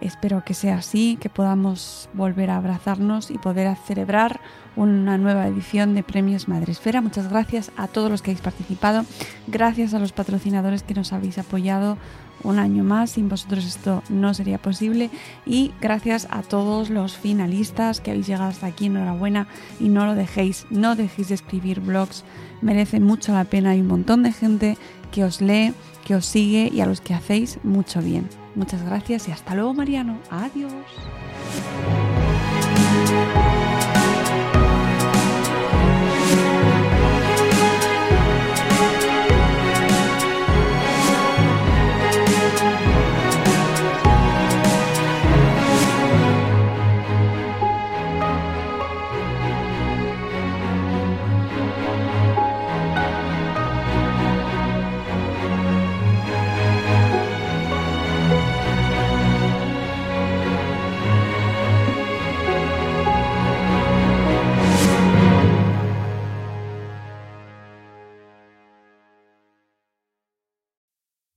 [0.00, 4.40] Espero que sea así, que podamos volver a abrazarnos y poder celebrar
[4.74, 7.00] una nueva edición de Premios Madresfera.
[7.00, 9.04] Muchas gracias a todos los que habéis participado,
[9.46, 11.98] gracias a los patrocinadores que nos habéis apoyado
[12.42, 13.10] un año más.
[13.10, 15.10] Sin vosotros esto no sería posible.
[15.46, 18.86] Y gracias a todos los finalistas que habéis llegado hasta aquí.
[18.86, 19.46] Enhorabuena
[19.78, 22.24] y no lo dejéis, no dejéis de escribir blogs.
[22.60, 23.70] Merece mucho la pena.
[23.70, 24.76] Hay un montón de gente
[25.10, 28.28] que os lee, que os sigue y a los que hacéis mucho bien.
[28.54, 30.18] Muchas gracias y hasta luego Mariano.
[30.30, 30.72] Adiós.